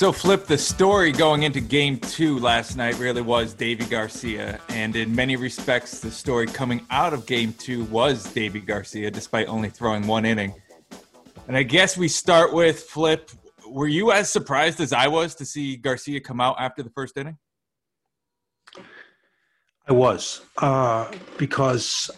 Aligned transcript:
So, 0.00 0.12
Flip, 0.12 0.46
the 0.46 0.56
story 0.56 1.12
going 1.12 1.42
into 1.42 1.60
game 1.60 1.98
two 1.98 2.38
last 2.38 2.74
night 2.74 2.98
really 2.98 3.20
was 3.20 3.54
Deivi 3.54 3.86
Garcia. 3.90 4.58
And 4.70 4.96
in 4.96 5.14
many 5.14 5.36
respects, 5.36 6.00
the 6.00 6.10
story 6.10 6.46
coming 6.46 6.86
out 6.90 7.12
of 7.12 7.26
game 7.26 7.52
two 7.52 7.84
was 7.84 8.26
Deivi 8.28 8.64
Garcia, 8.64 9.10
despite 9.10 9.46
only 9.46 9.68
throwing 9.68 10.06
one 10.06 10.24
inning. 10.24 10.54
And 11.48 11.54
I 11.54 11.64
guess 11.64 11.98
we 11.98 12.08
start 12.08 12.54
with 12.54 12.80
Flip. 12.84 13.30
Were 13.68 13.88
you 13.88 14.10
as 14.10 14.32
surprised 14.32 14.80
as 14.80 14.94
I 14.94 15.06
was 15.06 15.34
to 15.34 15.44
see 15.44 15.76
Garcia 15.76 16.18
come 16.18 16.40
out 16.40 16.56
after 16.58 16.82
the 16.82 16.88
first 16.88 17.18
inning? 17.18 17.36
I 19.86 19.92
was, 19.92 20.40
uh, 20.62 21.12
because 21.36 22.10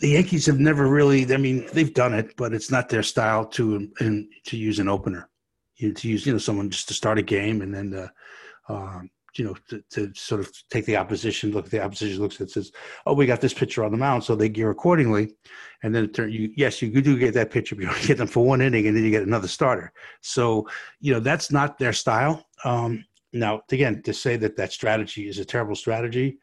the 0.00 0.08
Yankees 0.08 0.46
have 0.46 0.58
never 0.58 0.88
really. 0.88 1.32
I 1.32 1.36
mean, 1.36 1.68
they've 1.72 1.94
done 1.94 2.12
it, 2.12 2.36
but 2.36 2.52
it's 2.52 2.72
not 2.72 2.88
their 2.88 3.04
style 3.04 3.44
to 3.50 3.88
and 4.00 4.26
to 4.46 4.56
use 4.56 4.80
an 4.80 4.88
opener 4.88 5.28
you 5.76 5.88
know, 5.88 5.94
to 5.94 6.08
use 6.08 6.26
you 6.26 6.32
know 6.32 6.38
someone 6.38 6.70
just 6.70 6.88
to 6.88 6.94
start 6.94 7.18
a 7.18 7.22
game 7.22 7.62
and 7.62 7.74
then 7.74 7.94
uh, 7.94 8.72
um, 8.72 9.10
you 9.36 9.44
know 9.44 9.54
to, 9.68 9.82
to, 9.90 10.12
sort 10.14 10.40
of 10.40 10.50
take 10.70 10.84
the 10.86 10.96
opposition 10.96 11.50
look 11.50 11.66
at 11.66 11.70
the 11.70 11.82
opposition 11.82 12.20
looks 12.20 12.40
at 12.40 12.50
says 12.50 12.72
oh 13.06 13.14
we 13.14 13.26
got 13.26 13.40
this 13.40 13.54
pitcher 13.54 13.84
on 13.84 13.90
the 13.90 13.98
mound 13.98 14.22
so 14.22 14.34
they 14.34 14.48
gear 14.48 14.70
accordingly. 14.70 15.34
And 15.82 15.94
then 15.94 16.08
turn 16.08 16.32
you 16.32 16.50
yes 16.56 16.80
you 16.80 16.90
do 17.02 17.18
get 17.18 17.34
that 17.34 17.50
pitcher 17.50 17.74
but 17.74 17.84
you 17.84 18.06
get 18.06 18.18
them 18.18 18.28
for 18.28 18.44
one 18.44 18.60
inning 18.60 18.86
and 18.86 18.96
then 18.96 19.04
you 19.04 19.10
get 19.10 19.22
another 19.22 19.48
starter. 19.48 19.92
So 20.20 20.68
you 21.00 21.12
know 21.12 21.20
that's 21.20 21.50
not 21.50 21.78
their 21.78 21.92
style. 21.92 22.46
Um, 22.64 23.04
now 23.32 23.62
again 23.70 24.02
to 24.02 24.14
say 24.14 24.36
that 24.36 24.56
that 24.56 24.72
strategy 24.72 25.28
is 25.28 25.38
a 25.38 25.44
terrible 25.44 25.74
strategy 25.74 26.38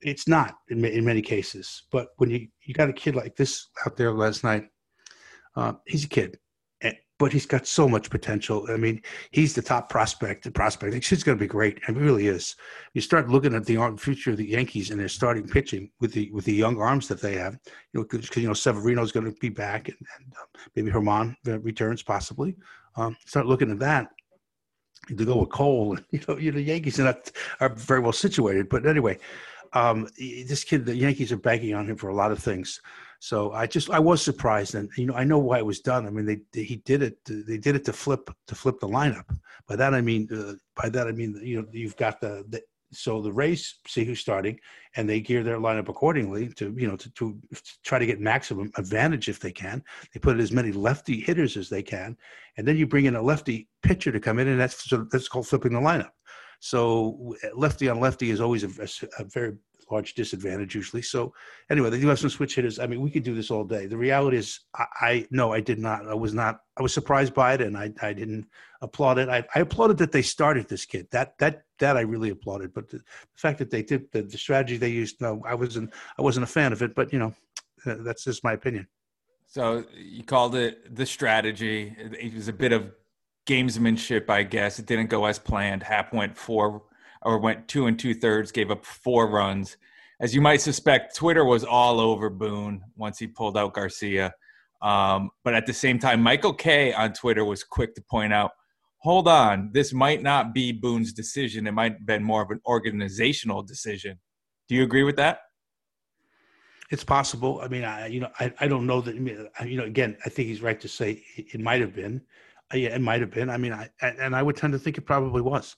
it's 0.00 0.28
not 0.28 0.54
in, 0.68 0.84
in 0.84 1.04
many 1.04 1.20
cases. 1.20 1.82
But 1.90 2.08
when 2.18 2.30
you 2.30 2.46
you 2.62 2.72
got 2.72 2.88
a 2.88 2.92
kid 2.92 3.16
like 3.16 3.34
this 3.34 3.68
out 3.84 3.96
there 3.96 4.12
last 4.12 4.44
night 4.44 4.68
uh, 5.56 5.72
he's 5.86 6.04
a 6.04 6.08
kid 6.08 6.38
but 7.18 7.32
he's 7.32 7.46
got 7.46 7.66
so 7.66 7.88
much 7.88 8.10
potential. 8.10 8.66
I 8.70 8.76
mean, 8.76 9.02
he's 9.32 9.54
the 9.54 9.62
top 9.62 9.88
prospect. 9.88 10.44
The 10.44 10.50
prospect, 10.50 11.04
he's 11.04 11.24
going 11.24 11.36
to 11.36 11.42
be 11.42 11.48
great. 11.48 11.78
It 11.88 11.96
really 11.96 12.28
is. 12.28 12.54
You 12.94 13.00
start 13.00 13.28
looking 13.28 13.54
at 13.54 13.66
the 13.66 13.96
future 13.98 14.30
of 14.30 14.36
the 14.36 14.46
Yankees 14.46 14.90
and 14.90 15.00
their 15.00 15.08
starting 15.08 15.48
pitching 15.48 15.90
with 16.00 16.12
the 16.12 16.30
with 16.32 16.44
the 16.44 16.54
young 16.54 16.80
arms 16.80 17.08
that 17.08 17.20
they 17.20 17.34
have. 17.34 17.58
You 17.92 18.00
know, 18.00 18.06
because 18.08 18.34
you 18.36 18.46
know 18.46 18.54
Severino's 18.54 19.12
going 19.12 19.26
to 19.26 19.38
be 19.40 19.48
back, 19.48 19.88
and, 19.88 19.98
and 20.16 20.32
um, 20.40 20.62
maybe 20.76 20.90
Germán 20.90 21.34
returns 21.44 22.02
possibly. 22.02 22.56
Um, 22.96 23.16
start 23.26 23.46
looking 23.46 23.70
at 23.70 23.78
that 23.80 24.08
to 25.08 25.24
go 25.24 25.38
with 25.38 25.50
Cole. 25.50 25.96
You 26.10 26.20
know, 26.28 26.36
you 26.38 26.52
know, 26.52 26.56
the 26.56 26.62
Yankees 26.62 27.00
are 27.00 27.04
not 27.04 27.30
are 27.60 27.74
very 27.74 28.00
well 28.00 28.12
situated. 28.12 28.68
But 28.68 28.86
anyway, 28.86 29.18
um, 29.72 30.08
this 30.16 30.64
kid, 30.64 30.86
the 30.86 30.96
Yankees 30.96 31.32
are 31.32 31.36
banking 31.36 31.74
on 31.74 31.88
him 31.88 31.96
for 31.96 32.08
a 32.08 32.14
lot 32.14 32.32
of 32.32 32.38
things. 32.38 32.80
So 33.20 33.52
I 33.52 33.66
just 33.66 33.90
I 33.90 33.98
was 33.98 34.22
surprised, 34.22 34.74
and 34.74 34.88
you 34.96 35.06
know 35.06 35.14
I 35.14 35.24
know 35.24 35.38
why 35.38 35.58
it 35.58 35.66
was 35.66 35.80
done. 35.80 36.06
I 36.06 36.10
mean 36.10 36.26
they 36.26 36.62
he 36.62 36.76
did 36.76 37.02
it 37.02 37.18
they 37.24 37.58
did 37.58 37.74
it 37.74 37.84
to 37.86 37.92
flip 37.92 38.30
to 38.46 38.54
flip 38.54 38.78
the 38.80 38.88
lineup. 38.88 39.24
By 39.66 39.76
that 39.76 39.94
I 39.94 40.00
mean 40.00 40.28
uh, 40.32 40.54
by 40.80 40.88
that 40.90 41.08
I 41.08 41.12
mean 41.12 41.38
you 41.42 41.60
know 41.60 41.68
you've 41.72 41.96
got 41.96 42.20
the, 42.20 42.44
the 42.48 42.62
so 42.92 43.20
the 43.20 43.32
Rays 43.32 43.80
see 43.86 44.04
who's 44.04 44.20
starting, 44.20 44.58
and 44.96 45.08
they 45.08 45.20
gear 45.20 45.42
their 45.42 45.58
lineup 45.58 45.88
accordingly 45.88 46.48
to 46.54 46.74
you 46.78 46.86
know 46.86 46.96
to, 46.96 47.10
to 47.10 47.40
try 47.84 47.98
to 47.98 48.06
get 48.06 48.20
maximum 48.20 48.70
advantage 48.76 49.28
if 49.28 49.40
they 49.40 49.52
can. 49.52 49.82
They 50.14 50.20
put 50.20 50.38
as 50.38 50.52
many 50.52 50.72
lefty 50.72 51.20
hitters 51.20 51.56
as 51.56 51.68
they 51.68 51.82
can, 51.82 52.16
and 52.56 52.66
then 52.66 52.76
you 52.76 52.86
bring 52.86 53.06
in 53.06 53.16
a 53.16 53.22
lefty 53.22 53.68
pitcher 53.82 54.12
to 54.12 54.20
come 54.20 54.38
in, 54.38 54.48
and 54.48 54.60
that's 54.60 54.88
that's 55.10 55.28
called 55.28 55.48
flipping 55.48 55.72
the 55.72 55.80
lineup. 55.80 56.10
So 56.60 57.36
lefty 57.54 57.88
on 57.88 58.00
lefty 58.00 58.30
is 58.30 58.40
always 58.40 58.64
a, 58.64 58.88
a 59.18 59.24
very 59.24 59.56
large 59.90 60.14
disadvantage 60.14 60.74
usually. 60.74 61.02
So 61.02 61.32
anyway, 61.70 61.90
they 61.90 62.00
do 62.00 62.08
have 62.08 62.18
some 62.18 62.30
switch 62.30 62.54
hitters. 62.54 62.78
I 62.78 62.86
mean, 62.86 63.00
we 63.00 63.10
could 63.10 63.22
do 63.22 63.34
this 63.34 63.50
all 63.50 63.64
day. 63.64 63.86
The 63.86 63.96
reality 63.96 64.36
is, 64.36 64.60
I, 64.74 64.86
I 65.00 65.26
no, 65.30 65.52
I 65.52 65.60
did 65.60 65.78
not. 65.78 66.06
I 66.06 66.14
was 66.14 66.34
not. 66.34 66.60
I 66.76 66.82
was 66.82 66.94
surprised 66.94 67.34
by 67.34 67.54
it, 67.54 67.60
and 67.60 67.76
I, 67.76 67.92
I 68.02 68.12
didn't 68.12 68.46
applaud 68.82 69.18
it. 69.18 69.28
I, 69.28 69.44
I 69.54 69.60
applauded 69.60 69.98
that 69.98 70.12
they 70.12 70.22
started 70.22 70.68
this 70.68 70.84
kid. 70.84 71.08
That 71.10 71.38
that 71.38 71.62
that 71.78 71.96
I 71.96 72.00
really 72.00 72.30
applauded. 72.30 72.72
But 72.74 72.88
the, 72.88 72.98
the 72.98 73.04
fact 73.36 73.58
that 73.58 73.70
they 73.70 73.82
did 73.82 74.10
the, 74.12 74.22
the 74.22 74.38
strategy 74.38 74.76
they 74.76 74.90
used, 74.90 75.20
no, 75.20 75.42
I 75.46 75.54
wasn't. 75.54 75.92
I 76.18 76.22
wasn't 76.22 76.44
a 76.44 76.48
fan 76.48 76.72
of 76.72 76.82
it. 76.82 76.94
But 76.94 77.12
you 77.12 77.18
know, 77.18 77.34
uh, 77.86 77.96
that's 78.00 78.24
just 78.24 78.44
my 78.44 78.52
opinion. 78.52 78.86
So 79.46 79.84
you 79.96 80.24
called 80.24 80.54
it 80.54 80.94
the 80.94 81.06
strategy. 81.06 81.94
It 81.98 82.34
was 82.34 82.48
a 82.48 82.52
bit 82.52 82.72
of 82.72 82.92
gamesmanship, 83.46 84.28
I 84.28 84.42
guess. 84.42 84.78
It 84.78 84.86
didn't 84.86 85.08
go 85.08 85.24
as 85.24 85.38
planned. 85.38 85.82
Happ 85.82 86.12
went 86.12 86.36
four 86.36 86.82
or 87.22 87.38
went 87.38 87.68
two 87.68 87.86
and 87.86 87.98
two 87.98 88.14
thirds, 88.14 88.52
gave 88.52 88.70
up 88.70 88.84
four 88.84 89.28
runs. 89.28 89.76
As 90.20 90.34
you 90.34 90.40
might 90.40 90.60
suspect, 90.60 91.14
Twitter 91.14 91.44
was 91.44 91.64
all 91.64 92.00
over 92.00 92.28
Boone 92.28 92.82
once 92.96 93.18
he 93.18 93.26
pulled 93.26 93.56
out 93.56 93.74
Garcia. 93.74 94.32
Um, 94.82 95.30
but 95.44 95.54
at 95.54 95.66
the 95.66 95.72
same 95.72 95.98
time, 95.98 96.22
Michael 96.22 96.54
Kay 96.54 96.92
on 96.92 97.12
Twitter 97.12 97.44
was 97.44 97.64
quick 97.64 97.94
to 97.94 98.02
point 98.02 98.32
out, 98.32 98.50
hold 98.98 99.28
on, 99.28 99.70
this 99.72 99.92
might 99.92 100.22
not 100.22 100.52
be 100.52 100.72
Boone's 100.72 101.12
decision. 101.12 101.66
It 101.66 101.72
might 101.72 101.92
have 101.92 102.06
been 102.06 102.22
more 102.22 102.42
of 102.42 102.50
an 102.50 102.60
organizational 102.66 103.62
decision. 103.62 104.18
Do 104.68 104.74
you 104.74 104.82
agree 104.82 105.04
with 105.04 105.16
that? 105.16 105.40
It's 106.90 107.04
possible. 107.04 107.60
I 107.62 107.68
mean, 107.68 107.84
I 107.84 108.06
you 108.06 108.20
know 108.20 108.30
I, 108.40 108.52
I 108.60 108.68
don't 108.68 108.86
know 108.86 109.00
that. 109.02 109.14
you 109.14 109.76
know, 109.76 109.84
again, 109.84 110.16
I 110.24 110.30
think 110.30 110.48
he's 110.48 110.62
right 110.62 110.80
to 110.80 110.88
say 110.88 111.22
it 111.36 111.60
might 111.60 111.80
have 111.80 111.94
been. 111.94 112.22
Uh, 112.72 112.78
yeah, 112.78 112.94
it 112.94 113.00
might 113.00 113.20
have 113.20 113.30
been. 113.30 113.50
I 113.50 113.58
mean, 113.58 113.72
I 113.72 113.90
and 114.00 114.34
I 114.34 114.42
would 114.42 114.56
tend 114.56 114.72
to 114.72 114.78
think 114.78 114.96
it 114.96 115.02
probably 115.02 115.42
was. 115.42 115.76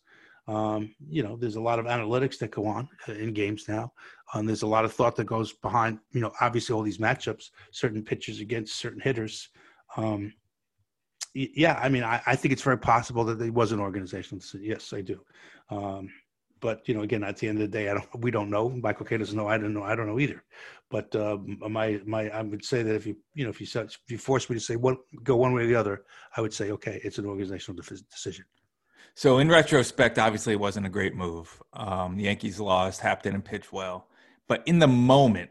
Um, 0.48 0.94
you 1.08 1.22
know, 1.22 1.36
there's 1.36 1.56
a 1.56 1.60
lot 1.60 1.78
of 1.78 1.86
analytics 1.86 2.38
that 2.38 2.50
go 2.50 2.66
on 2.66 2.88
uh, 3.08 3.12
in 3.12 3.32
games 3.32 3.68
now. 3.68 3.92
Um, 4.34 4.46
there's 4.46 4.62
a 4.62 4.66
lot 4.66 4.84
of 4.84 4.92
thought 4.92 5.16
that 5.16 5.24
goes 5.24 5.52
behind, 5.52 5.98
you 6.12 6.20
know, 6.20 6.32
obviously 6.40 6.74
all 6.74 6.82
these 6.82 6.98
matchups, 6.98 7.50
certain 7.72 8.02
pitchers 8.02 8.40
against 8.40 8.76
certain 8.76 9.00
hitters. 9.00 9.48
Um, 9.96 10.32
yeah, 11.34 11.78
I 11.80 11.88
mean, 11.88 12.02
I, 12.02 12.20
I, 12.26 12.34
think 12.34 12.52
it's 12.52 12.62
very 12.62 12.78
possible 12.78 13.24
that 13.24 13.40
it 13.40 13.54
was 13.54 13.70
an 13.70 13.78
organizational. 13.78 14.42
Yes, 14.60 14.92
I 14.92 15.00
do. 15.00 15.20
Um, 15.68 16.10
but 16.60 16.86
you 16.88 16.94
know, 16.94 17.02
again, 17.02 17.24
at 17.24 17.36
the 17.36 17.48
end 17.48 17.60
of 17.60 17.70
the 17.70 17.78
day, 17.78 17.88
I 17.88 17.94
don't. 17.94 18.08
We 18.18 18.30
don't 18.30 18.50
know. 18.50 18.68
Michael 18.68 19.06
Kay 19.06 19.16
doesn't 19.16 19.36
know. 19.36 19.48
I 19.48 19.56
don't 19.56 19.72
know. 19.72 19.82
I 19.82 19.94
don't 19.94 20.06
know 20.06 20.18
either. 20.18 20.44
But 20.90 21.14
uh, 21.14 21.38
my 21.68 22.00
my, 22.04 22.28
I 22.28 22.42
would 22.42 22.64
say 22.64 22.82
that 22.82 22.94
if 22.94 23.06
you 23.06 23.16
you 23.34 23.44
know 23.44 23.50
if 23.50 23.60
you 23.60 23.80
if 23.80 23.98
you 24.08 24.18
force 24.18 24.50
me 24.50 24.54
to 24.54 24.60
say 24.60 24.76
one 24.76 24.98
go 25.22 25.36
one 25.36 25.52
way 25.52 25.62
or 25.62 25.66
the 25.66 25.74
other, 25.74 26.04
I 26.36 26.40
would 26.40 26.52
say 26.52 26.70
okay, 26.72 27.00
it's 27.02 27.18
an 27.18 27.26
organizational 27.26 27.80
decision. 27.80 28.44
So 29.14 29.38
in 29.38 29.48
retrospect, 29.48 30.18
obviously 30.18 30.54
it 30.54 30.60
wasn't 30.60 30.86
a 30.86 30.90
great 30.90 31.14
move. 31.14 31.62
Um, 31.72 32.16
the 32.16 32.24
Yankees 32.24 32.58
lost, 32.58 33.00
Happ 33.00 33.22
didn't 33.22 33.42
pitch 33.42 33.72
well. 33.72 34.08
But 34.48 34.62
in 34.66 34.78
the 34.78 34.88
moment 34.88 35.50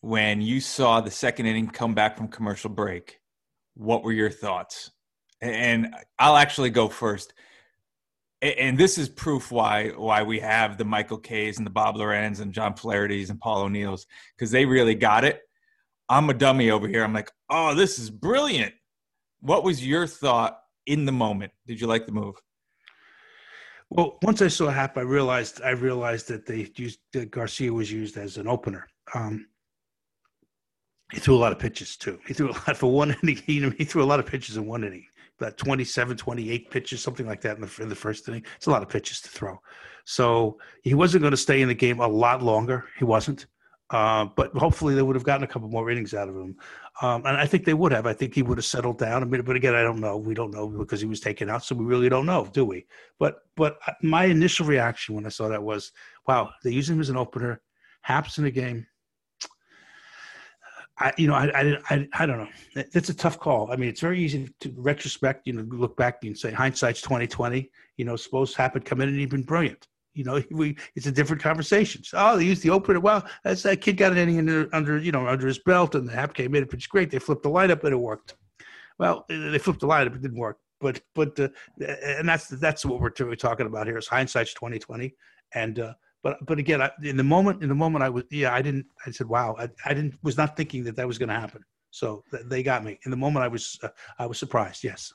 when 0.00 0.40
you 0.40 0.60
saw 0.60 1.00
the 1.00 1.10
second 1.10 1.46
inning 1.46 1.68
come 1.68 1.94
back 1.94 2.16
from 2.16 2.28
commercial 2.28 2.70
break, 2.70 3.20
what 3.74 4.02
were 4.02 4.12
your 4.12 4.30
thoughts? 4.30 4.90
And 5.40 5.94
I'll 6.18 6.36
actually 6.36 6.70
go 6.70 6.88
first. 6.88 7.34
And 8.40 8.78
this 8.78 8.98
is 8.98 9.08
proof 9.08 9.50
why 9.50 9.88
why 9.90 10.22
we 10.22 10.40
have 10.40 10.76
the 10.76 10.84
Michael 10.84 11.18
Kays 11.18 11.58
and 11.58 11.66
the 11.66 11.70
Bob 11.70 11.96
Lorenz 11.96 12.40
and 12.40 12.52
John 12.52 12.74
Flaherty's 12.74 13.30
and 13.30 13.40
Paul 13.40 13.62
O'Neill's 13.62 14.06
because 14.36 14.50
they 14.50 14.66
really 14.66 14.94
got 14.94 15.24
it. 15.24 15.40
I'm 16.08 16.30
a 16.30 16.34
dummy 16.34 16.70
over 16.70 16.86
here. 16.86 17.02
I'm 17.02 17.14
like, 17.14 17.30
oh, 17.50 17.74
this 17.74 17.98
is 17.98 18.10
brilliant. 18.10 18.74
What 19.40 19.64
was 19.64 19.86
your 19.86 20.06
thought 20.06 20.58
in 20.86 21.04
the 21.04 21.12
moment? 21.12 21.52
Did 21.66 21.80
you 21.80 21.86
like 21.86 22.06
the 22.06 22.12
move? 22.12 22.36
Well, 23.90 24.18
once 24.22 24.42
I 24.42 24.48
saw 24.48 24.68
Happ, 24.68 24.98
I 24.98 25.02
realized 25.02 25.62
I 25.62 25.70
realized 25.70 26.28
that 26.28 26.46
they 26.46 26.70
used 26.74 26.98
that 27.12 27.30
Garcia 27.30 27.72
was 27.72 27.90
used 27.90 28.16
as 28.16 28.36
an 28.36 28.48
opener. 28.48 28.86
Um, 29.14 29.46
he 31.12 31.20
threw 31.20 31.36
a 31.36 31.38
lot 31.38 31.52
of 31.52 31.58
pitches 31.58 31.96
too. 31.96 32.18
He 32.26 32.34
threw 32.34 32.50
a 32.50 32.58
lot 32.66 32.76
for 32.76 32.90
one 32.90 33.14
inning. 33.22 33.36
He, 33.46 33.60
he 33.70 33.84
threw 33.84 34.02
a 34.02 34.04
lot 34.04 34.18
of 34.18 34.26
pitches 34.26 34.56
in 34.56 34.66
one 34.66 34.82
inning, 34.82 35.06
about 35.40 35.56
27, 35.56 36.16
28 36.16 36.70
pitches, 36.70 37.00
something 37.00 37.26
like 37.26 37.40
that 37.42 37.56
in 37.56 37.62
the, 37.62 37.82
in 37.82 37.88
the 37.88 37.94
first 37.94 38.28
inning. 38.28 38.44
It's 38.56 38.66
a 38.66 38.70
lot 38.70 38.82
of 38.82 38.88
pitches 38.88 39.20
to 39.20 39.28
throw. 39.28 39.60
So 40.04 40.58
he 40.82 40.94
wasn't 40.94 41.22
going 41.22 41.32
to 41.32 41.36
stay 41.36 41.62
in 41.62 41.68
the 41.68 41.74
game 41.74 42.00
a 42.00 42.08
lot 42.08 42.42
longer. 42.42 42.86
He 42.98 43.04
wasn't. 43.04 43.46
Uh, 43.90 44.26
but 44.34 44.52
hopefully 44.56 44.96
they 44.96 45.02
would 45.02 45.14
have 45.14 45.24
gotten 45.24 45.44
a 45.44 45.46
couple 45.46 45.68
more 45.68 45.90
innings 45.90 46.12
out 46.12 46.28
of 46.28 46.34
him. 46.34 46.56
Um, 47.02 47.26
and 47.26 47.36
I 47.36 47.46
think 47.46 47.66
they 47.66 47.74
would 47.74 47.92
have. 47.92 48.06
I 48.06 48.14
think 48.14 48.34
he 48.34 48.42
would 48.42 48.56
have 48.56 48.64
settled 48.64 48.98
down. 48.98 49.22
I 49.22 49.26
mean, 49.26 49.42
but 49.42 49.56
again, 49.56 49.74
I 49.74 49.82
don't 49.82 50.00
know. 50.00 50.16
We 50.16 50.32
don't 50.32 50.50
know 50.50 50.66
because 50.66 51.00
he 51.00 51.06
was 51.06 51.20
taken 51.20 51.50
out, 51.50 51.62
so 51.62 51.74
we 51.74 51.84
really 51.84 52.08
don't 52.08 52.24
know, 52.24 52.48
do 52.52 52.64
we? 52.64 52.86
But 53.18 53.40
but 53.54 53.78
my 54.02 54.24
initial 54.24 54.66
reaction 54.66 55.14
when 55.14 55.26
I 55.26 55.28
saw 55.28 55.48
that 55.48 55.62
was, 55.62 55.92
wow, 56.26 56.50
they 56.64 56.70
use 56.70 56.88
him 56.88 57.00
as 57.00 57.10
an 57.10 57.18
opener. 57.18 57.60
Happ's 58.00 58.38
in 58.38 58.44
the 58.44 58.50
game. 58.50 58.86
I, 60.98 61.12
you 61.18 61.26
know, 61.26 61.34
I, 61.34 61.50
I, 61.54 61.78
I, 61.90 62.08
I 62.14 62.24
don't 62.24 62.38
know. 62.38 62.48
It's 62.74 63.10
a 63.10 63.14
tough 63.14 63.38
call. 63.38 63.70
I 63.70 63.76
mean, 63.76 63.90
it's 63.90 64.00
very 64.00 64.18
easy 64.18 64.48
to 64.60 64.72
retrospect. 64.78 65.46
You 65.46 65.52
know, 65.52 65.62
look 65.68 65.94
back 65.98 66.24
and 66.24 66.38
say 66.38 66.50
hindsight's 66.50 67.02
twenty 67.02 67.26
twenty. 67.26 67.70
You 67.98 68.06
know, 68.06 68.16
suppose 68.16 68.54
Happ 68.54 68.82
come 68.86 69.02
in 69.02 69.10
and 69.10 69.18
he'd 69.18 69.28
been 69.28 69.42
brilliant. 69.42 69.86
You 70.16 70.24
know, 70.24 70.42
we 70.50 70.76
it's 70.94 71.06
a 71.06 71.12
different 71.12 71.42
conversation. 71.42 72.02
So, 72.04 72.18
oh, 72.20 72.36
they 72.36 72.44
used 72.44 72.62
the 72.62 72.70
opener. 72.70 73.00
Well, 73.00 73.26
that's 73.44 73.62
that 73.62 73.80
kid 73.80 73.96
got 73.96 74.16
it 74.16 74.28
under, 74.28 74.68
under 74.72 74.98
you 74.98 75.12
know 75.12 75.26
under 75.26 75.46
his 75.46 75.58
belt, 75.58 75.94
and 75.94 76.08
the 76.08 76.12
Happ 76.12 76.34
came 76.34 76.54
in. 76.54 76.66
It's 76.72 76.86
great. 76.86 77.10
They 77.10 77.18
flipped 77.18 77.42
the 77.42 77.50
lineup, 77.50 77.84
and 77.84 77.92
it 77.92 77.96
worked. 77.96 78.36
Well, 78.98 79.26
they 79.28 79.58
flipped 79.58 79.80
the 79.80 79.88
lineup. 79.88 80.14
It 80.14 80.22
didn't 80.22 80.38
work. 80.38 80.58
But 80.80 81.00
but 81.14 81.38
uh, 81.38 81.48
and 81.80 82.28
that's 82.28 82.48
that's 82.48 82.84
what 82.84 83.00
we're, 83.00 83.12
we're 83.26 83.34
talking 83.34 83.66
about 83.66 83.86
here 83.86 83.98
is 83.98 84.06
hindsight's 84.06 84.54
twenty 84.54 84.78
twenty. 84.78 85.14
And 85.54 85.78
uh, 85.78 85.94
but 86.22 86.44
but 86.44 86.58
again, 86.58 86.82
I, 86.82 86.90
in 87.02 87.16
the 87.16 87.24
moment 87.24 87.62
in 87.62 87.68
the 87.68 87.74
moment, 87.74 88.04
I 88.04 88.08
was 88.08 88.24
yeah, 88.30 88.52
I 88.52 88.60
didn't. 88.62 88.86
I 89.06 89.10
said, 89.10 89.28
wow, 89.28 89.54
I, 89.58 89.68
I 89.84 89.94
didn't 89.94 90.18
was 90.22 90.36
not 90.36 90.56
thinking 90.56 90.84
that 90.84 90.96
that 90.96 91.06
was 91.06 91.18
going 91.18 91.28
to 91.28 91.34
happen. 91.34 91.64
So 91.90 92.24
th- 92.30 92.44
they 92.46 92.62
got 92.62 92.84
me 92.84 92.98
in 93.04 93.10
the 93.10 93.16
moment. 93.16 93.44
I 93.44 93.48
was 93.48 93.78
uh, 93.82 93.88
I 94.18 94.26
was 94.26 94.38
surprised. 94.38 94.84
Yes. 94.84 95.12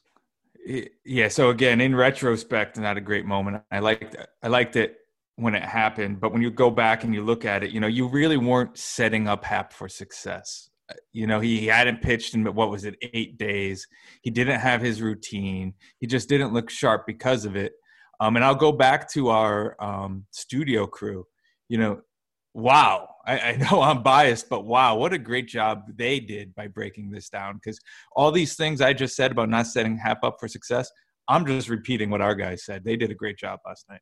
Yeah. 1.05 1.27
So 1.27 1.49
again, 1.49 1.81
in 1.81 1.95
retrospect, 1.95 2.77
not 2.77 2.97
a 2.97 3.01
great 3.01 3.25
moment. 3.25 3.63
I 3.71 3.79
liked 3.79 4.15
I 4.43 4.47
liked 4.47 4.75
it 4.75 4.97
when 5.35 5.55
it 5.55 5.63
happened, 5.63 6.19
but 6.19 6.31
when 6.31 6.41
you 6.41 6.51
go 6.51 6.69
back 6.69 7.03
and 7.03 7.13
you 7.13 7.23
look 7.23 7.45
at 7.45 7.63
it, 7.63 7.71
you 7.71 7.79
know, 7.79 7.87
you 7.87 8.07
really 8.07 8.37
weren't 8.37 8.77
setting 8.77 9.27
up 9.27 9.43
Happ 9.43 9.73
for 9.73 9.89
success. 9.89 10.69
You 11.13 11.25
know, 11.25 11.39
he 11.39 11.67
hadn't 11.67 12.01
pitched 12.01 12.35
in 12.35 12.43
what 12.53 12.69
was 12.69 12.83
it, 12.83 12.95
eight 13.13 13.37
days. 13.37 13.87
He 14.21 14.29
didn't 14.29 14.59
have 14.59 14.81
his 14.81 15.01
routine. 15.01 15.73
He 15.99 16.07
just 16.07 16.27
didn't 16.29 16.53
look 16.53 16.69
sharp 16.69 17.05
because 17.07 17.45
of 17.45 17.55
it. 17.55 17.73
Um, 18.19 18.35
and 18.35 18.45
I'll 18.45 18.55
go 18.55 18.71
back 18.71 19.09
to 19.13 19.29
our 19.29 19.75
um, 19.83 20.25
studio 20.31 20.85
crew. 20.85 21.25
You 21.69 21.77
know, 21.77 22.01
wow. 22.53 23.07
I, 23.25 23.39
I, 23.39 23.55
know 23.57 23.81
I'm 23.81 24.03
biased, 24.03 24.49
but 24.49 24.65
wow, 24.65 24.95
what 24.95 25.13
a 25.13 25.17
great 25.17 25.47
job 25.47 25.83
they 25.95 26.19
did 26.19 26.55
by 26.55 26.67
breaking 26.67 27.11
this 27.11 27.29
down. 27.29 27.55
Because 27.55 27.79
all 28.15 28.31
these 28.31 28.55
things 28.55 28.81
I 28.81 28.93
just 28.93 29.15
said 29.15 29.31
about 29.31 29.49
not 29.49 29.67
setting 29.67 29.97
Happ 29.97 30.23
up 30.23 30.37
for 30.39 30.47
success, 30.47 30.89
I'm 31.27 31.45
just 31.45 31.69
repeating 31.69 32.09
what 32.09 32.21
our 32.21 32.35
guys 32.35 32.65
said. 32.65 32.83
They 32.83 32.95
did 32.95 33.11
a 33.11 33.15
great 33.15 33.37
job 33.37 33.59
last 33.65 33.85
night. 33.89 34.01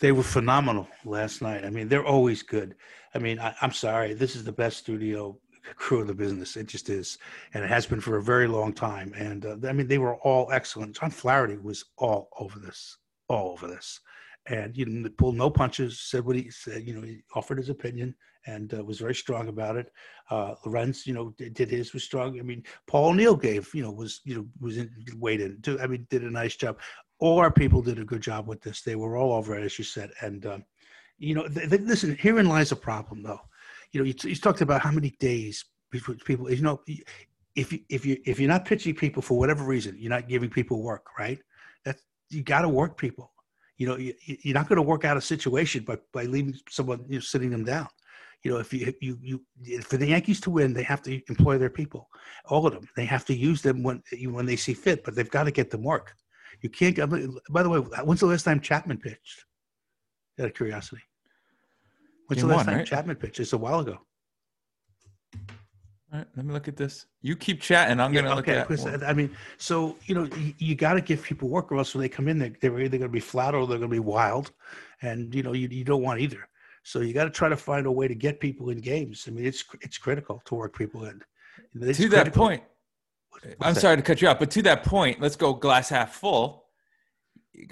They 0.00 0.12
were 0.12 0.22
phenomenal 0.22 0.88
last 1.04 1.42
night. 1.42 1.64
I 1.64 1.70
mean, 1.70 1.88
they're 1.88 2.06
always 2.06 2.42
good. 2.42 2.74
I 3.14 3.18
mean, 3.18 3.38
I, 3.38 3.54
am 3.62 3.72
sorry, 3.72 4.14
this 4.14 4.36
is 4.36 4.44
the 4.44 4.52
best 4.52 4.78
studio 4.78 5.38
crew 5.74 6.00
in 6.00 6.06
the 6.06 6.14
business. 6.14 6.56
It 6.56 6.68
just 6.68 6.88
is, 6.88 7.18
and 7.52 7.64
it 7.64 7.68
has 7.68 7.86
been 7.86 8.00
for 8.00 8.16
a 8.16 8.22
very 8.22 8.46
long 8.46 8.72
time. 8.72 9.12
And 9.16 9.44
uh, 9.44 9.56
I 9.68 9.72
mean, 9.72 9.88
they 9.88 9.98
were 9.98 10.16
all 10.16 10.50
excellent. 10.52 10.96
John 10.96 11.10
Flaherty 11.10 11.58
was 11.58 11.84
all 11.98 12.28
over 12.38 12.58
this 12.58 12.96
all 13.28 13.52
over 13.52 13.66
this. 13.66 14.00
And 14.48 14.76
know, 14.86 15.08
pulled 15.18 15.36
no 15.36 15.50
punches. 15.50 16.00
Said 16.00 16.24
what 16.24 16.36
he 16.36 16.50
said. 16.50 16.86
You 16.86 16.94
know, 16.94 17.02
he 17.02 17.22
offered 17.34 17.58
his 17.58 17.68
opinion 17.68 18.14
and 18.46 18.72
uh, 18.74 18.82
was 18.82 18.98
very 18.98 19.14
strong 19.14 19.48
about 19.48 19.76
it. 19.76 19.92
Uh, 20.30 20.54
Lorenz, 20.64 21.06
you 21.06 21.12
know, 21.12 21.34
did, 21.36 21.54
did, 21.54 21.70
his 21.70 21.92
was 21.92 22.04
strong. 22.04 22.38
I 22.38 22.42
mean, 22.42 22.62
Paul 22.86 23.10
O'Neill 23.10 23.36
gave, 23.36 23.72
you 23.74 23.82
know, 23.82 23.90
was 23.90 24.20
you 24.24 24.34
know 24.36 24.46
was 24.60 24.78
in, 24.78 24.90
weighed 25.16 25.40
in. 25.40 25.60
Too, 25.60 25.78
I 25.80 25.86
mean, 25.86 26.06
did 26.10 26.24
a 26.24 26.30
nice 26.30 26.56
job. 26.56 26.78
All 27.18 27.38
our 27.38 27.50
people 27.50 27.82
did 27.82 27.98
a 27.98 28.04
good 28.04 28.22
job 28.22 28.46
with 28.46 28.60
this. 28.62 28.82
They 28.82 28.96
were 28.96 29.16
all 29.16 29.32
over 29.32 29.56
it, 29.58 29.64
as 29.64 29.78
you 29.78 29.84
said. 29.84 30.10
And 30.22 30.46
um, 30.46 30.64
you 31.18 31.34
know, 31.34 31.48
th- 31.48 31.68
th- 31.68 31.82
listen, 31.82 32.16
herein 32.18 32.48
lies 32.48 32.72
a 32.72 32.76
problem, 32.76 33.22
though. 33.22 33.40
You 33.92 34.00
know, 34.00 34.06
you, 34.06 34.14
you 34.22 34.36
talked 34.36 34.60
about 34.60 34.82
how 34.82 34.92
many 34.92 35.10
days 35.18 35.64
people. 35.90 36.50
You 36.50 36.62
know, 36.62 36.80
if 37.54 37.72
you 37.72 37.80
if 37.88 38.06
you 38.06 38.18
if 38.24 38.38
you're 38.38 38.48
not 38.48 38.64
pitching 38.64 38.94
people 38.94 39.20
for 39.20 39.38
whatever 39.38 39.64
reason, 39.64 39.96
you're 39.98 40.10
not 40.10 40.28
giving 40.28 40.48
people 40.48 40.82
work, 40.82 41.06
right? 41.18 41.38
That's, 41.84 42.02
you 42.30 42.42
got 42.42 42.62
to 42.62 42.68
work 42.68 42.96
people. 42.96 43.32
You 43.78 43.86
know, 43.86 43.96
you, 43.96 44.14
you're 44.26 44.54
not 44.54 44.68
going 44.68 44.76
to 44.76 44.82
work 44.82 45.04
out 45.04 45.16
a 45.16 45.20
situation 45.20 45.84
by, 45.84 45.98
by 46.12 46.24
leaving 46.24 46.54
someone, 46.68 47.04
you 47.08 47.16
know, 47.16 47.20
sitting 47.20 47.50
them 47.50 47.64
down. 47.64 47.88
You 48.44 48.52
know, 48.52 48.58
if 48.58 48.72
you, 48.72 48.92
you, 49.00 49.18
you, 49.20 49.80
for 49.82 49.96
the 49.96 50.06
Yankees 50.06 50.40
to 50.42 50.50
win, 50.50 50.72
they 50.72 50.84
have 50.84 51.02
to 51.02 51.20
employ 51.28 51.58
their 51.58 51.70
people, 51.70 52.08
all 52.46 52.66
of 52.66 52.72
them. 52.72 52.88
They 52.96 53.04
have 53.04 53.24
to 53.26 53.34
use 53.34 53.62
them 53.62 53.82
when, 53.82 54.02
when 54.22 54.46
they 54.46 54.56
see 54.56 54.74
fit, 54.74 55.04
but 55.04 55.14
they've 55.14 55.30
got 55.30 55.44
to 55.44 55.50
get 55.50 55.70
them 55.70 55.82
work. 55.82 56.14
You 56.60 56.70
can't. 56.70 56.96
By 57.50 57.62
the 57.62 57.68
way, 57.68 57.78
when's 57.78 58.20
the 58.20 58.26
last 58.26 58.44
time 58.44 58.60
Chapman 58.60 58.98
pitched? 58.98 59.44
Out 60.40 60.46
of 60.46 60.54
curiosity, 60.54 61.02
when's 62.26 62.42
the 62.42 62.48
last 62.48 62.66
time 62.66 62.76
right? 62.76 62.86
Chapman 62.86 63.16
pitched? 63.16 63.40
It's 63.40 63.52
a 63.52 63.58
while 63.58 63.80
ago. 63.80 63.98
All 66.10 66.18
right, 66.20 66.28
let 66.36 66.46
me 66.46 66.54
look 66.54 66.68
at 66.68 66.76
this. 66.76 67.04
You 67.20 67.36
keep 67.36 67.60
chatting. 67.60 68.00
I'm 68.00 68.12
gonna 68.12 68.30
okay, 68.38 68.60
look 68.60 68.70
at. 68.70 68.94
it. 68.94 69.02
I 69.02 69.12
mean, 69.12 69.30
so 69.58 69.96
you 70.06 70.14
know, 70.14 70.24
you, 70.38 70.54
you 70.56 70.74
got 70.74 70.94
to 70.94 71.02
give 71.02 71.22
people 71.22 71.50
work, 71.50 71.70
or 71.70 71.76
else 71.76 71.94
when 71.94 72.00
they 72.00 72.08
come 72.08 72.28
in, 72.28 72.38
they, 72.38 72.48
they're 72.60 72.80
either 72.80 72.96
going 72.96 73.10
to 73.10 73.12
be 73.12 73.20
flat 73.20 73.54
or 73.54 73.66
they're 73.66 73.76
going 73.76 73.90
to 73.90 73.94
be 73.94 73.98
wild, 73.98 74.52
and 75.02 75.34
you 75.34 75.42
know, 75.42 75.52
you, 75.52 75.68
you 75.68 75.84
don't 75.84 76.02
want 76.02 76.20
either. 76.20 76.48
So 76.82 77.00
you 77.00 77.12
got 77.12 77.24
to 77.24 77.30
try 77.30 77.50
to 77.50 77.56
find 77.58 77.86
a 77.86 77.92
way 77.92 78.08
to 78.08 78.14
get 78.14 78.40
people 78.40 78.70
in 78.70 78.78
games. 78.78 79.26
I 79.28 79.32
mean, 79.32 79.44
it's 79.44 79.62
it's 79.82 79.98
critical 79.98 80.40
to 80.46 80.54
work 80.54 80.76
people 80.78 81.04
in. 81.04 81.20
It's 81.74 81.98
to 81.98 82.08
critical. 82.08 82.24
that 82.24 82.32
point, 82.32 82.62
I'm 83.60 83.74
that? 83.74 83.80
sorry 83.80 83.96
to 83.96 84.02
cut 84.02 84.22
you 84.22 84.28
off, 84.28 84.38
but 84.38 84.50
to 84.52 84.62
that 84.62 84.84
point, 84.84 85.20
let's 85.20 85.36
go 85.36 85.52
glass 85.52 85.90
half 85.90 86.14
full. 86.14 86.64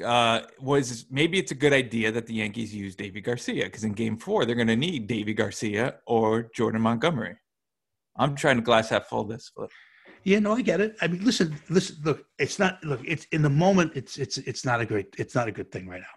Uh, 0.04 0.40
was 0.60 1.06
maybe 1.10 1.38
it's 1.38 1.52
a 1.52 1.54
good 1.54 1.72
idea 1.72 2.12
that 2.12 2.26
the 2.26 2.34
Yankees 2.34 2.74
use 2.74 2.96
Deivi 2.96 3.24
Garcia 3.24 3.64
because 3.64 3.84
in 3.84 3.92
Game 3.92 4.18
Four 4.18 4.44
they're 4.44 4.56
going 4.56 4.66
to 4.66 4.76
need 4.76 5.08
Deivi 5.08 5.34
Garcia 5.34 5.94
or 6.06 6.50
Jordan 6.54 6.82
Montgomery. 6.82 7.36
I'm 8.18 8.34
trying 8.34 8.56
to 8.56 8.62
glass 8.62 8.88
half 8.90 9.06
full 9.06 9.24
this. 9.24 9.50
But. 9.56 9.70
Yeah, 10.24 10.40
no, 10.40 10.54
I 10.54 10.62
get 10.62 10.80
it. 10.80 10.96
I 11.00 11.06
mean, 11.06 11.24
listen, 11.24 11.56
listen. 11.70 11.98
Look, 12.02 12.24
it's 12.38 12.58
not. 12.58 12.82
Look, 12.82 13.00
it's 13.04 13.26
in 13.26 13.42
the 13.42 13.48
moment. 13.50 13.92
It's 13.94 14.18
it's 14.18 14.38
it's 14.38 14.64
not 14.64 14.80
a 14.80 14.84
great. 14.84 15.14
It's 15.18 15.36
not 15.36 15.46
a 15.46 15.52
good 15.52 15.70
thing 15.70 15.86
right 15.88 16.00
now. 16.00 16.16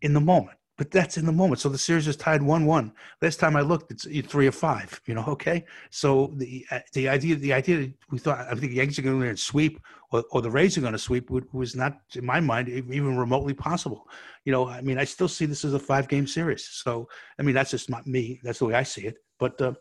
In 0.00 0.12
the 0.12 0.20
moment, 0.20 0.58
but 0.78 0.90
that's 0.92 1.16
in 1.16 1.26
the 1.26 1.32
moment. 1.32 1.60
So 1.60 1.68
the 1.68 1.76
series 1.78 2.06
is 2.06 2.16
tied 2.16 2.40
one-one. 2.40 2.92
Last 3.20 3.40
time 3.40 3.56
I 3.56 3.60
looked, 3.60 3.90
it's 3.90 4.06
three 4.30 4.46
or 4.46 4.52
five. 4.52 5.00
You 5.06 5.14
know, 5.14 5.24
okay. 5.26 5.64
So 5.90 6.32
the 6.36 6.64
uh, 6.70 6.80
the 6.92 7.08
idea 7.08 7.34
the 7.34 7.52
idea 7.52 7.76
that 7.78 7.92
we 8.10 8.18
thought 8.18 8.40
I 8.40 8.50
think 8.50 8.70
the 8.70 8.76
Yankees 8.76 8.98
are 9.00 9.02
going 9.02 9.20
to 9.20 9.36
sweep 9.36 9.80
or, 10.12 10.24
or 10.30 10.40
the 10.40 10.50
Rays 10.50 10.78
are 10.78 10.80
going 10.80 10.92
to 10.92 10.98
sweep 10.98 11.28
was 11.30 11.74
not 11.74 11.98
in 12.14 12.24
my 12.24 12.38
mind 12.38 12.68
even 12.68 13.16
remotely 13.16 13.54
possible. 13.54 14.08
You 14.44 14.52
know, 14.52 14.68
I 14.68 14.82
mean, 14.82 14.98
I 14.98 15.04
still 15.04 15.28
see 15.28 15.46
this 15.46 15.64
as 15.64 15.74
a 15.74 15.80
five-game 15.80 16.26
series. 16.26 16.68
So 16.68 17.08
I 17.38 17.42
mean, 17.42 17.56
that's 17.56 17.72
just 17.72 17.90
not 17.90 18.06
me. 18.06 18.40
That's 18.44 18.60
the 18.60 18.66
way 18.66 18.74
I 18.74 18.84
see 18.84 19.02
it. 19.02 19.16
But 19.38 19.60
uh, 19.60 19.72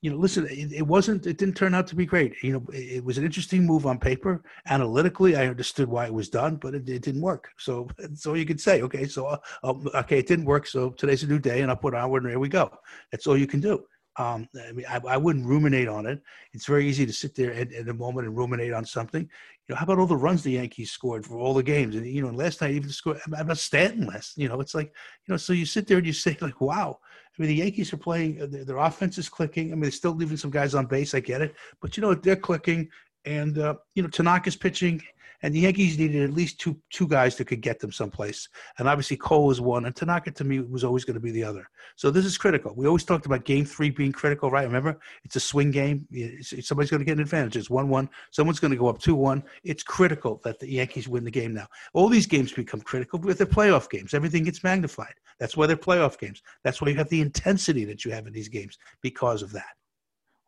you 0.00 0.10
know, 0.10 0.16
listen, 0.16 0.46
it, 0.46 0.72
it, 0.72 0.86
wasn't, 0.86 1.26
it 1.26 1.38
didn't 1.38 1.56
turn 1.56 1.74
out 1.74 1.86
to 1.88 1.96
be 1.96 2.06
great. 2.06 2.34
You 2.42 2.52
know, 2.52 2.64
it, 2.72 2.96
it, 2.98 3.04
was 3.04 3.18
an 3.18 3.24
interesting 3.24 3.66
move 3.66 3.84
on 3.84 3.98
paper. 3.98 4.44
Analytically, 4.66 5.36
I 5.36 5.48
understood 5.48 5.88
why 5.88 6.06
it 6.06 6.14
was 6.14 6.28
done, 6.28 6.56
but 6.56 6.74
it, 6.74 6.88
it 6.88 7.02
didn't 7.02 7.20
work. 7.20 7.50
So, 7.58 7.88
so 8.14 8.34
you 8.34 8.46
could 8.46 8.60
say, 8.60 8.82
okay, 8.82 9.06
so, 9.06 9.26
uh, 9.26 9.74
okay, 9.94 10.20
it 10.20 10.28
didn't 10.28 10.44
work. 10.44 10.66
So 10.66 10.90
today's 10.90 11.24
a 11.24 11.26
new 11.26 11.40
day 11.40 11.62
and 11.62 11.70
I'll 11.70 11.76
put 11.76 11.94
onward 11.94 12.22
and 12.22 12.30
here 12.30 12.38
we 12.38 12.48
go. 12.48 12.70
That's 13.10 13.26
all 13.26 13.36
you 13.36 13.48
can 13.48 13.60
do. 13.60 13.84
Um, 14.18 14.48
I 14.68 14.72
mean, 14.72 14.84
I, 14.88 15.00
I, 15.08 15.16
wouldn't 15.16 15.46
ruminate 15.46 15.86
on 15.86 16.04
it. 16.04 16.20
It's 16.52 16.66
very 16.66 16.88
easy 16.88 17.06
to 17.06 17.12
sit 17.12 17.36
there 17.36 17.52
at, 17.54 17.70
in 17.70 17.88
a 17.88 17.94
moment 17.94 18.26
and 18.26 18.36
ruminate 18.36 18.72
on 18.72 18.84
something. 18.84 19.22
You 19.22 19.28
know, 19.68 19.76
how 19.76 19.84
about 19.84 20.00
all 20.00 20.08
the 20.08 20.16
runs 20.16 20.42
the 20.42 20.52
Yankees 20.52 20.90
scored 20.90 21.24
for 21.24 21.38
all 21.38 21.54
the 21.54 21.62
games? 21.62 21.94
And 21.94 22.04
you 22.04 22.22
know, 22.22 22.30
last 22.30 22.60
night 22.60 22.72
even 22.72 22.90
scored. 22.90 23.20
How 23.32 23.42
about 23.42 23.58
Stanton 23.58 24.08
last? 24.08 24.36
You 24.36 24.48
know, 24.48 24.60
it's 24.60 24.74
like 24.74 24.88
you 24.88 25.32
know. 25.32 25.36
So 25.36 25.52
you 25.52 25.64
sit 25.64 25.86
there 25.86 25.98
and 25.98 26.06
you 26.06 26.12
say 26.12 26.36
like, 26.40 26.60
"Wow." 26.60 26.98
I 27.38 27.42
mean, 27.42 27.48
the 27.48 27.56
Yankees 27.56 27.92
are 27.92 27.98
playing. 27.98 28.42
Uh, 28.42 28.46
their, 28.46 28.64
their 28.64 28.76
offense 28.78 29.16
is 29.18 29.28
clicking. 29.28 29.68
I 29.68 29.74
mean, 29.74 29.82
they're 29.82 29.90
still 29.90 30.14
leaving 30.14 30.36
some 30.36 30.50
guys 30.50 30.74
on 30.74 30.86
base. 30.86 31.14
I 31.14 31.20
get 31.20 31.40
it, 31.40 31.54
but 31.80 31.96
you 31.96 32.00
know 32.00 32.14
they're 32.14 32.36
clicking. 32.36 32.88
And 33.24 33.58
uh, 33.58 33.74
you 33.94 34.02
know, 34.02 34.08
Tanaka's 34.08 34.56
pitching 34.56 35.02
and 35.42 35.54
the 35.54 35.60
Yankees 35.60 35.98
needed 35.98 36.22
at 36.22 36.34
least 36.34 36.60
two 36.60 36.80
two 36.90 37.06
guys 37.06 37.36
that 37.36 37.46
could 37.46 37.60
get 37.60 37.78
them 37.78 37.92
someplace. 37.92 38.48
And 38.78 38.88
obviously 38.88 39.16
Cole 39.16 39.46
was 39.46 39.60
one, 39.60 39.84
and 39.86 39.94
Tanaka 39.94 40.30
to 40.32 40.44
me 40.44 40.60
was 40.60 40.84
always 40.84 41.04
going 41.04 41.14
to 41.14 41.20
be 41.20 41.30
the 41.30 41.44
other. 41.44 41.68
So 41.96 42.10
this 42.10 42.24
is 42.24 42.38
critical. 42.38 42.74
We 42.76 42.86
always 42.86 43.04
talked 43.04 43.26
about 43.26 43.44
Game 43.44 43.64
Three 43.64 43.90
being 43.90 44.12
critical, 44.12 44.50
right? 44.50 44.66
Remember, 44.66 44.98
it's 45.24 45.36
a 45.36 45.40
swing 45.40 45.70
game. 45.70 46.06
Somebody's 46.42 46.90
going 46.90 47.00
to 47.00 47.04
get 47.04 47.16
an 47.16 47.20
advantage. 47.20 47.56
It's 47.56 47.70
one 47.70 47.88
one. 47.88 48.08
Someone's 48.30 48.60
going 48.60 48.72
to 48.72 48.76
go 48.76 48.88
up 48.88 48.98
two 48.98 49.14
one. 49.14 49.42
It's 49.64 49.82
critical 49.82 50.40
that 50.44 50.58
the 50.58 50.70
Yankees 50.70 51.08
win 51.08 51.24
the 51.24 51.30
game 51.30 51.54
now. 51.54 51.66
All 51.94 52.08
these 52.08 52.26
games 52.26 52.52
become 52.52 52.80
critical 52.80 53.18
with 53.18 53.38
the 53.38 53.46
playoff 53.46 53.90
games. 53.90 54.14
Everything 54.14 54.44
gets 54.44 54.64
magnified. 54.64 55.14
That's 55.38 55.56
why 55.56 55.66
they're 55.66 55.76
playoff 55.76 56.18
games. 56.18 56.42
That's 56.64 56.80
why 56.80 56.88
you 56.88 56.96
have 56.96 57.08
the 57.08 57.20
intensity 57.20 57.84
that 57.84 58.04
you 58.04 58.10
have 58.10 58.26
in 58.26 58.32
these 58.32 58.48
games 58.48 58.78
because 59.02 59.42
of 59.42 59.52
that. 59.52 59.76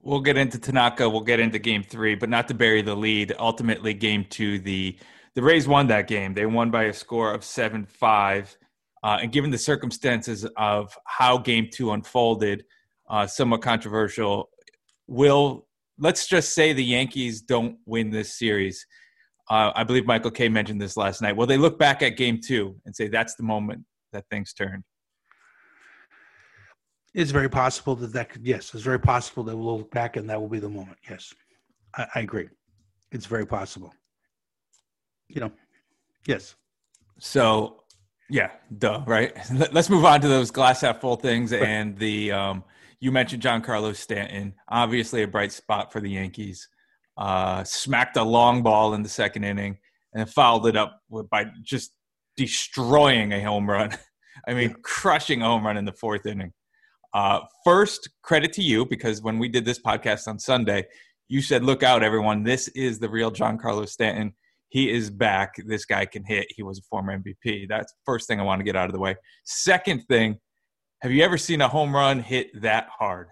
We'll 0.02 0.20
get 0.20 0.36
into 0.36 0.58
Tanaka. 0.58 1.08
We'll 1.08 1.20
get 1.20 1.40
into 1.40 1.58
game 1.58 1.82
three, 1.82 2.14
but 2.14 2.28
not 2.28 2.48
to 2.48 2.54
bury 2.54 2.82
the 2.82 2.94
lead. 2.94 3.34
Ultimately, 3.38 3.94
game 3.94 4.24
two, 4.28 4.58
the 4.58 4.96
the 5.34 5.42
Rays 5.42 5.68
won 5.68 5.86
that 5.88 6.08
game. 6.08 6.34
They 6.34 6.46
won 6.46 6.70
by 6.70 6.84
a 6.84 6.92
score 6.92 7.32
of 7.32 7.44
seven 7.44 7.86
five. 7.86 8.56
Uh, 9.02 9.18
and 9.22 9.32
given 9.32 9.50
the 9.50 9.58
circumstances 9.58 10.46
of 10.56 10.94
how 11.06 11.38
game 11.38 11.68
two 11.72 11.92
unfolded, 11.92 12.64
uh, 13.08 13.26
somewhat 13.26 13.62
controversial. 13.62 14.48
Will 15.06 15.66
let's 15.98 16.26
just 16.26 16.54
say 16.54 16.72
the 16.72 16.84
Yankees 16.84 17.42
don't 17.42 17.76
win 17.84 18.10
this 18.10 18.38
series. 18.38 18.86
Uh, 19.50 19.72
I 19.74 19.84
believe 19.84 20.06
Michael 20.06 20.30
Kay 20.30 20.48
mentioned 20.48 20.80
this 20.80 20.96
last 20.96 21.20
night. 21.20 21.36
Will 21.36 21.46
they 21.46 21.58
look 21.58 21.78
back 21.78 22.02
at 22.02 22.16
game 22.16 22.40
two 22.42 22.76
and 22.86 22.94
say 22.94 23.08
that's 23.08 23.34
the 23.34 23.42
moment 23.42 23.84
that 24.12 24.24
things 24.30 24.52
turned? 24.52 24.84
It's 27.14 27.30
very 27.30 27.48
possible 27.48 27.96
that 27.96 28.12
that 28.12 28.30
could, 28.30 28.46
yes, 28.46 28.72
it's 28.72 28.84
very 28.84 29.00
possible 29.00 29.42
that 29.44 29.56
we'll 29.56 29.78
look 29.78 29.90
back 29.90 30.16
and 30.16 30.28
that 30.30 30.40
will 30.40 30.48
be 30.48 30.60
the 30.60 30.68
moment. 30.68 30.98
Yes, 31.08 31.34
I, 31.96 32.06
I 32.14 32.20
agree. 32.20 32.48
It's 33.10 33.26
very 33.26 33.46
possible. 33.46 33.92
You 35.28 35.42
know, 35.42 35.52
yes. 36.26 36.54
So, 37.18 37.82
yeah, 38.28 38.50
duh, 38.78 39.02
right? 39.06 39.36
Let's 39.72 39.90
move 39.90 40.04
on 40.04 40.20
to 40.20 40.28
those 40.28 40.50
glass 40.50 40.82
half 40.82 41.00
full 41.00 41.16
things. 41.16 41.52
Right. 41.52 41.62
And 41.62 41.98
the, 41.98 42.30
um, 42.32 42.64
you 43.00 43.10
mentioned 43.10 43.42
Giancarlo 43.42 43.94
Stanton, 43.96 44.54
obviously 44.68 45.22
a 45.22 45.28
bright 45.28 45.52
spot 45.52 45.92
for 45.92 46.00
the 46.00 46.10
Yankees. 46.10 46.68
Uh, 47.16 47.64
smacked 47.64 48.16
a 48.16 48.22
long 48.22 48.62
ball 48.62 48.94
in 48.94 49.02
the 49.02 49.08
second 49.08 49.44
inning 49.44 49.78
and 50.14 50.30
fouled 50.30 50.66
it 50.66 50.76
up 50.76 51.00
by 51.30 51.46
just 51.62 51.92
destroying 52.36 53.32
a 53.32 53.42
home 53.42 53.68
run. 53.68 53.90
I 54.48 54.54
mean, 54.54 54.70
yeah. 54.70 54.76
crushing 54.82 55.42
a 55.42 55.46
home 55.46 55.66
run 55.66 55.76
in 55.76 55.84
the 55.84 55.92
fourth 55.92 56.24
inning. 56.24 56.52
Uh, 57.12 57.40
first, 57.64 58.08
credit 58.22 58.52
to 58.54 58.62
you 58.62 58.86
because 58.86 59.22
when 59.22 59.38
we 59.38 59.48
did 59.48 59.64
this 59.64 59.80
podcast 59.80 60.28
on 60.28 60.38
Sunday, 60.38 60.86
you 61.28 61.42
said, 61.42 61.64
"Look 61.64 61.82
out, 61.82 62.02
everyone! 62.02 62.42
This 62.42 62.68
is 62.68 62.98
the 62.98 63.08
real 63.08 63.30
Giancarlo 63.30 63.88
Stanton. 63.88 64.34
He 64.68 64.90
is 64.90 65.10
back. 65.10 65.54
This 65.66 65.84
guy 65.84 66.06
can 66.06 66.24
hit. 66.24 66.46
He 66.50 66.62
was 66.62 66.78
a 66.78 66.82
former 66.82 67.16
MVP." 67.18 67.68
That's 67.68 67.92
first 68.04 68.28
thing 68.28 68.40
I 68.40 68.44
want 68.44 68.60
to 68.60 68.64
get 68.64 68.76
out 68.76 68.86
of 68.86 68.92
the 68.92 69.00
way. 69.00 69.16
Second 69.44 70.04
thing, 70.08 70.38
have 71.02 71.12
you 71.12 71.22
ever 71.24 71.38
seen 71.38 71.60
a 71.60 71.68
home 71.68 71.94
run 71.94 72.20
hit 72.20 72.48
that 72.62 72.88
hard? 72.96 73.28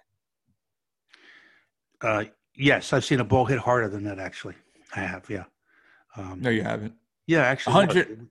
Uh, 2.01 2.25
yes, 2.57 2.93
I've 2.93 3.05
seen 3.05 3.21
a 3.21 3.25
ball 3.25 3.45
hit 3.45 3.59
harder 3.59 3.89
than 3.89 4.05
that. 4.05 4.19
Actually, 4.19 4.55
I 4.95 5.01
have. 5.01 5.29
Yeah. 5.29 5.45
Um, 6.17 6.41
no, 6.41 6.51
you 6.51 6.63
haven't. 6.63 6.95
Yeah, 7.27 7.43
actually, 7.43 7.75
100 7.75 8.29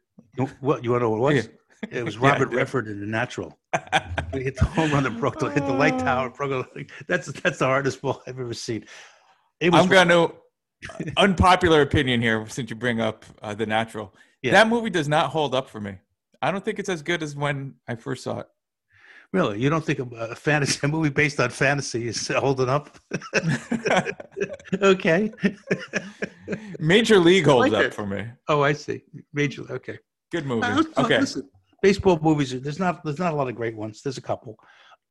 What 0.60 0.84
you 0.84 0.92
want 0.92 1.02
to 1.02 1.06
know 1.06 1.10
what 1.12 1.34
it 1.34 1.36
was? 1.36 1.50
It 1.92 2.04
was 2.04 2.18
Robert 2.28 2.52
yeah. 2.52 2.58
Redford 2.60 2.88
in 2.88 3.00
the 3.00 3.06
natural. 3.08 3.58
He 4.34 4.44
hit 4.44 4.58
the 4.58 4.66
home 4.66 4.92
run 4.92 5.04
that 5.04 5.18
broke 5.18 5.40
the 5.40 5.50
hit 5.50 5.66
the 5.66 5.74
light 5.74 5.98
tower. 6.00 6.30
Broke 6.30 6.72
the, 6.74 6.86
that's 7.08 7.28
that's 7.28 7.60
the 7.60 7.66
hardest 7.66 8.02
ball 8.02 8.22
I've 8.28 8.38
ever 8.40 8.54
seen. 8.54 8.86
It 9.62 9.72
was 9.72 9.82
I'm 9.82 9.88
going 9.90 10.10
to 10.10 10.34
unpopular 11.16 11.82
opinion 11.82 12.22
here 12.22 12.46
since 12.50 12.70
you 12.70 12.76
bring 12.76 13.00
up 13.00 13.24
uh, 13.42 13.54
the 13.56 13.66
natural. 13.66 14.14
Yeah. 14.44 14.52
That 14.52 14.68
movie 14.68 14.90
does 14.90 15.08
not 15.08 15.30
hold 15.30 15.56
up 15.56 15.70
for 15.70 15.80
me. 15.80 15.96
I 16.42 16.52
don't 16.52 16.64
think 16.64 16.78
it's 16.78 16.90
as 16.90 17.02
good 17.02 17.24
as 17.24 17.36
when 17.36 17.76
I 17.88 17.96
first 17.96 18.24
saw 18.26 18.40
it. 18.40 18.48
really. 19.32 19.60
You 19.62 19.70
don't 19.70 19.84
think 19.84 20.00
a, 20.00 20.04
a 20.16 20.36
fantasy 20.36 20.80
a 20.84 20.88
movie 20.90 21.10
based 21.10 21.40
on 21.40 21.50
fantasy 21.50 22.08
is 22.10 22.28
holding 22.28 22.70
up? 22.70 23.00
okay. 24.82 25.32
Major 26.80 27.18
League 27.20 27.46
holds 27.46 27.72
like 27.72 27.80
up 27.80 27.86
it. 27.88 27.94
for 27.94 28.06
me. 28.06 28.26
Oh, 28.48 28.62
I 28.62 28.74
see. 28.74 29.04
Major. 29.34 29.62
League 29.62 29.72
Okay. 29.72 30.00
Good 30.32 30.46
movie. 30.46 30.64
Uh, 30.68 30.84
Okay. 30.98 31.20
listen, 31.22 31.50
baseball 31.82 32.20
movies. 32.22 32.60
There's 32.62 32.80
not. 32.80 33.04
There's 33.04 33.20
not 33.20 33.34
a 33.34 33.36
lot 33.36 33.50
of 33.50 33.56
great 33.56 33.76
ones. 33.76 34.02
There's 34.02 34.18
a 34.18 34.22
couple. 34.22 34.58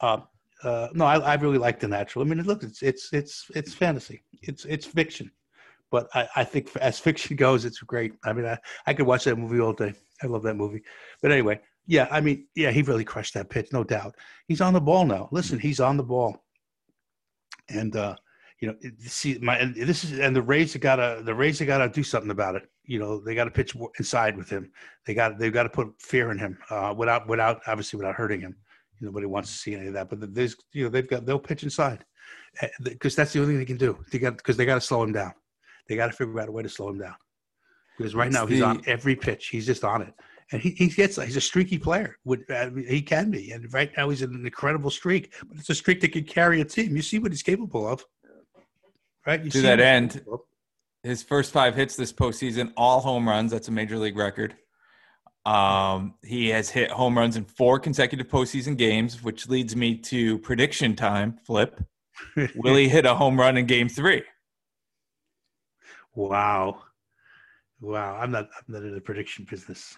Uh, 0.00 0.18
uh, 0.62 0.88
no, 0.94 1.04
I, 1.04 1.18
I 1.18 1.35
really 1.35 1.58
like 1.58 1.80
the 1.80 1.88
natural. 1.88 2.25
I 2.25 2.28
mean, 2.28 2.42
look, 2.42 2.62
it's 2.62 2.82
it's 2.82 3.12
it's 3.12 3.50
it's 3.54 3.75
fantasy. 3.75 4.23
It's 4.42 4.64
it's 4.64 4.87
fiction, 4.87 5.30
but 5.90 6.08
I, 6.14 6.28
I 6.37 6.44
think 6.44 6.75
as 6.76 6.99
fiction 7.06 7.37
goes, 7.37 7.64
it's 7.64 7.80
great. 7.80 8.14
I 8.25 8.32
mean, 8.32 8.46
I, 8.46 8.58
I 8.87 8.94
could 8.94 9.06
watch 9.06 9.25
that 9.25 9.37
movie 9.37 9.61
all 9.61 9.73
day. 9.73 9.94
I 10.23 10.26
love 10.26 10.42
that 10.44 10.54
movie. 10.54 10.82
But 11.20 11.32
anyway, 11.32 11.61
yeah, 11.87 12.08
I 12.11 12.20
mean, 12.20 12.46
yeah, 12.54 12.70
he 12.70 12.82
really 12.82 13.04
crushed 13.04 13.35
that 13.35 13.50
pitch, 13.50 13.68
no 13.73 13.85
doubt. 13.85 14.16
He's 14.49 14.61
on 14.61 14.73
the 14.73 14.80
ball 14.80 15.04
now. 15.04 15.28
Listen, 15.30 15.58
he's 15.58 15.80
on 15.80 15.96
the 15.96 16.02
ball, 16.02 16.42
and 17.68 17.94
uh, 17.94 18.16
you 18.61 18.68
know, 18.68 18.76
see, 19.00 19.38
my 19.38 19.58
and 19.58 19.75
this 19.75 20.04
is 20.04 20.18
and 20.18 20.35
the 20.35 20.42
Rays 20.42 20.73
have 20.73 20.82
got 20.82 20.96
to 20.96 21.23
the 21.23 21.35
Rays 21.35 21.58
have 21.58 21.68
got 21.68 21.78
to 21.78 21.88
do 21.88 22.02
something 22.02 22.30
about 22.30 22.56
it. 22.56 22.68
You 22.86 22.98
know, 22.98 23.20
they 23.20 23.34
got 23.34 23.44
to 23.44 23.50
pitch 23.50 23.74
inside 23.98 24.36
with 24.36 24.48
him. 24.48 24.70
They 25.06 25.14
got 25.14 25.38
they've 25.38 25.52
got 25.52 25.64
to 25.64 25.68
put 25.68 25.88
fear 26.00 26.30
in 26.30 26.38
him 26.38 26.58
uh, 26.70 26.94
without 26.96 27.26
without 27.28 27.60
obviously 27.66 27.96
without 27.98 28.14
hurting 28.14 28.40
him. 28.40 28.56
Nobody 29.00 29.26
wants 29.26 29.52
to 29.52 29.58
see 29.58 29.74
any 29.74 29.88
of 29.88 29.92
that, 29.94 30.08
but 30.08 30.34
there's 30.34 30.56
you 30.72 30.84
know 30.84 30.88
they've 30.90 31.08
got 31.08 31.26
they'll 31.26 31.38
pitch 31.38 31.62
inside 31.64 32.04
because 32.82 33.14
that's 33.14 33.32
the 33.32 33.40
only 33.40 33.52
thing 33.52 33.58
they 33.58 33.64
can 33.66 33.76
do. 33.76 33.98
They 34.10 34.18
got 34.18 34.36
because 34.36 34.56
they 34.56 34.64
got 34.64 34.76
to 34.76 34.80
slow 34.80 35.02
him 35.02 35.12
down. 35.12 35.32
They 35.88 35.96
got 35.96 36.06
to 36.06 36.12
figure 36.12 36.40
out 36.40 36.48
a 36.48 36.52
way 36.52 36.62
to 36.62 36.68
slow 36.68 36.88
him 36.88 36.98
down 36.98 37.14
because 37.98 38.14
right 38.14 38.28
It's 38.28 38.34
now 38.34 38.46
he's 38.46 38.60
the- 38.60 38.66
on 38.66 38.82
every 38.86 39.14
pitch. 39.16 39.48
He's 39.48 39.66
just 39.66 39.84
on 39.84 40.02
it, 40.02 40.14
and 40.52 40.62
he, 40.62 40.70
he 40.70 40.88
gets 40.88 41.16
he's 41.16 41.36
a 41.36 41.40
streaky 41.40 41.78
player. 41.78 42.16
Would 42.24 42.50
uh, 42.50 42.70
he 42.70 43.02
can 43.02 43.30
be, 43.30 43.50
and 43.50 43.72
right 43.74 43.90
now 43.96 44.08
he's 44.08 44.22
in 44.22 44.34
an 44.34 44.44
incredible 44.46 44.90
streak. 44.90 45.34
But 45.46 45.58
it's 45.58 45.68
a 45.70 45.74
streak 45.74 46.00
that 46.00 46.12
can 46.12 46.24
carry 46.24 46.60
a 46.60 46.64
team. 46.64 46.96
You 46.96 47.02
see 47.02 47.18
what 47.18 47.32
he's 47.32 47.42
capable 47.42 47.86
of, 47.86 48.04
right? 49.26 49.44
You 49.44 49.50
To 49.50 49.58
see 49.58 49.62
that 49.62 49.80
end, 49.80 50.12
capable. 50.12 50.46
His 51.06 51.22
first 51.22 51.52
five 51.52 51.76
hits 51.76 51.94
this 51.94 52.12
postseason, 52.12 52.72
all 52.76 52.98
home 52.98 53.28
runs. 53.28 53.52
That's 53.52 53.68
a 53.68 53.70
major 53.70 53.96
league 53.96 54.16
record. 54.16 54.56
Um, 55.44 56.14
he 56.25 56.48
has 56.48 56.68
hit 56.68 56.90
home 56.90 57.16
runs 57.16 57.36
in 57.36 57.44
four 57.44 57.78
consecutive 57.78 58.26
postseason 58.26 58.76
games, 58.76 59.22
which 59.22 59.48
leads 59.48 59.76
me 59.76 59.96
to 59.98 60.40
prediction 60.40 60.96
time. 60.96 61.38
Flip. 61.44 61.80
Will 62.56 62.75
he 62.75 62.88
hit 62.88 63.06
a 63.06 63.14
home 63.14 63.38
run 63.38 63.56
in 63.56 63.66
Game 63.66 63.88
Three? 63.88 64.25
Wow. 66.16 66.82
Wow. 67.80 68.16
I'm 68.16 68.32
not 68.32 68.48
I'm 68.56 68.75
not 68.75 68.82
in 68.82 68.92
the 68.92 69.00
prediction 69.00 69.46
business. 69.48 69.96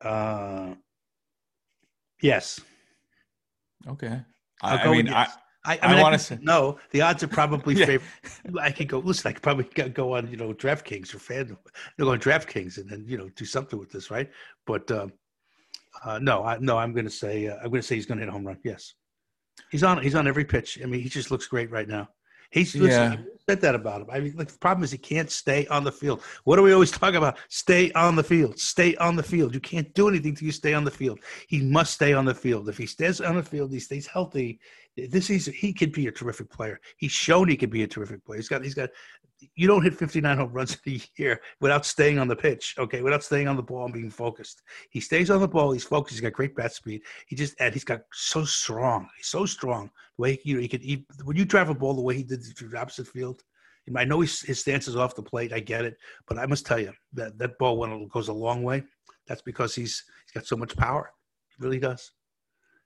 Uh 0.00 0.74
yes. 2.20 2.58
Okay. 3.86 4.20
I'll 4.62 4.88
I, 4.88 4.92
mean, 4.92 5.06
yes. 5.06 5.14
I, 5.14 5.40
I, 5.64 5.78
I 5.82 5.88
mean, 5.88 5.98
I 5.98 6.02
wanna 6.02 6.18
say- 6.18 6.38
no. 6.40 6.78
The 6.90 7.02
odds 7.02 7.22
are 7.22 7.28
probably 7.28 7.74
Yeah. 7.78 7.86
favor. 7.86 8.04
I 8.60 8.70
could 8.70 8.88
go. 8.88 8.98
Listen, 9.00 9.28
I 9.28 9.32
could 9.32 9.42
probably 9.42 9.64
go- 9.74 9.88
go 9.90 10.16
on, 10.16 10.28
you 10.30 10.36
know, 10.36 10.52
DraftKings 10.54 11.14
or 11.14 11.18
FanDuel. 11.18 11.58
You 11.98 12.04
go 12.04 12.12
on 12.12 12.18
DraftKings 12.20 12.78
and 12.78 12.88
then 12.88 13.04
you 13.06 13.18
know 13.18 13.28
do 13.36 13.44
something 13.44 13.78
with 13.78 13.90
this, 13.90 14.10
right? 14.10 14.30
But 14.66 14.90
um, 14.90 15.12
uh, 16.04 16.18
no, 16.18 16.44
I, 16.44 16.56
no, 16.58 16.78
I'm 16.78 16.92
going 16.92 17.04
to 17.04 17.10
say 17.10 17.48
uh, 17.48 17.56
I'm 17.56 17.70
going 17.70 17.82
to 17.82 17.86
say 17.86 17.94
he's 17.96 18.06
going 18.06 18.18
to 18.18 18.24
hit 18.24 18.28
a 18.30 18.32
home 18.32 18.46
run. 18.46 18.58
Yes, 18.64 18.94
he's 19.70 19.82
on. 19.82 20.02
He's 20.02 20.14
on 20.14 20.26
every 20.26 20.44
pitch. 20.44 20.78
I 20.82 20.86
mean, 20.86 21.02
he 21.02 21.08
just 21.08 21.30
looks 21.30 21.46
great 21.46 21.70
right 21.70 21.88
now. 21.88 22.08
He's 22.50 22.74
Yeah. 22.74 23.16
I 23.18 23.52
said 23.52 23.60
that 23.62 23.74
about 23.74 24.02
him. 24.02 24.08
I 24.12 24.20
mean, 24.20 24.34
like 24.36 24.48
the 24.48 24.58
problem 24.58 24.84
is 24.84 24.90
he 24.92 24.98
can't 24.98 25.30
stay 25.30 25.66
on 25.68 25.82
the 25.82 25.90
field. 25.90 26.22
What 26.44 26.56
do 26.56 26.62
we 26.62 26.72
always 26.72 26.90
talk 26.90 27.14
about? 27.14 27.38
Stay 27.48 27.90
on 27.92 28.14
the 28.14 28.22
field. 28.22 28.58
Stay 28.58 28.94
on 28.96 29.16
the 29.16 29.22
field. 29.22 29.54
You 29.54 29.60
can't 29.60 29.92
do 29.94 30.08
anything 30.08 30.34
till 30.34 30.46
you 30.46 30.52
stay 30.52 30.74
on 30.74 30.84
the 30.84 30.90
field. 30.90 31.20
He 31.48 31.62
must 31.62 31.94
stay 31.94 32.12
on 32.12 32.24
the 32.24 32.34
field. 32.34 32.68
If 32.68 32.78
he 32.78 32.86
stays 32.86 33.20
on 33.20 33.36
the 33.36 33.42
field, 33.42 33.72
he 33.72 33.80
stays 33.80 34.06
healthy. 34.06 34.60
This 34.96 35.30
is 35.30 35.46
he 35.46 35.72
could 35.72 35.92
be 35.92 36.06
a 36.06 36.12
terrific 36.12 36.50
player. 36.50 36.80
He's 36.96 37.12
shown 37.12 37.48
he 37.48 37.56
could 37.56 37.70
be 37.70 37.82
a 37.82 37.88
terrific 37.88 38.24
player. 38.24 38.38
He's 38.38 38.48
got 38.48 38.62
he's 38.62 38.74
got. 38.74 38.90
You 39.54 39.66
don't 39.66 39.82
hit 39.82 39.94
59 39.94 40.36
home 40.36 40.52
runs 40.52 40.76
in 40.84 40.94
a 40.94 41.00
year 41.16 41.40
without 41.60 41.86
staying 41.86 42.18
on 42.18 42.28
the 42.28 42.36
pitch. 42.36 42.74
Okay, 42.78 43.02
without 43.02 43.22
staying 43.22 43.48
on 43.48 43.56
the 43.56 43.62
ball 43.62 43.84
and 43.84 43.94
being 43.94 44.10
focused. 44.10 44.62
He 44.90 45.00
stays 45.00 45.30
on 45.30 45.40
the 45.40 45.48
ball. 45.48 45.72
He's 45.72 45.84
focused. 45.84 46.14
He's 46.14 46.20
got 46.20 46.32
great 46.32 46.54
bat 46.54 46.72
speed. 46.72 47.02
He 47.26 47.36
just 47.36 47.54
and 47.60 47.72
he's 47.72 47.84
got 47.84 48.02
so 48.12 48.44
strong. 48.44 49.08
He's 49.16 49.28
so 49.28 49.46
strong. 49.46 49.90
The 50.16 50.22
way 50.22 50.40
you 50.44 50.54
know 50.54 50.60
he 50.60 50.68
could 50.68 50.82
he, 50.82 51.06
when 51.24 51.36
you 51.36 51.44
drive 51.44 51.68
a 51.68 51.74
ball 51.74 51.94
the 51.94 52.02
way 52.02 52.16
he 52.16 52.22
did 52.22 52.42
to 52.56 52.68
the 52.68 52.78
opposite 52.78 53.08
field. 53.08 53.42
I 53.96 54.04
know 54.04 54.20
he's, 54.20 54.40
his 54.42 54.60
stance 54.60 54.86
is 54.86 54.94
off 54.94 55.16
the 55.16 55.22
plate. 55.22 55.52
I 55.52 55.58
get 55.58 55.84
it, 55.84 55.96
but 56.28 56.38
I 56.38 56.46
must 56.46 56.64
tell 56.64 56.78
you 56.78 56.92
that 57.14 57.36
that 57.38 57.58
ball 57.58 57.76
when 57.76 57.90
it 57.90 58.08
goes 58.10 58.28
a 58.28 58.32
long 58.32 58.62
way, 58.62 58.84
that's 59.26 59.42
because 59.42 59.74
he's 59.74 60.04
he's 60.24 60.32
got 60.32 60.46
so 60.46 60.56
much 60.56 60.76
power. 60.76 61.12
He 61.48 61.64
really 61.64 61.80
does. 61.80 62.12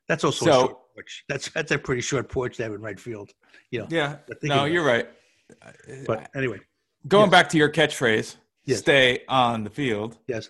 That's 0.09 0.25
also 0.25 0.47
a 0.47 0.53
short 0.53 0.95
porch. 0.95 1.25
That's 1.29 1.51
that's 1.51 1.73
a 1.73 1.79
pretty 1.79 2.03
short 2.03 2.29
porch 2.29 2.57
to 2.57 2.65
have 2.65 2.73
in 2.73 2.81
right 2.81 2.99
field. 2.99 3.33
You 3.71 3.81
know. 3.81 3.87
yeah. 3.91 4.17
No, 4.43 4.65
you're 4.65 4.85
right. 4.85 5.09
But 6.07 6.31
anyway, 6.35 6.61
Going 7.07 7.25
yes. 7.27 7.31
back 7.31 7.49
to 7.51 7.59
your 7.59 7.71
catchphrase, 7.71 8.37
Yes. 8.65 8.79
stay 8.79 9.21
on 9.29 9.65
the 9.65 9.71
field. 9.71 10.19
yes. 10.27 10.49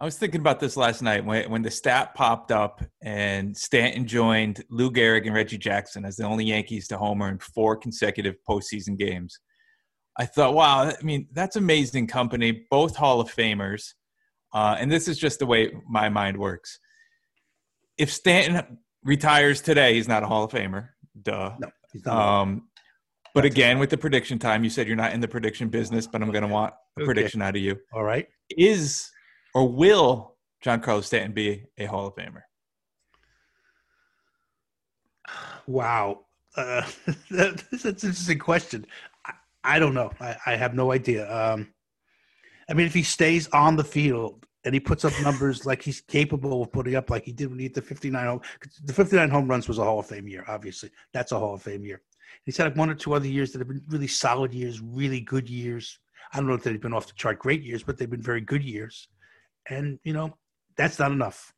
I 0.00 0.04
was 0.04 0.18
thinking 0.18 0.40
about 0.40 0.58
this 0.58 0.76
last 0.76 1.00
night 1.00 1.24
when, 1.24 1.48
when 1.48 1.62
the 1.62 1.70
stat 1.70 2.12
popped 2.16 2.50
up 2.50 2.82
and 3.04 3.56
Stanton 3.56 4.04
joined 4.04 4.64
Lou 4.68 4.90
Gehrig 4.90 5.26
and 5.26 5.34
Reggie 5.34 5.58
Jackson 5.58 6.04
as 6.04 6.16
the 6.16 6.24
only 6.24 6.44
Yankees 6.46 6.88
to 6.88 6.98
homer 6.98 7.28
in 7.28 7.38
four 7.38 7.76
consecutive 7.76 8.34
postseason 8.48 8.98
games. 8.98 9.38
I 10.18 10.26
thought, 10.26 10.54
wow, 10.54 10.88
I 10.88 11.00
mean, 11.04 11.28
that's 11.32 11.54
amazing 11.54 12.08
company, 12.08 12.66
both 12.68 12.96
Hall 12.96 13.20
of 13.20 13.32
Famers. 13.32 13.92
Uh, 14.52 14.74
and 14.76 14.90
this 14.90 15.06
is 15.06 15.18
just 15.18 15.38
the 15.38 15.46
way 15.46 15.72
my 15.88 16.08
mind 16.08 16.36
works. 16.36 16.80
If 17.96 18.12
Stanton 18.12 18.78
retires 19.04 19.60
today, 19.60 19.94
he's 19.94 20.08
not 20.08 20.24
a 20.24 20.26
Hall 20.26 20.42
of 20.42 20.50
Famer. 20.50 20.88
Duh. 21.22 21.54
No, 21.60 21.70
he's 21.92 22.04
not. 22.04 22.16
Um, 22.40 22.68
but 23.34 23.44
again, 23.44 23.78
with 23.78 23.90
the 23.90 23.96
prediction 23.98 24.38
time, 24.38 24.64
you 24.64 24.70
said 24.70 24.86
you're 24.86 24.96
not 24.96 25.12
in 25.12 25.20
the 25.20 25.28
prediction 25.28 25.68
business, 25.68 26.06
but 26.06 26.22
I'm 26.22 26.30
going 26.30 26.42
to 26.42 26.48
want 26.48 26.74
a 26.96 27.00
Okay. 27.00 27.06
prediction 27.06 27.42
out 27.42 27.56
of 27.56 27.62
you 27.62 27.78
All 27.92 28.04
right. 28.04 28.26
is 28.50 29.10
or 29.54 29.68
will 29.68 30.36
Giancarlo 30.64 31.02
Stanton 31.02 31.32
be 31.32 31.64
a 31.78 31.86
Hall 31.86 32.06
of 32.06 32.14
Famer? 32.14 32.42
Wow. 35.66 36.26
Uh, 36.56 36.82
that's 37.30 37.84
an 37.84 37.90
interesting 37.90 38.38
question. 38.38 38.86
I, 39.26 39.32
I 39.64 39.78
don't 39.78 39.94
know. 39.94 40.12
I, 40.20 40.36
I 40.46 40.56
have 40.56 40.74
no 40.74 40.92
idea. 40.92 41.30
Um, 41.32 41.72
I 42.68 42.74
mean, 42.74 42.86
if 42.86 42.94
he 42.94 43.02
stays 43.02 43.48
on 43.48 43.76
the 43.76 43.84
field 43.84 44.46
and 44.64 44.74
he 44.74 44.80
puts 44.80 45.04
up 45.04 45.18
numbers 45.18 45.66
like 45.66 45.82
he's 45.82 46.00
capable 46.00 46.62
of 46.62 46.72
putting 46.72 46.94
up, 46.94 47.10
like 47.10 47.24
he 47.24 47.32
did 47.32 47.48
when 47.50 47.58
he 47.58 47.64
hit 47.64 47.74
the 47.74 47.82
59 47.82 48.26
home, 48.26 48.40
the 48.84 48.92
59 48.92 49.30
home 49.30 49.48
runs 49.48 49.68
was 49.68 49.78
a 49.78 49.84
Hall 49.84 50.00
of 50.00 50.06
Fame 50.06 50.28
year, 50.28 50.44
obviously. 50.48 50.90
That's 51.12 51.32
a 51.32 51.38
Hall 51.38 51.54
of 51.54 51.62
Fame 51.62 51.84
year. 51.84 52.02
He's 52.44 52.56
had 52.56 52.76
one 52.76 52.90
or 52.90 52.94
two 52.94 53.14
other 53.14 53.26
years 53.26 53.52
that 53.52 53.58
have 53.58 53.68
been 53.68 53.82
really 53.88 54.08
solid 54.08 54.52
years, 54.52 54.80
really 54.80 55.20
good 55.20 55.48
years. 55.48 55.98
I 56.32 56.38
don't 56.38 56.46
know 56.46 56.54
if 56.54 56.62
they've 56.62 56.80
been 56.80 56.94
off 56.94 57.06
the 57.06 57.12
chart 57.14 57.38
great 57.38 57.62
years, 57.62 57.82
but 57.82 57.98
they've 57.98 58.10
been 58.10 58.22
very 58.22 58.40
good 58.40 58.64
years. 58.64 59.08
And, 59.68 59.98
you 60.02 60.12
know, 60.12 60.36
that's 60.76 60.98
not 60.98 61.12
enough. 61.12 61.52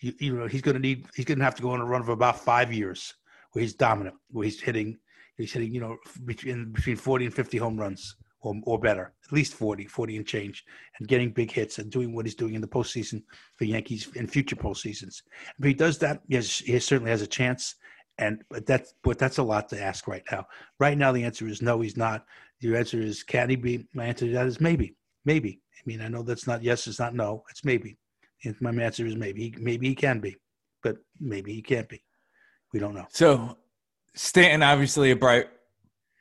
You, 0.00 0.12
you 0.18 0.36
know, 0.36 0.46
he's 0.46 0.62
going 0.62 0.74
to 0.74 0.80
need, 0.80 1.06
he's 1.14 1.24
going 1.24 1.38
to 1.38 1.44
have 1.44 1.54
to 1.56 1.62
go 1.62 1.70
on 1.70 1.80
a 1.80 1.84
run 1.84 2.00
of 2.00 2.08
about 2.08 2.40
five 2.40 2.72
years 2.72 3.14
where 3.52 3.62
he's 3.62 3.74
dominant, 3.74 4.16
where 4.30 4.44
he's 4.44 4.60
hitting, 4.60 4.98
he's 5.36 5.52
hitting, 5.52 5.72
you 5.72 5.80
know, 5.80 5.96
between 6.24 6.72
between 6.72 6.96
40 6.96 7.26
and 7.26 7.34
50 7.34 7.58
home 7.58 7.78
runs 7.78 8.16
or, 8.44 8.54
or 8.64 8.78
better, 8.78 9.12
at 9.24 9.32
least 9.32 9.54
40, 9.54 9.86
40 9.86 10.16
and 10.16 10.26
change, 10.26 10.64
and 10.98 11.08
getting 11.08 11.30
big 11.30 11.50
hits 11.50 11.78
and 11.78 11.90
doing 11.90 12.14
what 12.14 12.26
he's 12.26 12.34
doing 12.34 12.54
in 12.54 12.60
the 12.60 12.68
postseason 12.68 13.22
for 13.56 13.64
Yankees 13.64 14.08
in 14.14 14.26
future 14.26 14.56
postseasons. 14.56 15.22
If 15.58 15.64
he 15.64 15.74
does 15.74 15.98
that, 15.98 16.20
yes, 16.28 16.58
he 16.58 16.78
certainly 16.78 17.10
has 17.10 17.22
a 17.22 17.26
chance. 17.26 17.76
And 18.18 18.42
but 18.48 18.66
that's 18.66 18.94
but 19.02 19.18
that's 19.18 19.38
a 19.38 19.42
lot 19.42 19.68
to 19.70 19.82
ask 19.82 20.06
right 20.06 20.22
now. 20.30 20.46
Right 20.78 20.96
now, 20.96 21.12
the 21.12 21.24
answer 21.24 21.48
is 21.48 21.62
no, 21.62 21.80
he's 21.80 21.96
not. 21.96 22.24
The 22.60 22.76
answer 22.76 23.00
is 23.00 23.22
can 23.22 23.50
he 23.50 23.56
be? 23.56 23.86
My 23.92 24.04
answer 24.04 24.26
to 24.26 24.32
that 24.32 24.46
is 24.46 24.60
maybe, 24.60 24.94
maybe. 25.24 25.60
I 25.76 25.82
mean, 25.84 26.00
I 26.00 26.08
know 26.08 26.22
that's 26.22 26.46
not 26.46 26.62
yes, 26.62 26.86
it's 26.86 27.00
not 27.00 27.14
no, 27.14 27.42
it's 27.50 27.64
maybe. 27.64 27.98
And 28.44 28.54
my 28.60 28.70
answer 28.70 29.06
is 29.06 29.16
maybe. 29.16 29.54
Maybe 29.58 29.88
he 29.88 29.94
can 29.94 30.20
be, 30.20 30.36
but 30.82 30.96
maybe 31.18 31.54
he 31.54 31.62
can't 31.62 31.88
be. 31.88 32.02
We 32.72 32.80
don't 32.80 32.94
know. 32.94 33.06
So 33.10 33.56
Stanton, 34.14 34.62
obviously 34.62 35.10
a 35.10 35.16
bright, 35.16 35.48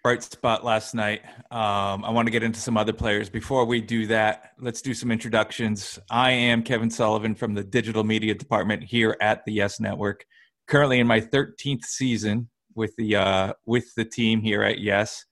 bright 0.03 0.23
spot 0.23 0.63
last 0.63 0.95
night. 0.95 1.21
Um, 1.51 2.03
I 2.03 2.09
want 2.09 2.27
to 2.27 2.31
get 2.31 2.43
into 2.43 2.59
some 2.59 2.77
other 2.77 2.93
players. 2.93 3.29
Before 3.29 3.65
we 3.65 3.81
do 3.81 4.07
that, 4.07 4.53
let's 4.59 4.81
do 4.81 4.93
some 4.93 5.11
introductions. 5.11 5.99
I 6.09 6.31
am 6.31 6.63
Kevin 6.63 6.89
Sullivan 6.89 7.35
from 7.35 7.53
the 7.53 7.63
digital 7.63 8.03
media 8.03 8.33
department 8.33 8.83
here 8.83 9.15
at 9.21 9.45
the 9.45 9.53
Yes 9.53 9.79
Network. 9.79 10.25
Currently 10.67 10.99
in 10.99 11.07
my 11.07 11.19
13th 11.19 11.83
season 11.83 12.49
with 12.75 12.95
the 12.97 13.15
uh, 13.15 13.53
with 13.65 13.93
the 13.95 14.05
team 14.05 14.41
here 14.41 14.63
at 14.63 14.79
Yes. 14.79 15.25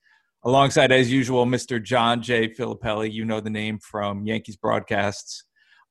Alongside, 0.44 0.92
as 0.92 1.12
usual, 1.12 1.46
Mr. 1.46 1.82
John 1.82 2.22
J. 2.24 2.50
Filippelli. 2.50 3.12
You 3.12 3.26
know 3.26 3.40
the 3.40 3.50
name 3.52 3.78
from 3.78 4.26
Yankees 4.26 4.56
broadcasts. 4.56 5.44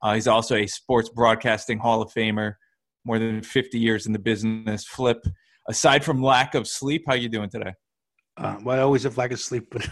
Uh, 0.03 0.15
he's 0.15 0.27
also 0.27 0.57
a 0.57 0.67
sports 0.67 1.09
broadcasting 1.09 1.79
Hall 1.79 2.03
of 2.03 2.13
Famer, 2.13 2.55
more 3.05 3.21
than 3.21 3.43
50 3.43 3.79
years 3.79 4.07
in 4.07 4.13
the 4.13 4.19
business. 4.19 4.85
Flip, 4.85 5.25
aside 5.69 6.05
from 6.05 6.21
lack 6.21 6.57
of 6.57 6.67
sleep, 6.67 7.05
how 7.07 7.15
you 7.15 7.29
doing 7.29 7.49
today? 7.49 7.75
Uh, 8.37 8.57
well, 8.63 8.79
I 8.79 8.83
always 8.83 9.03
have 9.03 9.19
lack 9.19 9.33
of 9.33 9.41
sleep, 9.41 9.69
but 9.71 9.89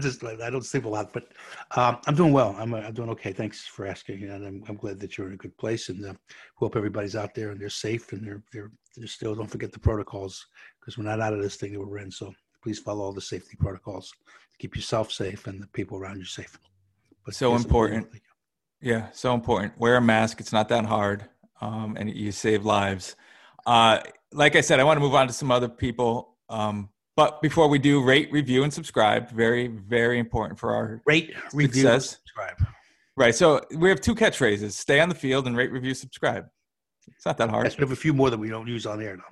just 0.00 0.22
I 0.24 0.50
don't 0.50 0.64
sleep 0.64 0.84
a 0.84 0.88
lot. 0.88 1.12
But 1.12 1.32
um, 1.72 1.98
I'm 2.06 2.14
doing 2.14 2.32
well. 2.32 2.54
I'm, 2.58 2.74
I'm 2.74 2.92
doing 2.92 3.08
okay. 3.10 3.32
Thanks 3.32 3.66
for 3.66 3.86
asking, 3.86 4.22
and 4.22 4.46
I'm, 4.46 4.64
I'm 4.68 4.76
glad 4.76 5.00
that 5.00 5.16
you're 5.16 5.26
in 5.26 5.34
a 5.34 5.38
good 5.38 5.56
place. 5.56 5.88
And 5.88 6.04
uh, 6.04 6.14
hope 6.56 6.76
everybody's 6.76 7.16
out 7.16 7.34
there 7.34 7.50
and 7.50 7.60
they're 7.60 7.70
safe 7.70 8.12
and 8.12 8.24
they're 8.24 8.42
they're, 8.52 8.70
they're 8.96 9.08
still. 9.08 9.34
Don't 9.34 9.50
forget 9.50 9.72
the 9.72 9.80
protocols 9.80 10.46
because 10.80 10.96
we're 10.96 11.04
not 11.04 11.20
out 11.20 11.32
of 11.32 11.42
this 11.42 11.56
thing 11.56 11.72
that 11.72 11.80
we're 11.80 11.98
in. 11.98 12.10
So 12.10 12.32
please 12.62 12.78
follow 12.78 13.04
all 13.04 13.12
the 13.12 13.20
safety 13.20 13.56
protocols. 13.58 14.10
to 14.10 14.58
Keep 14.58 14.76
yourself 14.76 15.10
safe 15.10 15.46
and 15.46 15.62
the 15.62 15.66
people 15.68 15.98
around 15.98 16.18
you 16.18 16.24
safe. 16.24 16.58
But 17.24 17.34
so 17.34 17.56
important. 17.56 18.08
Yeah, 18.80 19.08
so 19.12 19.34
important. 19.34 19.76
Wear 19.78 19.96
a 19.96 20.00
mask. 20.00 20.40
It's 20.40 20.52
not 20.52 20.68
that 20.68 20.84
hard, 20.84 21.24
um, 21.60 21.96
and 21.98 22.14
you 22.14 22.30
save 22.30 22.64
lives. 22.64 23.16
Uh, 23.66 24.00
like 24.32 24.54
I 24.54 24.60
said, 24.60 24.78
I 24.78 24.84
want 24.84 24.98
to 24.98 25.00
move 25.00 25.14
on 25.14 25.26
to 25.26 25.32
some 25.32 25.50
other 25.50 25.68
people. 25.68 26.36
Um, 26.48 26.90
but 27.18 27.42
before 27.42 27.66
we 27.66 27.80
do, 27.80 28.00
rate, 28.00 28.30
review, 28.30 28.62
and 28.62 28.72
subscribe. 28.72 29.28
Very, 29.32 29.66
very 29.66 30.20
important 30.20 30.56
for 30.56 30.72
our 30.72 31.02
rate, 31.04 31.34
review, 31.52 31.82
subscribe. 31.82 32.54
Right. 33.16 33.34
So 33.34 33.60
we 33.74 33.88
have 33.88 34.00
two 34.00 34.14
catchphrases: 34.14 34.70
stay 34.70 35.00
on 35.00 35.08
the 35.08 35.16
field 35.16 35.48
and 35.48 35.56
rate, 35.56 35.72
review, 35.72 35.94
subscribe. 35.94 36.46
It's 37.08 37.26
not 37.26 37.36
that 37.38 37.50
hard. 37.50 37.64
Yes, 37.64 37.76
we 37.76 37.80
have 37.80 37.90
a 37.90 37.96
few 37.96 38.14
more 38.14 38.30
that 38.30 38.38
we 38.38 38.48
don't 38.48 38.68
use 38.68 38.86
on 38.86 39.02
air 39.02 39.16
now. 39.16 39.24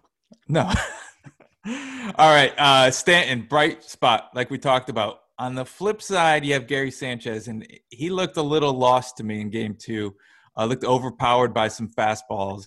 No. 0.48 0.62
All 2.18 2.34
right, 2.34 2.52
uh, 2.58 2.90
Stanton, 2.90 3.46
bright 3.48 3.84
spot, 3.84 4.30
like 4.34 4.50
we 4.50 4.58
talked 4.58 4.90
about. 4.90 5.20
On 5.38 5.54
the 5.54 5.64
flip 5.64 6.02
side, 6.02 6.44
you 6.44 6.54
have 6.54 6.66
Gary 6.66 6.90
Sanchez, 6.90 7.46
and 7.46 7.64
he 7.90 8.10
looked 8.10 8.36
a 8.36 8.42
little 8.42 8.72
lost 8.72 9.16
to 9.18 9.22
me 9.22 9.40
in 9.40 9.48
game 9.48 9.76
two. 9.78 10.12
Uh, 10.56 10.64
looked 10.64 10.82
overpowered 10.82 11.54
by 11.54 11.68
some 11.68 11.88
fastballs. 11.88 12.66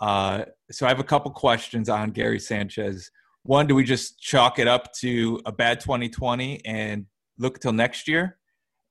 Uh, 0.00 0.44
so 0.70 0.86
I 0.86 0.88
have 0.88 1.00
a 1.00 1.04
couple 1.04 1.30
questions 1.32 1.90
on 1.90 2.12
Gary 2.12 2.40
Sanchez 2.40 3.10
one, 3.48 3.66
do 3.66 3.74
we 3.74 3.82
just 3.82 4.20
chalk 4.20 4.58
it 4.58 4.68
up 4.68 4.92
to 4.92 5.40
a 5.46 5.50
bad 5.50 5.80
2020 5.80 6.66
and 6.66 7.06
look 7.38 7.58
till 7.58 7.72
next 7.72 8.06
year? 8.06 8.36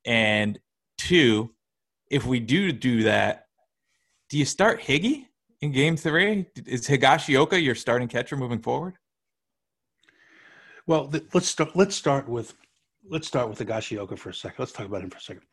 And 0.03 0.57
two, 0.97 1.53
if 2.09 2.25
we 2.25 2.39
do 2.39 2.71
do 2.71 3.03
that, 3.03 3.45
do 4.31 4.37
you 4.39 4.45
start 4.45 4.81
Higgy 4.81 5.25
in 5.61 5.71
game 5.71 5.95
three? 5.95 6.47
Is 6.65 6.87
Higashioka 6.87 7.63
your 7.63 7.75
starting 7.75 8.07
catcher 8.07 8.35
moving 8.35 8.59
forward? 8.59 8.95
Well, 10.87 11.13
let's 11.35 11.47
start. 11.47 11.75
Let's 11.75 11.95
start 11.95 12.27
with 12.27 12.55
let's 13.07 13.27
start 13.27 13.49
with 13.49 13.59
Higashioka 13.59 14.17
for 14.17 14.29
a 14.29 14.33
second. 14.33 14.55
Let's 14.57 14.71
talk 14.71 14.87
about 14.87 15.03
him 15.03 15.11
for 15.11 15.17
a 15.17 15.21
second. 15.21 15.43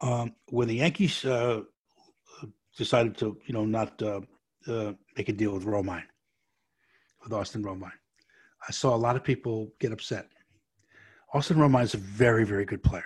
Um, 0.00 0.36
when 0.50 0.68
the 0.68 0.76
Yankees 0.76 1.24
uh, 1.24 1.62
decided 2.76 3.16
to, 3.18 3.36
you 3.44 3.54
know, 3.54 3.64
not 3.64 4.00
uh, 4.00 4.20
uh, 4.68 4.92
make 5.16 5.28
a 5.28 5.32
deal 5.32 5.52
with 5.52 5.64
Romine, 5.64 6.04
with 7.22 7.32
Austin 7.32 7.62
Romine. 7.62 7.90
I 8.68 8.72
saw 8.72 8.94
a 8.94 8.96
lot 8.96 9.16
of 9.16 9.24
people 9.24 9.72
get 9.80 9.92
upset. 9.92 10.28
Austin 11.34 11.56
Romine 11.56 11.84
is 11.84 11.94
a 11.94 11.98
very, 11.98 12.44
very 12.44 12.64
good 12.64 12.82
player. 12.82 13.04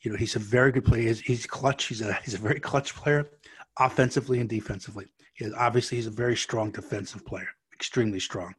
You 0.00 0.12
know, 0.12 0.16
he's 0.16 0.36
a 0.36 0.40
very 0.40 0.72
good 0.72 0.84
player. 0.84 1.02
He's, 1.02 1.20
he's 1.20 1.46
clutch. 1.46 1.86
He's 1.86 2.00
a 2.00 2.12
he's 2.24 2.34
a 2.34 2.38
very 2.38 2.60
clutch 2.60 2.94
player, 2.94 3.28
offensively 3.78 4.40
and 4.40 4.48
defensively. 4.48 5.06
He 5.34 5.52
obviously, 5.52 5.96
he's 5.98 6.06
a 6.06 6.10
very 6.10 6.36
strong 6.36 6.70
defensive 6.70 7.26
player, 7.26 7.48
extremely 7.74 8.20
strong. 8.20 8.54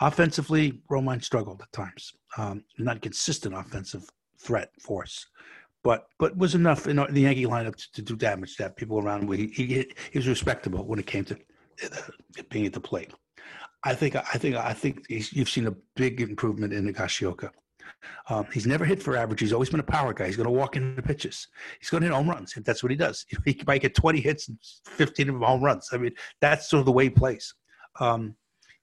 Offensively, 0.00 0.82
Romine 0.90 1.24
struggled 1.24 1.62
at 1.62 1.72
times. 1.72 2.12
Um, 2.36 2.64
not 2.78 3.00
consistent 3.00 3.54
offensive 3.54 4.08
threat 4.38 4.70
force, 4.80 5.26
but 5.82 6.06
but 6.18 6.36
was 6.36 6.54
enough 6.54 6.86
in 6.86 6.96
the 6.96 7.20
Yankee 7.20 7.46
lineup 7.46 7.76
to, 7.76 7.92
to 7.92 8.02
do 8.02 8.16
damage 8.16 8.56
to 8.56 8.64
have 8.64 8.76
people 8.76 8.98
around 8.98 9.22
him. 9.22 9.32
He, 9.32 9.46
he, 9.46 9.92
he 10.12 10.18
was 10.18 10.28
respectable 10.28 10.84
when 10.84 10.98
it 10.98 11.06
came 11.06 11.24
to 11.26 11.36
uh, 11.84 12.42
being 12.50 12.66
at 12.66 12.72
the 12.72 12.80
plate. 12.80 13.12
I 13.84 13.94
think 13.94 14.16
I 14.16 14.38
think 14.38 14.56
I 14.56 14.72
think 14.72 15.06
you've 15.08 15.48
seen 15.48 15.66
a 15.66 15.74
big 15.94 16.20
improvement 16.20 16.72
in 16.72 16.92
Higashioka. 16.92 17.50
Um, 18.28 18.46
he's 18.52 18.66
never 18.66 18.84
hit 18.84 19.02
for 19.02 19.16
average. 19.16 19.40
He's 19.40 19.52
always 19.52 19.70
been 19.70 19.80
a 19.80 19.84
power 19.84 20.12
guy. 20.14 20.26
He's 20.26 20.36
going 20.36 20.46
to 20.46 20.50
walk 20.50 20.76
into 20.76 21.02
pitches. 21.02 21.48
He's 21.78 21.90
going 21.90 22.02
to 22.02 22.08
hit 22.08 22.14
home 22.14 22.28
runs. 22.28 22.54
That's 22.64 22.82
what 22.82 22.90
he 22.90 22.96
does. 22.96 23.26
He 23.44 23.60
might 23.66 23.82
get 23.82 23.94
20 23.94 24.20
hits 24.20 24.48
and 24.48 24.58
15 24.86 25.30
of 25.30 25.40
home 25.40 25.62
runs. 25.62 25.90
I 25.92 25.98
mean, 25.98 26.12
that's 26.40 26.68
sort 26.68 26.80
of 26.80 26.86
the 26.86 26.92
way 26.92 27.04
he 27.04 27.10
plays. 27.10 27.54
Um, 28.00 28.34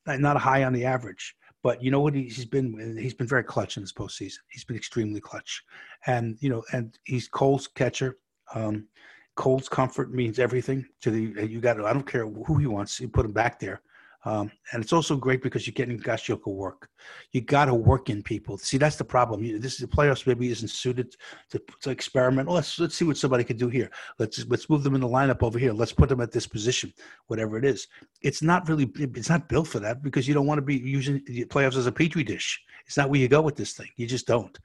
not 0.05 0.37
high 0.37 0.63
on 0.63 0.73
the 0.73 0.85
average, 0.85 1.35
but 1.63 1.83
you 1.83 1.91
know 1.91 1.99
what? 1.99 2.15
He's 2.15 2.45
been 2.45 2.97
he's 2.97 3.13
been 3.13 3.27
very 3.27 3.43
clutch 3.43 3.77
in 3.77 3.83
this 3.83 3.93
postseason. 3.93 4.39
He's 4.49 4.63
been 4.63 4.77
extremely 4.77 5.21
clutch, 5.21 5.63
and 6.07 6.37
you 6.39 6.49
know, 6.49 6.63
and 6.73 6.97
he's 7.03 7.27
Cole's 7.27 7.67
catcher. 7.67 8.17
Um, 8.53 8.87
Cole's 9.35 9.69
comfort 9.69 10.11
means 10.11 10.39
everything 10.39 10.85
to 11.01 11.11
the. 11.11 11.47
You 11.47 11.61
got. 11.61 11.83
I 11.83 11.93
don't 11.93 12.07
care 12.07 12.25
who 12.25 12.57
he 12.57 12.67
wants. 12.67 12.99
You 12.99 13.09
put 13.09 13.25
him 13.25 13.33
back 13.33 13.59
there. 13.59 13.81
Um, 14.23 14.51
and 14.71 14.83
it's 14.83 14.93
also 14.93 15.15
great 15.15 15.41
because 15.41 15.65
you're 15.65 15.73
getting 15.73 15.99
Gashioka 15.99 16.47
work. 16.47 16.89
You 17.31 17.41
got 17.41 17.65
to 17.65 17.73
work 17.73 18.09
in 18.09 18.21
people. 18.21 18.57
See, 18.57 18.77
that's 18.77 18.95
the 18.95 19.03
problem. 19.03 19.43
You, 19.43 19.57
this 19.57 19.73
is 19.73 19.79
the 19.79 19.87
playoffs. 19.87 20.27
Maybe 20.27 20.51
isn't 20.51 20.67
suited 20.67 21.15
to, 21.49 21.61
to 21.81 21.89
experiment. 21.89 22.47
Let's 22.47 22.79
let's 22.79 22.95
see 22.95 23.05
what 23.05 23.17
somebody 23.17 23.43
could 23.43 23.57
do 23.57 23.67
here. 23.67 23.89
Let's 24.19 24.45
let's 24.47 24.69
move 24.69 24.83
them 24.83 24.93
in 24.93 25.01
the 25.01 25.07
lineup 25.07 25.41
over 25.41 25.57
here. 25.57 25.73
Let's 25.73 25.93
put 25.93 26.09
them 26.09 26.21
at 26.21 26.31
this 26.31 26.45
position, 26.45 26.93
whatever 27.27 27.57
it 27.57 27.65
is. 27.65 27.87
It's 28.21 28.43
not 28.43 28.69
really. 28.69 28.91
It's 28.95 29.29
not 29.29 29.49
built 29.49 29.67
for 29.67 29.79
that 29.79 30.03
because 30.03 30.27
you 30.27 30.35
don't 30.35 30.47
want 30.47 30.59
to 30.59 30.63
be 30.63 30.77
using 30.77 31.23
the 31.25 31.45
playoffs 31.45 31.77
as 31.77 31.87
a 31.87 31.91
petri 31.91 32.23
dish. 32.23 32.61
It's 32.85 32.97
not 32.97 33.09
where 33.09 33.19
you 33.19 33.27
go 33.27 33.41
with 33.41 33.55
this 33.55 33.73
thing. 33.73 33.89
You 33.95 34.05
just 34.05 34.27
don't. 34.27 34.57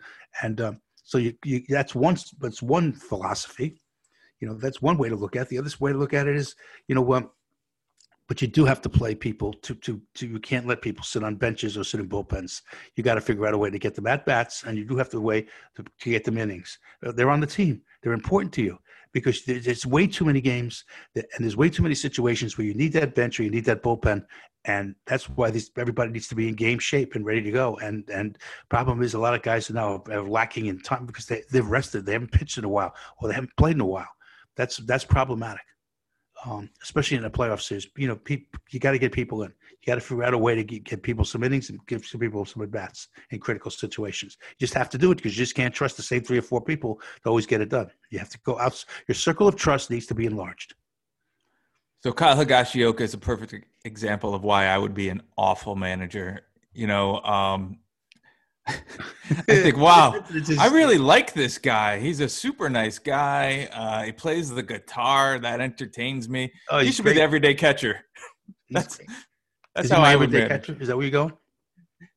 And 0.42 0.60
um, 0.60 0.80
so 1.02 1.16
you, 1.16 1.34
you 1.44 1.64
that's 1.68 1.94
one. 1.94 2.18
That's 2.40 2.62
one 2.62 2.92
philosophy. 2.92 3.80
You 4.40 4.48
know, 4.48 4.54
that's 4.54 4.82
one 4.82 4.98
way 4.98 5.08
to 5.08 5.16
look 5.16 5.34
at. 5.34 5.46
It. 5.46 5.48
The 5.48 5.58
other 5.58 5.70
way 5.80 5.92
to 5.92 5.98
look 5.98 6.12
at 6.12 6.28
it 6.28 6.36
is, 6.36 6.54
you 6.88 6.94
know, 6.94 7.14
um, 7.14 7.30
but 8.28 8.42
you 8.42 8.48
do 8.48 8.64
have 8.64 8.80
to 8.82 8.88
play 8.88 9.14
people 9.14 9.52
to 9.52 9.74
to 9.74 10.00
to 10.14 10.26
you 10.26 10.40
can't 10.40 10.66
let 10.66 10.82
people 10.82 11.04
sit 11.04 11.22
on 11.22 11.36
benches 11.36 11.76
or 11.76 11.84
sit 11.84 12.00
in 12.00 12.08
bullpens. 12.08 12.62
You 12.96 13.04
got 13.04 13.14
to 13.14 13.20
figure 13.20 13.46
out 13.46 13.54
a 13.54 13.58
way 13.58 13.70
to 13.70 13.78
get 13.78 13.94
them 13.94 14.06
at 14.06 14.26
bats, 14.26 14.64
and 14.64 14.76
you 14.76 14.84
do 14.84 14.96
have 14.96 15.10
to 15.10 15.20
way 15.20 15.42
to, 15.76 15.84
to 16.00 16.10
get 16.10 16.24
them 16.24 16.38
innings. 16.38 16.78
Uh, 17.04 17.12
they're 17.12 17.30
on 17.30 17.40
the 17.40 17.46
team. 17.46 17.82
They're 18.02 18.12
important 18.12 18.52
to 18.54 18.62
you 18.62 18.78
because 19.12 19.44
there's 19.44 19.86
way 19.86 20.06
too 20.06 20.24
many 20.24 20.40
games 20.40 20.84
that, 21.14 21.26
and 21.34 21.44
there's 21.44 21.56
way 21.56 21.70
too 21.70 21.82
many 21.82 21.94
situations 21.94 22.58
where 22.58 22.66
you 22.66 22.74
need 22.74 22.92
that 22.94 23.14
bench 23.14 23.38
or 23.38 23.44
you 23.44 23.50
need 23.50 23.64
that 23.66 23.82
bullpen, 23.82 24.24
and 24.64 24.94
that's 25.06 25.28
why 25.28 25.50
these 25.50 25.70
everybody 25.76 26.10
needs 26.10 26.28
to 26.28 26.34
be 26.34 26.48
in 26.48 26.54
game 26.54 26.78
shape 26.78 27.14
and 27.14 27.24
ready 27.24 27.42
to 27.42 27.52
go. 27.52 27.76
And 27.76 28.08
and 28.10 28.38
problem 28.68 29.02
is 29.02 29.14
a 29.14 29.20
lot 29.20 29.34
of 29.34 29.42
guys 29.42 29.70
are 29.70 29.74
now 29.74 30.02
are 30.10 30.22
lacking 30.22 30.66
in 30.66 30.80
time 30.80 31.06
because 31.06 31.26
they 31.26 31.42
they've 31.52 31.66
rested, 31.66 32.04
they 32.04 32.12
haven't 32.12 32.32
pitched 32.32 32.58
in 32.58 32.64
a 32.64 32.68
while, 32.68 32.94
or 33.18 33.28
they 33.28 33.34
haven't 33.34 33.56
played 33.56 33.76
in 33.76 33.80
a 33.80 33.86
while. 33.86 34.08
That's 34.56 34.78
that's 34.78 35.04
problematic 35.04 35.62
um, 36.46 36.70
especially 36.82 37.16
in 37.16 37.24
a 37.24 37.30
playoff 37.30 37.60
series. 37.60 37.88
You 37.96 38.08
know, 38.08 38.16
pe- 38.16 38.44
you 38.70 38.80
got 38.80 38.92
to 38.92 38.98
get 38.98 39.12
people 39.12 39.42
in. 39.42 39.50
You 39.50 39.86
got 39.86 39.96
to 39.96 40.00
figure 40.00 40.24
out 40.24 40.34
a 40.34 40.38
way 40.38 40.54
to 40.54 40.64
get, 40.64 40.84
get, 40.84 41.02
people 41.02 41.24
some 41.24 41.42
innings 41.42 41.70
and 41.70 41.84
give 41.86 42.04
some 42.06 42.20
people 42.20 42.44
some 42.44 42.62
at 42.62 42.70
bats 42.70 43.08
in 43.30 43.40
critical 43.40 43.70
situations. 43.70 44.36
You 44.58 44.66
just 44.66 44.74
have 44.74 44.88
to 44.90 44.98
do 44.98 45.10
it 45.10 45.16
because 45.16 45.36
you 45.36 45.44
just 45.44 45.54
can't 45.54 45.74
trust 45.74 45.96
the 45.96 46.02
same 46.02 46.22
three 46.22 46.38
or 46.38 46.42
four 46.42 46.60
people 46.60 47.00
to 47.22 47.28
always 47.28 47.46
get 47.46 47.60
it 47.60 47.68
done. 47.68 47.90
You 48.10 48.18
have 48.18 48.30
to 48.30 48.38
go 48.44 48.58
out. 48.58 48.82
Your 49.08 49.14
circle 49.14 49.48
of 49.48 49.56
trust 49.56 49.90
needs 49.90 50.06
to 50.06 50.14
be 50.14 50.26
enlarged. 50.26 50.74
So 51.98 52.12
Kyle 52.12 52.36
Higashioka 52.36 53.00
is 53.00 53.14
a 53.14 53.18
perfect 53.18 53.66
example 53.84 54.34
of 54.34 54.44
why 54.44 54.66
I 54.66 54.78
would 54.78 54.94
be 54.94 55.08
an 55.08 55.22
awful 55.36 55.74
manager. 55.74 56.42
You 56.72 56.86
know, 56.86 57.20
um, 57.22 57.78
I 58.68 59.42
think, 59.42 59.76
wow, 59.76 60.24
I 60.58 60.68
really 60.68 60.98
like 60.98 61.32
this 61.32 61.58
guy. 61.58 61.98
He's 61.98 62.20
a 62.20 62.28
super 62.28 62.68
nice 62.68 62.98
guy. 62.98 63.68
Uh, 63.72 64.02
he 64.02 64.12
plays 64.12 64.50
the 64.50 64.62
guitar. 64.62 65.38
That 65.38 65.60
entertains 65.60 66.28
me. 66.28 66.52
Oh, 66.70 66.78
he 66.78 66.90
should 66.90 67.04
great. 67.04 67.12
be 67.12 67.18
the 67.18 67.22
everyday 67.22 67.54
catcher. 67.54 68.00
that's 68.70 68.98
that's 69.74 69.90
how 69.90 70.02
I 70.02 70.16
would 70.16 70.30
be. 70.30 70.46
Catcher? 70.46 70.76
Is 70.80 70.88
that 70.88 70.96
where 70.96 71.04
you're 71.04 71.12
going? 71.12 71.32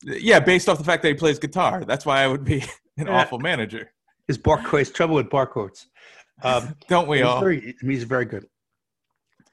Yeah, 0.04 0.40
based 0.40 0.70
off 0.70 0.78
the 0.78 0.84
fact 0.84 1.04
that 1.04 1.10
he 1.10 1.14
plays 1.14 1.40
guitar. 1.40 1.84
That's 1.86 2.06
why 2.06 2.22
I 2.24 2.28
would 2.28 2.46
be 2.46 2.64
an 2.98 3.08
yeah. 3.08 3.22
awful 3.22 3.40
manager. 3.40 3.92
His 4.28 4.38
bar 4.38 4.62
chords, 4.62 4.92
trouble 4.92 5.16
with 5.16 5.30
bar 5.30 5.48
chords. 5.48 5.88
Um, 6.44 6.76
Don't 6.88 7.08
we 7.08 7.22
all? 7.22 7.40
Very, 7.40 7.76
he's 7.82 8.04
very 8.04 8.26
good. 8.26 8.46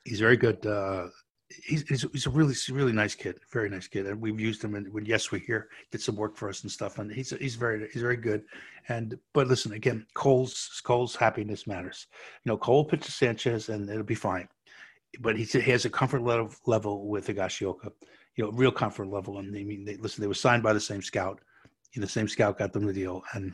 He's 0.05 0.21
very 0.21 0.37
good. 0.37 0.65
Uh, 0.65 1.09
he's, 1.49 1.87
he's, 1.89 2.07
he's 2.13 2.27
a 2.27 2.31
really 2.31 2.55
really 2.71 2.93
nice 2.93 3.15
kid, 3.15 3.39
very 3.53 3.69
nice 3.69 3.87
kid, 3.87 4.07
and 4.07 4.21
we've 4.21 4.41
used 4.41 4.63
him. 4.63 4.75
And 4.75 4.93
when 4.93 5.05
yes, 5.05 5.31
we 5.31 5.41
hear 5.41 5.69
did 5.91 6.01
some 6.01 6.17
work 6.17 6.37
for 6.37 6.49
us 6.49 6.63
and 6.63 6.71
stuff, 6.71 6.99
and 6.99 7.11
he's 7.13 7.31
he's 7.31 7.55
very 7.55 7.89
he's 7.93 8.03
very 8.03 8.17
good. 8.17 8.45
And 8.89 9.19
but 9.33 9.47
listen 9.47 9.73
again, 9.73 10.07
Cole's 10.15 10.81
Cole's 10.85 11.15
happiness 11.15 11.67
matters. 11.67 12.07
You 12.45 12.53
know, 12.53 12.57
Cole 12.57 12.85
pitches 12.85 13.15
Sanchez, 13.15 13.69
and 13.69 13.89
it'll 13.89 14.03
be 14.03 14.15
fine. 14.15 14.49
But 15.21 15.37
he, 15.37 15.45
he 15.45 15.71
has 15.71 15.85
a 15.85 15.91
comfort 15.91 16.23
level 16.23 16.53
level 16.67 17.09
with 17.09 17.29
Higashioka, 17.29 17.91
you 18.37 18.45
know, 18.45 18.51
real 18.51 18.73
comfort 18.73 19.09
level. 19.09 19.39
And 19.39 19.57
I 19.57 19.63
mean, 19.63 19.85
they, 19.85 19.97
listen, 19.97 20.23
they 20.23 20.29
were 20.29 20.35
signed 20.35 20.63
by 20.63 20.73
the 20.73 20.81
same 20.81 21.03
scout. 21.03 21.41
You 21.93 22.01
know, 22.01 22.07
the 22.07 22.13
same 22.13 22.29
scout 22.29 22.59
got 22.59 22.73
them 22.73 22.87
the 22.87 22.93
deal, 22.93 23.23
and 23.33 23.53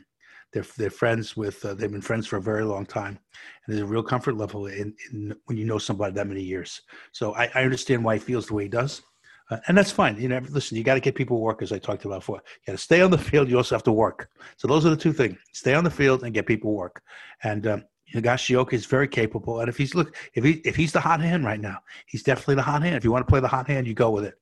they're 0.53 0.67
they're 0.77 0.91
friends 0.91 1.37
with. 1.37 1.65
Uh, 1.65 1.75
they've 1.75 1.91
been 1.91 2.03
friends 2.03 2.27
for 2.27 2.37
a 2.37 2.43
very 2.43 2.65
long 2.65 2.87
time, 2.87 3.19
and 3.67 3.75
there's 3.75 3.83
a 3.83 3.87
real 3.87 4.03
comfort 4.03 4.37
level 4.37 4.67
in, 4.67 4.95
in 5.13 5.35
when 5.47 5.57
you 5.57 5.65
know 5.65 5.79
somebody 5.79 6.13
that 6.15 6.27
many 6.27 6.43
years. 6.43 6.83
So 7.13 7.35
I, 7.35 7.51
I 7.55 7.65
understand 7.65 8.05
why 8.05 8.15
he 8.15 8.21
feels 8.21 8.47
the 8.47 8.55
way 8.55 8.65
he 8.65 8.69
does. 8.69 9.03
Uh, 9.51 9.59
and 9.69 9.77
that's 9.77 9.91
fine. 9.91 10.19
You 10.21 10.29
know, 10.29 10.41
listen, 10.51 10.77
you 10.77 10.85
got 10.85 10.95
to 10.95 11.01
get 11.01 11.15
people 11.15 11.41
work, 11.41 11.63
as 11.63 11.73
I 11.73 11.79
talked 11.79 12.05
about 12.05 12.21
before. 12.21 12.37
You 12.37 12.73
got 12.73 12.73
to 12.73 12.79
stay 12.79 13.03
on 13.03 13.11
the 13.11 13.19
field. 13.19 13.49
You 13.49 13.57
also 13.57 13.75
have 13.75 13.83
to 13.85 13.93
work. 13.93 14.31
So 14.57 14.69
those 14.69 14.87
are 14.87 14.91
the 14.91 14.97
two 14.97 15.13
things: 15.13 15.39
stay 15.53 15.75
on 15.75 15.85
the 15.85 15.91
field 15.91 16.23
and 16.23 16.33
get 16.33 16.47
people 16.47 16.75
work. 16.75 17.03
And 17.43 17.67
um, 17.67 17.85
Higashioka 18.15 18.75
is 18.75 18.87
very 18.87 19.09
capable, 19.09 19.61
and 19.61 19.69
if 19.69 19.77
he's 19.77 19.95
look 19.95 20.15
if 20.35 20.45
he 20.45 20.53
if 20.65 20.77
he's 20.77 20.93
the 20.93 21.01
hot 21.01 21.21
hand 21.21 21.45
right 21.45 21.61
now, 21.61 21.79
he's 22.07 22.23
definitely 22.23 22.57
the 22.57 22.63
hot 22.63 22.83
hand. 22.83 22.97
If 22.97 23.05
you 23.05 23.13
want 23.13 23.27
to 23.27 23.31
play 23.31 23.41
the 23.41 23.49
hot 23.49 23.67
hand, 23.69 23.87
you 23.87 23.95
go 23.95 24.11
with 24.11 24.25
it, 24.25 24.35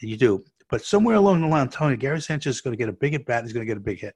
and 0.00 0.10
you 0.10 0.16
do. 0.16 0.44
But 0.70 0.84
somewhere 0.84 1.16
along 1.16 1.40
the 1.40 1.46
line, 1.46 1.68
Tony 1.68 1.96
Gary 1.96 2.20
Sanchez 2.20 2.56
is 2.56 2.60
going 2.60 2.72
to 2.72 2.78
get 2.78 2.88
a 2.88 2.92
big 2.92 3.14
at 3.14 3.24
bat. 3.24 3.44
He's 3.44 3.52
going 3.52 3.66
to 3.66 3.70
get 3.70 3.78
a 3.78 3.80
big 3.80 4.00
hit. 4.00 4.14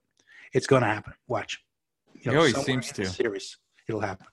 It's 0.53 0.67
going 0.67 0.83
to 0.83 0.89
happen. 0.89 1.15
Watch. 1.29 1.59
You 2.15 2.27
know, 2.27 2.33
he 2.33 2.37
always 2.39 2.65
seems 2.65 2.93
to. 2.93 3.07
Series, 3.07 3.57
it'll 3.89 4.01
happen. 4.01 4.27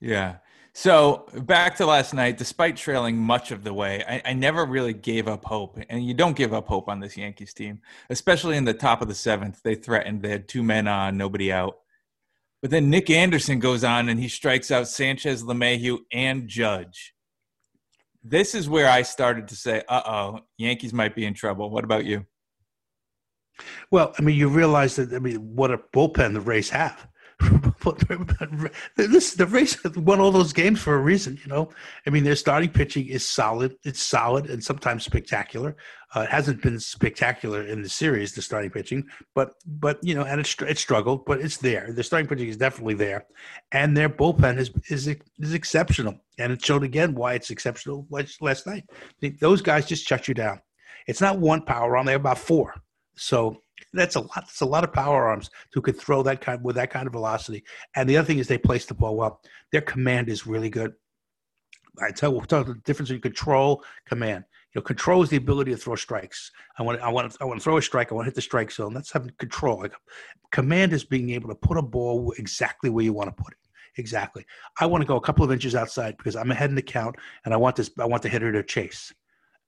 Yeah. 0.00 0.36
So 0.78 1.26
back 1.32 1.76
to 1.76 1.86
last 1.86 2.12
night, 2.12 2.36
despite 2.36 2.76
trailing 2.76 3.16
much 3.16 3.50
of 3.50 3.64
the 3.64 3.72
way, 3.72 4.04
I, 4.06 4.22
I, 4.26 4.32
never 4.34 4.66
really 4.66 4.92
gave 4.92 5.26
up 5.26 5.42
hope. 5.42 5.78
And 5.88 6.04
you 6.04 6.12
don't 6.12 6.36
give 6.36 6.52
up 6.52 6.66
hope 6.66 6.90
on 6.90 7.00
this 7.00 7.16
Yankees 7.16 7.54
team, 7.54 7.80
especially 8.10 8.58
in 8.58 8.66
the 8.66 8.74
top 8.74 9.00
of 9.00 9.08
the 9.08 9.14
seventh. 9.14 9.62
They 9.62 9.74
threatened, 9.74 10.20
they 10.20 10.28
had 10.28 10.48
two 10.48 10.62
men 10.62 10.86
on, 10.86 11.16
nobody 11.16 11.50
out. 11.50 11.78
But 12.60 12.70
then 12.70 12.90
Nick 12.90 13.08
Anderson 13.08 13.58
goes 13.58 13.84
on 13.84 14.10
and 14.10 14.20
he 14.20 14.28
strikes 14.28 14.70
out 14.70 14.86
Sanchez, 14.86 15.42
LeMahieu, 15.42 16.00
and 16.12 16.46
Judge. 16.46 17.14
This 18.22 18.54
is 18.54 18.68
where 18.68 18.90
I 18.90 19.00
started 19.00 19.48
to 19.48 19.56
say, 19.56 19.82
uh 19.88 20.02
oh, 20.04 20.40
Yankees 20.58 20.92
might 20.92 21.14
be 21.14 21.24
in 21.24 21.32
trouble. 21.32 21.70
What 21.70 21.84
about 21.84 22.04
you? 22.04 22.26
Well, 23.90 24.14
I 24.18 24.22
mean, 24.22 24.36
you 24.36 24.48
realize 24.48 24.96
that, 24.96 25.12
I 25.12 25.18
mean, 25.18 25.36
what 25.36 25.70
a 25.70 25.78
bullpen 25.78 26.34
the 26.34 26.40
Rays 26.40 26.70
have. 26.70 27.08
this 28.96 29.34
the 29.34 29.46
Rays 29.46 29.76
won 29.96 30.20
all 30.20 30.30
those 30.30 30.54
games 30.54 30.80
for 30.80 30.94
a 30.94 31.00
reason, 31.00 31.38
you 31.42 31.48
know. 31.48 31.68
I 32.06 32.10
mean, 32.10 32.24
their 32.24 32.34
starting 32.34 32.70
pitching 32.70 33.06
is 33.08 33.26
solid. 33.26 33.76
It's 33.84 34.00
solid 34.00 34.48
and 34.48 34.64
sometimes 34.64 35.04
spectacular. 35.04 35.76
Uh, 36.14 36.20
it 36.20 36.30
hasn't 36.30 36.62
been 36.62 36.80
spectacular 36.80 37.62
in 37.62 37.82
the 37.82 37.90
series, 37.90 38.32
the 38.32 38.40
starting 38.40 38.70
pitching, 38.70 39.04
but 39.34 39.52
but 39.66 39.98
you 40.02 40.14
know, 40.14 40.22
and 40.22 40.40
it's 40.40 40.54
it 40.62 40.78
struggled, 40.78 41.26
but 41.26 41.42
it's 41.42 41.58
there. 41.58 41.92
The 41.92 42.02
starting 42.02 42.26
pitching 42.26 42.48
is 42.48 42.56
definitely 42.56 42.94
there, 42.94 43.26
and 43.70 43.94
their 43.94 44.08
bullpen 44.08 44.56
is 44.56 44.70
is 44.88 45.06
is 45.38 45.52
exceptional, 45.52 46.14
and 46.38 46.54
it 46.54 46.64
showed 46.64 46.84
again 46.84 47.14
why 47.14 47.34
it's 47.34 47.50
exceptional 47.50 48.06
last 48.40 48.66
night. 48.66 48.84
Those 49.40 49.60
guys 49.60 49.84
just 49.84 50.08
shut 50.08 50.26
you 50.26 50.32
down. 50.32 50.62
It's 51.06 51.20
not 51.20 51.38
one 51.38 51.62
power 51.62 51.98
arm; 51.98 52.06
they 52.06 52.12
have 52.12 52.22
about 52.22 52.38
four. 52.38 52.74
So 53.16 53.62
that's 53.92 54.16
a 54.16 54.20
lot. 54.20 54.34
That's 54.34 54.60
a 54.60 54.66
lot 54.66 54.84
of 54.84 54.92
power 54.92 55.26
arms 55.26 55.50
who 55.72 55.80
could 55.80 55.98
throw 55.98 56.22
that 56.22 56.40
kind 56.40 56.62
with 56.62 56.76
that 56.76 56.90
kind 56.90 57.06
of 57.06 57.12
velocity. 57.12 57.64
And 57.94 58.08
the 58.08 58.16
other 58.16 58.26
thing 58.26 58.38
is 58.38 58.48
they 58.48 58.58
place 58.58 58.86
the 58.86 58.94
ball 58.94 59.16
well. 59.16 59.40
Their 59.72 59.80
command 59.80 60.28
is 60.28 60.46
really 60.46 60.70
good. 60.70 60.92
I 62.02 62.10
tell 62.10 62.32
we'll 62.32 62.42
talk 62.42 62.66
the 62.66 62.74
difference 62.84 63.10
in 63.10 63.20
control, 63.20 63.82
command. 64.06 64.44
You 64.74 64.80
know, 64.80 64.82
control 64.82 65.22
is 65.22 65.30
the 65.30 65.36
ability 65.36 65.70
to 65.70 65.76
throw 65.78 65.96
strikes. 65.96 66.50
I 66.78 66.82
want, 66.82 67.00
I 67.00 67.08
want, 67.08 67.32
to, 67.32 67.38
I 67.40 67.44
want 67.44 67.58
to 67.58 67.64
throw 67.64 67.78
a 67.78 67.82
strike. 67.82 68.12
I 68.12 68.14
want 68.14 68.26
to 68.26 68.28
hit 68.30 68.34
the 68.34 68.42
strike 68.42 68.70
zone. 68.70 68.92
That's 68.92 69.10
having 69.10 69.32
control. 69.38 69.78
Like, 69.78 69.94
command 70.52 70.92
is 70.92 71.04
being 71.04 71.30
able 71.30 71.48
to 71.48 71.54
put 71.54 71.78
a 71.78 71.82
ball 71.82 72.34
exactly 72.38 72.90
where 72.90 73.04
you 73.04 73.14
want 73.14 73.34
to 73.34 73.42
put 73.42 73.54
it. 73.54 73.58
Exactly. 73.98 74.44
I 74.78 74.84
want 74.84 75.00
to 75.00 75.06
go 75.06 75.16
a 75.16 75.20
couple 75.22 75.42
of 75.42 75.50
inches 75.50 75.74
outside 75.74 76.18
because 76.18 76.36
I'm 76.36 76.50
ahead 76.50 76.68
in 76.68 76.76
the 76.76 76.82
count, 76.82 77.16
and 77.46 77.54
I 77.54 77.56
want 77.56 77.76
this. 77.76 77.90
I 77.98 78.04
want 78.04 78.22
the 78.22 78.28
hitter 78.28 78.52
to 78.52 78.62
chase. 78.62 79.10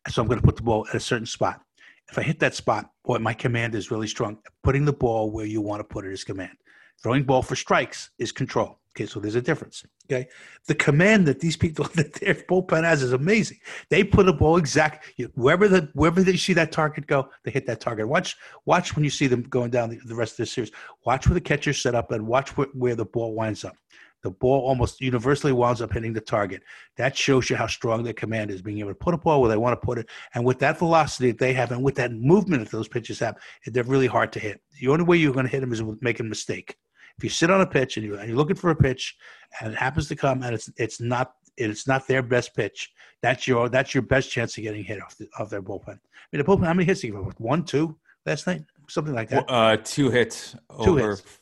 So 0.08 0.20
I'm 0.20 0.28
going 0.28 0.40
to 0.40 0.46
put 0.46 0.56
the 0.56 0.62
ball 0.62 0.86
at 0.88 0.94
a 0.94 1.00
certain 1.00 1.26
spot 1.26 1.62
if 2.10 2.18
I 2.18 2.22
hit 2.22 2.40
that 2.40 2.54
spot, 2.54 2.90
boy, 3.04 3.18
my 3.18 3.34
command 3.34 3.74
is 3.74 3.90
really 3.90 4.08
strong. 4.08 4.38
Putting 4.62 4.84
the 4.84 4.92
ball 4.92 5.30
where 5.30 5.46
you 5.46 5.60
want 5.60 5.80
to 5.80 5.84
put 5.84 6.06
it 6.06 6.12
is 6.12 6.24
command. 6.24 6.56
Throwing 7.02 7.24
ball 7.24 7.42
for 7.42 7.54
strikes 7.54 8.10
is 8.18 8.32
control. 8.32 8.78
Okay, 8.96 9.06
so 9.06 9.20
there's 9.20 9.36
a 9.36 9.42
difference. 9.42 9.84
Okay, 10.10 10.26
the 10.66 10.74
command 10.74 11.26
that 11.28 11.38
these 11.38 11.56
people 11.56 11.84
that 11.94 12.14
their 12.14 12.34
bullpen 12.34 12.82
has 12.82 13.02
is 13.02 13.12
amazing. 13.12 13.58
They 13.90 14.02
put 14.02 14.28
a 14.28 14.32
ball 14.32 14.56
exact 14.56 15.12
wherever 15.34 15.68
the 15.68 15.88
wherever 15.92 16.22
they 16.22 16.36
see 16.36 16.52
that 16.54 16.72
target 16.72 17.06
go, 17.06 17.28
they 17.44 17.52
hit 17.52 17.66
that 17.66 17.80
target. 17.80 18.08
Watch 18.08 18.36
watch 18.64 18.96
when 18.96 19.04
you 19.04 19.10
see 19.10 19.28
them 19.28 19.42
going 19.42 19.70
down 19.70 19.90
the, 19.90 20.00
the 20.04 20.16
rest 20.16 20.32
of 20.32 20.38
the 20.38 20.46
series. 20.46 20.72
Watch 21.04 21.28
where 21.28 21.34
the 21.34 21.40
catcher 21.40 21.72
set 21.72 21.94
up 21.94 22.10
and 22.10 22.26
watch 22.26 22.56
where, 22.56 22.68
where 22.72 22.96
the 22.96 23.04
ball 23.04 23.34
winds 23.34 23.64
up 23.64 23.76
the 24.22 24.30
ball 24.30 24.60
almost 24.66 25.00
universally 25.00 25.52
winds 25.52 25.80
up 25.80 25.92
hitting 25.92 26.12
the 26.12 26.20
target. 26.20 26.62
That 26.96 27.16
shows 27.16 27.48
you 27.48 27.56
how 27.56 27.66
strong 27.66 28.02
their 28.02 28.12
command 28.12 28.50
is, 28.50 28.62
being 28.62 28.78
able 28.80 28.90
to 28.90 28.94
put 28.94 29.14
a 29.14 29.18
ball 29.18 29.40
where 29.40 29.50
they 29.50 29.56
want 29.56 29.80
to 29.80 29.84
put 29.84 29.98
it. 29.98 30.08
And 30.34 30.44
with 30.44 30.58
that 30.60 30.78
velocity 30.78 31.30
that 31.30 31.38
they 31.38 31.52
have 31.52 31.70
and 31.70 31.82
with 31.82 31.94
that 31.96 32.12
movement 32.12 32.64
that 32.64 32.70
those 32.70 32.88
pitches 32.88 33.18
have, 33.20 33.36
they're 33.66 33.84
really 33.84 34.06
hard 34.06 34.32
to 34.32 34.40
hit. 34.40 34.60
The 34.80 34.88
only 34.88 35.04
way 35.04 35.16
you're 35.16 35.32
going 35.32 35.46
to 35.46 35.52
hit 35.52 35.60
them 35.60 35.72
is 35.72 35.82
with 35.82 36.02
making 36.02 36.26
a 36.26 36.28
mistake. 36.28 36.76
If 37.16 37.24
you 37.24 37.30
sit 37.30 37.50
on 37.50 37.60
a 37.60 37.66
pitch 37.66 37.96
and, 37.96 38.06
you, 38.06 38.20
you're 38.22 38.36
looking 38.36 38.56
for 38.56 38.70
a 38.70 38.76
pitch 38.76 39.16
and 39.60 39.72
it 39.72 39.78
happens 39.78 40.08
to 40.08 40.16
come 40.16 40.42
and 40.42 40.54
it's 40.54 40.70
it's 40.76 41.00
not 41.00 41.32
it's 41.56 41.88
not 41.88 42.06
their 42.06 42.22
best 42.22 42.54
pitch, 42.54 42.92
that's 43.22 43.48
your 43.48 43.68
that's 43.68 43.94
your 43.94 44.02
best 44.02 44.30
chance 44.30 44.56
of 44.56 44.62
getting 44.62 44.84
hit 44.84 45.02
off 45.02 45.16
the, 45.16 45.28
off 45.38 45.50
their 45.50 45.62
bullpen. 45.62 45.88
I 45.88 45.92
mean, 46.32 46.38
the 46.38 46.44
bullpen, 46.44 46.64
how 46.64 46.74
many 46.74 46.84
hits 46.84 47.00
did 47.00 47.08
you 47.08 47.24
give? 47.24 47.34
One, 47.40 47.64
two 47.64 47.98
last 48.24 48.46
night? 48.46 48.62
Something 48.88 49.14
like 49.14 49.28
that. 49.30 49.44
Uh, 49.48 49.76
two 49.82 50.10
hits 50.10 50.54
two 50.82 50.90
over 50.90 51.10
hits. 51.10 51.37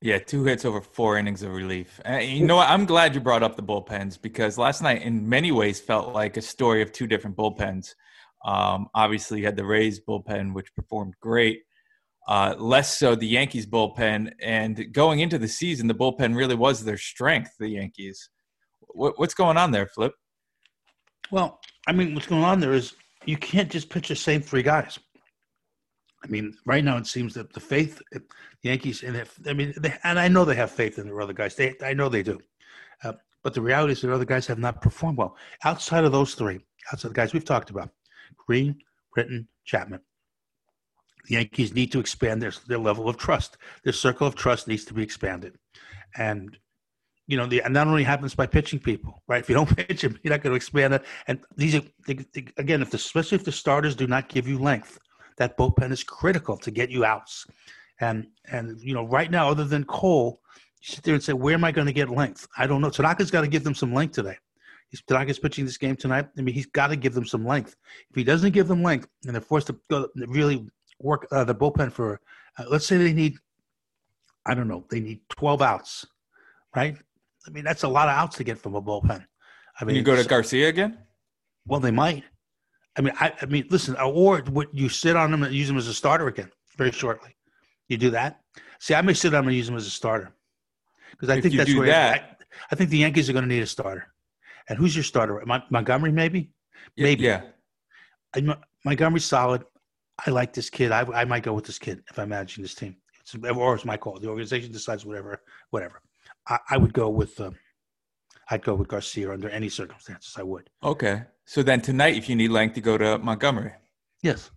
Yeah, 0.00 0.18
two 0.18 0.44
hits 0.44 0.64
over 0.64 0.80
four 0.80 1.18
innings 1.18 1.42
of 1.42 1.52
relief. 1.52 2.00
And 2.04 2.24
you 2.24 2.46
know 2.46 2.56
what? 2.56 2.68
I'm 2.68 2.84
glad 2.84 3.14
you 3.14 3.20
brought 3.20 3.42
up 3.42 3.56
the 3.56 3.62
bullpens 3.62 4.20
because 4.20 4.56
last 4.56 4.80
night, 4.80 5.02
in 5.02 5.28
many 5.28 5.50
ways, 5.50 5.80
felt 5.80 6.14
like 6.14 6.36
a 6.36 6.42
story 6.42 6.82
of 6.82 6.92
two 6.92 7.08
different 7.08 7.36
bullpens. 7.36 7.94
Um, 8.44 8.88
obviously, 8.94 9.40
you 9.40 9.44
had 9.44 9.56
the 9.56 9.64
Rays 9.64 10.00
bullpen, 10.00 10.54
which 10.54 10.72
performed 10.76 11.14
great. 11.20 11.62
Uh, 12.28 12.54
less 12.58 12.96
so 12.96 13.16
the 13.16 13.26
Yankees 13.26 13.66
bullpen. 13.66 14.30
And 14.40 14.92
going 14.92 15.18
into 15.18 15.38
the 15.38 15.48
season, 15.48 15.88
the 15.88 15.94
bullpen 15.94 16.36
really 16.36 16.54
was 16.54 16.84
their 16.84 16.98
strength. 16.98 17.50
The 17.58 17.68
Yankees. 17.68 18.30
What, 18.80 19.18
what's 19.18 19.34
going 19.34 19.56
on 19.56 19.72
there, 19.72 19.88
Flip? 19.88 20.12
Well, 21.32 21.58
I 21.88 21.92
mean, 21.92 22.14
what's 22.14 22.26
going 22.26 22.44
on 22.44 22.60
there 22.60 22.72
is 22.72 22.94
you 23.24 23.36
can't 23.36 23.70
just 23.70 23.90
pitch 23.90 24.08
the 24.08 24.16
same 24.16 24.42
three 24.42 24.62
guys. 24.62 24.98
I 26.24 26.26
mean, 26.26 26.56
right 26.66 26.82
now 26.82 26.96
it 26.96 27.06
seems 27.06 27.34
that 27.34 27.52
the 27.52 27.60
faith, 27.60 28.02
the 28.12 28.22
Yankees, 28.62 29.02
and 29.02 29.24
I 29.46 29.52
mean, 29.52 29.72
they, 29.76 29.94
and 30.02 30.18
I 30.18 30.28
know 30.28 30.44
they 30.44 30.56
have 30.56 30.70
faith 30.70 30.98
in 30.98 31.06
their 31.06 31.20
other 31.20 31.32
guys. 31.32 31.54
They, 31.54 31.74
I 31.82 31.94
know 31.94 32.08
they 32.08 32.22
do. 32.22 32.40
Uh, 33.04 33.12
but 33.44 33.54
the 33.54 33.60
reality 33.60 33.92
is, 33.92 34.00
the 34.00 34.12
other 34.12 34.24
guys 34.24 34.46
have 34.48 34.58
not 34.58 34.82
performed 34.82 35.18
well. 35.18 35.36
Outside 35.64 36.04
of 36.04 36.12
those 36.12 36.34
three, 36.34 36.60
outside 36.92 37.08
of 37.08 37.14
the 37.14 37.20
guys 37.20 37.32
we've 37.32 37.44
talked 37.44 37.70
about, 37.70 37.90
Green, 38.46 38.76
Britton, 39.14 39.46
Chapman, 39.64 40.00
the 41.26 41.34
Yankees 41.34 41.72
need 41.72 41.92
to 41.92 42.00
expand 42.00 42.42
their 42.42 42.52
their 42.66 42.78
level 42.78 43.08
of 43.08 43.16
trust. 43.16 43.56
Their 43.84 43.92
circle 43.92 44.26
of 44.26 44.34
trust 44.34 44.66
needs 44.66 44.84
to 44.86 44.94
be 44.94 45.04
expanded, 45.04 45.56
and 46.16 46.58
you 47.28 47.36
know, 47.36 47.46
the, 47.46 47.60
and 47.60 47.76
that 47.76 47.86
only 47.86 48.02
happens 48.02 48.34
by 48.34 48.46
pitching 48.46 48.80
people, 48.80 49.22
right? 49.28 49.40
If 49.40 49.48
you 49.48 49.54
don't 49.54 49.76
pitch 49.88 50.00
them, 50.00 50.18
you're 50.22 50.32
not 50.32 50.42
going 50.42 50.52
to 50.52 50.56
expand 50.56 50.94
it. 50.94 51.04
And 51.28 51.38
these 51.56 51.76
are 51.76 51.82
they, 52.06 52.14
they, 52.14 52.46
again, 52.56 52.82
if 52.82 52.90
the, 52.90 52.96
especially 52.96 53.36
if 53.36 53.44
the 53.44 53.52
starters 53.52 53.94
do 53.94 54.06
not 54.06 54.28
give 54.28 54.48
you 54.48 54.58
length, 54.58 54.98
that 55.38 55.56
bullpen 55.56 55.90
is 55.90 56.04
critical 56.04 56.56
to 56.58 56.70
get 56.70 56.90
you 56.90 57.04
outs. 57.04 57.46
And 58.00 58.28
and 58.50 58.80
you 58.80 58.94
know, 58.94 59.06
right 59.06 59.30
now, 59.30 59.48
other 59.48 59.64
than 59.64 59.84
Cole, 59.84 60.40
you 60.80 60.94
sit 60.94 61.04
there 61.04 61.14
and 61.14 61.22
say, 61.22 61.32
where 61.32 61.54
am 61.54 61.64
I 61.64 61.72
going 61.72 61.86
to 61.86 61.92
get 61.92 62.10
length? 62.10 62.46
I 62.56 62.66
don't 62.66 62.80
know. 62.80 62.90
Tanaka's 62.90 63.30
got 63.30 63.40
to 63.40 63.48
give 63.48 63.64
them 63.64 63.74
some 63.74 63.92
length 63.92 64.14
today. 64.14 64.36
He's, 64.90 65.02
Tanaka's 65.02 65.38
pitching 65.38 65.64
this 65.64 65.76
game 65.76 65.96
tonight. 65.96 66.28
I 66.36 66.40
mean, 66.40 66.54
he's 66.54 66.66
got 66.66 66.88
to 66.88 66.96
give 66.96 67.14
them 67.14 67.26
some 67.26 67.44
length. 67.44 67.76
If 68.10 68.16
he 68.16 68.24
doesn't 68.24 68.52
give 68.52 68.68
them 68.68 68.82
length, 68.82 69.08
and 69.24 69.34
they're 69.34 69.40
forced 69.40 69.66
to 69.68 69.78
go, 69.90 70.08
really 70.14 70.66
work 71.00 71.26
uh, 71.30 71.44
the 71.44 71.54
bullpen 71.54 71.92
for, 71.92 72.20
uh, 72.58 72.64
let's 72.70 72.86
say 72.86 72.96
they 72.96 73.12
need, 73.12 73.34
I 74.46 74.54
don't 74.54 74.68
know, 74.68 74.84
they 74.90 75.00
need 75.00 75.20
12 75.28 75.60
outs, 75.60 76.06
right? 76.74 76.96
I 77.46 77.50
mean, 77.50 77.64
that's 77.64 77.82
a 77.82 77.88
lot 77.88 78.08
of 78.08 78.14
outs 78.14 78.36
to 78.36 78.44
get 78.44 78.58
from 78.58 78.76
a 78.76 78.82
bullpen. 78.82 79.24
I 79.80 79.84
mean, 79.84 79.96
you 79.96 80.02
go 80.02 80.16
to 80.16 80.26
Garcia 80.26 80.68
again? 80.68 80.98
Well, 81.66 81.80
they 81.80 81.90
might. 81.90 82.24
I 82.98 83.00
mean, 83.00 83.14
I, 83.20 83.32
I 83.40 83.46
mean, 83.46 83.64
listen, 83.70 83.96
or 83.96 84.42
would 84.50 84.68
you 84.72 84.88
sit 84.88 85.14
on 85.14 85.32
him 85.32 85.44
and 85.44 85.54
use 85.54 85.70
him 85.70 85.76
as 85.76 85.86
a 85.86 85.94
starter 85.94 86.26
again 86.26 86.50
very 86.76 86.90
shortly? 86.90 87.36
You 87.86 87.96
do 87.96 88.10
that. 88.10 88.40
See, 88.80 88.94
I 88.94 89.02
may 89.02 89.14
sit 89.14 89.32
on 89.34 89.44
him 89.44 89.48
and 89.48 89.56
use 89.56 89.68
him 89.68 89.76
as 89.76 89.86
a 89.86 89.90
starter 89.90 90.34
because 91.12 91.30
I 91.30 91.36
if 91.36 91.44
think 91.44 91.54
that's 91.54 91.74
where 91.74 91.86
that, 91.86 92.40
I, 92.40 92.56
I, 92.72 92.74
think 92.74 92.90
the 92.90 92.98
Yankees 92.98 93.30
are 93.30 93.32
going 93.32 93.44
to 93.44 93.48
need 93.48 93.62
a 93.62 93.66
starter. 93.66 94.12
And 94.68 94.76
who's 94.76 94.96
your 94.96 95.04
starter? 95.04 95.42
Montgomery, 95.70 96.12
maybe. 96.12 96.50
Maybe. 96.96 97.24
Yeah. 97.24 97.42
I, 98.34 98.56
Montgomery's 98.84 99.24
solid. 99.24 99.64
I 100.26 100.30
like 100.30 100.52
this 100.52 100.68
kid. 100.68 100.90
I, 100.90 101.02
I 101.14 101.24
might 101.24 101.44
go 101.44 101.52
with 101.52 101.64
this 101.64 101.78
kid 101.78 102.02
if 102.10 102.18
I'm 102.18 102.30
managing 102.30 102.62
this 102.62 102.74
team. 102.74 102.96
It's, 103.20 103.34
or 103.34 103.74
it's 103.74 103.84
my 103.84 103.96
call. 103.96 104.18
The 104.18 104.28
organization 104.28 104.72
decides 104.72 105.06
whatever. 105.06 105.40
Whatever. 105.70 106.02
I, 106.48 106.58
I 106.70 106.76
would 106.76 106.92
go 106.92 107.08
with. 107.08 107.40
Um, 107.40 107.54
I'd 108.50 108.64
go 108.64 108.74
with 108.74 108.88
Garcia 108.88 109.32
under 109.32 109.48
any 109.50 109.68
circumstances. 109.68 110.34
I 110.36 110.42
would. 110.42 110.68
Okay. 110.82 111.22
So 111.48 111.62
then 111.62 111.80
tonight, 111.80 112.14
if 112.14 112.28
you 112.28 112.36
need 112.36 112.50
length, 112.50 112.76
you 112.76 112.82
go 112.82 112.98
to 112.98 113.16
Montgomery. 113.16 113.72
Yes. 114.22 114.50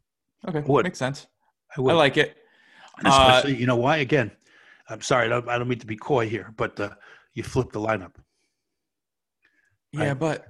Okay. 0.45 0.59
Would. 0.59 0.83
Makes 0.83 0.99
sense. 0.99 1.25
I, 1.77 1.81
I 1.81 1.93
like 1.93 2.17
it. 2.17 2.35
Especially, 2.97 3.55
uh, 3.55 3.57
you 3.59 3.65
know 3.65 3.77
why? 3.77 3.97
Again, 3.97 4.29
I'm 4.89 4.99
sorry, 4.99 5.27
I 5.27 5.29
don't, 5.29 5.47
I 5.47 5.57
don't 5.57 5.69
mean 5.69 5.79
to 5.79 5.85
be 5.85 5.95
coy 5.95 6.27
here, 6.27 6.53
but 6.57 6.77
uh, 6.81 6.89
you 7.33 7.43
flip 7.43 7.71
the 7.71 7.79
lineup. 7.79 8.15
Yeah, 9.93 10.09
right? 10.09 10.17
but 10.17 10.45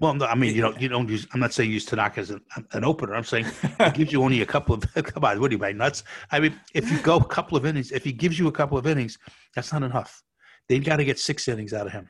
well, 0.00 0.14
no, 0.14 0.24
I 0.24 0.34
mean, 0.34 0.54
you 0.54 0.62
don't 0.62 0.80
you 0.80 0.88
don't 0.88 1.06
use. 1.06 1.26
I'm 1.34 1.40
not 1.40 1.52
saying 1.52 1.70
use 1.70 1.84
Tanaka 1.84 2.20
as 2.20 2.30
an, 2.30 2.40
an 2.72 2.82
opener. 2.82 3.14
I'm 3.14 3.24
saying 3.24 3.44
it 3.62 3.92
gives 3.92 4.10
you 4.10 4.22
only 4.22 4.40
a 4.40 4.46
couple 4.46 4.74
of. 4.74 4.82
come 5.04 5.22
on, 5.22 5.38
what 5.38 5.50
are 5.50 5.54
you, 5.54 5.58
by 5.58 5.72
nuts? 5.72 6.02
I 6.30 6.40
mean, 6.40 6.58
if 6.72 6.90
you 6.90 6.98
go 7.00 7.16
a 7.16 7.24
couple 7.24 7.58
of 7.58 7.66
innings, 7.66 7.92
if 7.92 8.04
he 8.04 8.12
gives 8.12 8.38
you 8.38 8.48
a 8.48 8.52
couple 8.52 8.78
of 8.78 8.86
innings, 8.86 9.18
that's 9.54 9.70
not 9.70 9.82
enough. 9.82 10.22
They've 10.66 10.82
got 10.82 10.96
to 10.96 11.04
get 11.04 11.18
six 11.18 11.46
innings 11.46 11.74
out 11.74 11.86
of 11.86 11.92
him. 11.92 12.08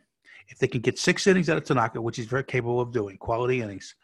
If 0.49 0.59
they 0.59 0.69
can 0.69 0.81
get 0.81 0.99
six 0.99 1.27
innings 1.27 1.49
out 1.49 1.57
of 1.57 1.65
Tanaka, 1.65 2.01
which 2.01 2.17
he's 2.17 2.27
very 2.27 2.45
capable 2.45 2.81
of 2.81 2.93
doing, 2.93 3.17
quality 3.17 3.63
innings, 3.63 3.95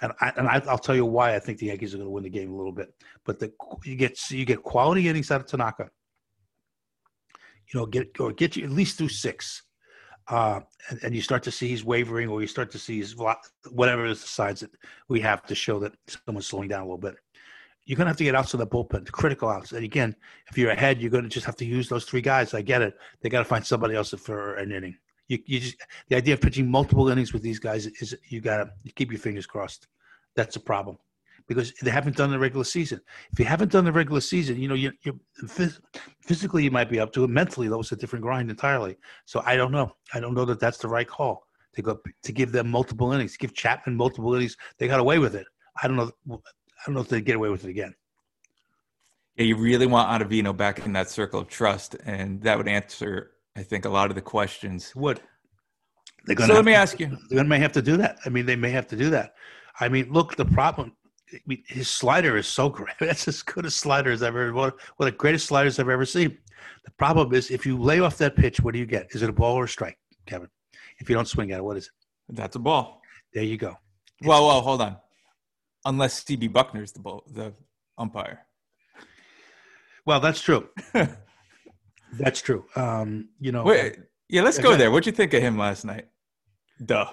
and 0.00 0.12
I, 0.20 0.32
and 0.36 0.48
I, 0.48 0.58
will 0.58 0.78
tell 0.78 0.94
you 0.94 1.04
why 1.04 1.34
I 1.34 1.38
think 1.38 1.58
the 1.58 1.66
Yankees 1.66 1.92
are 1.92 1.98
going 1.98 2.06
to 2.06 2.10
win 2.10 2.22
the 2.22 2.30
game 2.30 2.50
a 2.50 2.56
little 2.56 2.72
bit. 2.72 2.94
But 3.24 3.38
the, 3.38 3.52
you 3.84 3.96
get 3.96 4.18
you 4.30 4.44
get 4.44 4.62
quality 4.62 5.08
innings 5.08 5.30
out 5.30 5.42
of 5.42 5.46
Tanaka. 5.46 5.90
You 7.72 7.80
know, 7.80 7.86
get 7.86 8.18
or 8.18 8.32
get 8.32 8.56
you 8.56 8.64
at 8.64 8.70
least 8.70 8.98
through 8.98 9.10
six. 9.10 9.62
uh, 10.28 10.60
and, 10.88 11.00
and, 11.02 11.14
you 11.14 11.20
start 11.20 11.42
to 11.42 11.50
see 11.50 11.68
he's 11.68 11.84
wavering, 11.84 12.28
or 12.28 12.40
you 12.40 12.46
start 12.46 12.70
to 12.70 12.78
see 12.78 12.98
his 12.98 13.16
whatever 13.70 14.06
is 14.06 14.20
the 14.22 14.28
signs 14.28 14.60
that 14.60 14.70
we 15.08 15.20
have 15.20 15.44
to 15.46 15.54
show 15.54 15.78
that 15.80 15.92
someone's 16.06 16.46
slowing 16.46 16.68
down 16.68 16.80
a 16.80 16.84
little 16.84 16.96
bit. 16.96 17.16
You're 17.84 17.96
going 17.96 18.06
to 18.06 18.10
have 18.10 18.16
to 18.18 18.24
get 18.24 18.36
outs 18.36 18.54
of 18.54 18.60
the 18.60 18.66
bullpen, 18.66 19.10
critical 19.10 19.48
outs. 19.48 19.72
And 19.72 19.84
again, 19.84 20.14
if 20.48 20.56
you're 20.56 20.70
ahead, 20.70 21.00
you're 21.00 21.10
going 21.10 21.24
to 21.24 21.28
just 21.28 21.46
have 21.46 21.56
to 21.56 21.64
use 21.64 21.88
those 21.88 22.04
three 22.04 22.20
guys. 22.20 22.54
I 22.54 22.62
get 22.62 22.80
it. 22.82 22.94
They 23.20 23.28
got 23.28 23.40
to 23.40 23.44
find 23.44 23.66
somebody 23.66 23.96
else 23.96 24.10
for 24.10 24.54
an 24.54 24.70
inning. 24.70 24.96
You, 25.28 25.38
you 25.46 25.60
just 25.60 25.76
the 26.08 26.16
idea 26.16 26.34
of 26.34 26.40
pitching 26.40 26.70
multiple 26.70 27.08
innings 27.08 27.32
with 27.32 27.42
these 27.42 27.58
guys 27.58 27.86
is 27.86 28.16
you 28.28 28.40
got 28.40 28.56
to 28.84 28.92
keep 28.94 29.10
your 29.10 29.20
fingers 29.20 29.46
crossed. 29.46 29.88
That's 30.34 30.56
a 30.56 30.60
problem 30.60 30.98
because 31.46 31.72
they 31.82 31.90
haven't 31.90 32.16
done 32.16 32.30
the 32.30 32.38
regular 32.38 32.64
season. 32.64 33.00
If 33.32 33.38
you 33.38 33.44
haven't 33.44 33.72
done 33.72 33.84
the 33.84 33.92
regular 33.92 34.20
season, 34.20 34.60
you 34.60 34.68
know, 34.68 34.74
you, 34.74 34.92
you 35.02 35.18
physically 36.20 36.64
you 36.64 36.70
might 36.70 36.88
be 36.88 37.00
up 37.00 37.12
to 37.12 37.24
it. 37.24 37.28
Mentally, 37.30 37.68
though, 37.68 37.80
it's 37.80 37.92
a 37.92 37.96
different 37.96 38.22
grind 38.22 38.50
entirely. 38.50 38.96
So 39.24 39.42
I 39.44 39.56
don't 39.56 39.72
know. 39.72 39.92
I 40.14 40.20
don't 40.20 40.34
know 40.34 40.44
that 40.44 40.60
that's 40.60 40.78
the 40.78 40.88
right 40.88 41.08
call 41.08 41.46
to 41.74 41.82
go 41.82 42.00
to 42.22 42.32
give 42.32 42.52
them 42.52 42.70
multiple 42.70 43.12
innings, 43.12 43.36
give 43.36 43.54
Chapman 43.54 43.96
multiple 43.96 44.34
innings. 44.34 44.56
They 44.78 44.88
got 44.88 45.00
away 45.00 45.18
with 45.18 45.34
it. 45.34 45.46
I 45.82 45.88
don't 45.88 45.96
know. 45.96 46.10
I 46.30 46.84
don't 46.86 46.94
know 46.94 47.00
if 47.00 47.08
they 47.08 47.20
get 47.20 47.36
away 47.36 47.48
with 47.48 47.64
it 47.64 47.70
again. 47.70 47.94
Yeah, 49.36 49.44
you 49.46 49.56
really 49.56 49.86
want 49.86 50.10
Ottavino 50.10 50.54
back 50.54 50.84
in 50.84 50.92
that 50.92 51.08
circle 51.08 51.40
of 51.40 51.48
trust, 51.48 51.96
and 52.04 52.42
that 52.42 52.58
would 52.58 52.68
answer, 52.68 53.31
I 53.56 53.62
think, 53.62 53.84
a 53.84 53.90
lot 53.90 54.10
of 54.10 54.14
the 54.14 54.22
questions. 54.22 54.94
Would. 54.96 55.20
They're 56.24 56.36
gonna 56.36 56.48
so 56.48 56.54
let 56.54 56.64
me 56.64 56.72
to, 56.72 56.78
ask 56.78 57.00
you. 57.00 57.16
They 57.30 57.42
may 57.42 57.58
have 57.58 57.72
to 57.72 57.82
do 57.82 57.96
that. 57.98 58.18
I 58.24 58.28
mean, 58.28 58.46
they 58.46 58.56
may 58.56 58.70
have 58.70 58.86
to 58.88 58.96
do 58.96 59.10
that. 59.10 59.34
I 59.80 59.88
mean, 59.88 60.12
look, 60.12 60.36
the 60.36 60.44
problem 60.44 60.92
I 61.32 61.40
mean, 61.46 61.62
his 61.66 61.88
slider 61.88 62.36
is 62.36 62.46
so 62.46 62.68
great. 62.68 62.94
That's 63.00 63.26
as 63.28 63.42
good 63.42 63.66
a 63.66 63.70
slider 63.70 64.10
as 64.10 64.22
I've 64.22 64.28
ever. 64.36 64.52
One 64.52 64.68
of 64.68 64.74
the 64.98 65.12
greatest 65.12 65.46
sliders 65.46 65.78
I've 65.78 65.88
ever 65.88 66.04
seen. 66.04 66.38
The 66.84 66.90
problem 66.92 67.32
is, 67.34 67.50
if 67.50 67.66
you 67.66 67.78
lay 67.78 68.00
off 68.00 68.18
that 68.18 68.36
pitch, 68.36 68.60
what 68.60 68.72
do 68.72 68.78
you 68.78 68.86
get? 68.86 69.08
Is 69.10 69.22
it 69.22 69.30
a 69.30 69.32
ball 69.32 69.56
or 69.56 69.64
a 69.64 69.68
strike, 69.68 69.98
Kevin? 70.26 70.48
If 70.98 71.08
you 71.08 71.14
don't 71.14 71.28
swing 71.28 71.52
at 71.52 71.58
it, 71.58 71.64
what 71.64 71.76
is 71.76 71.86
it? 71.86 72.36
That's 72.36 72.56
a 72.56 72.58
ball. 72.58 73.00
There 73.34 73.42
you 73.42 73.56
go. 73.56 73.76
well, 74.22 74.46
well, 74.46 74.60
hold 74.60 74.82
on. 74.82 74.96
Unless 75.84 76.24
CB 76.24 76.52
Bucknor's 76.52 76.92
the 76.92 77.00
ball, 77.00 77.24
the 77.26 77.52
umpire. 77.98 78.46
Well, 80.06 80.20
that's 80.20 80.40
true. 80.40 80.68
that's 82.12 82.42
true. 82.42 82.64
Um, 82.76 83.28
you 83.40 83.52
know. 83.52 83.64
Wait, 83.64 83.98
yeah, 84.28 84.42
let's 84.42 84.58
go 84.58 84.76
there. 84.76 84.90
What'd 84.90 85.06
you 85.06 85.12
think 85.12 85.34
of 85.34 85.42
him 85.42 85.58
last 85.58 85.84
night? 85.84 86.08
Duh. 86.84 87.06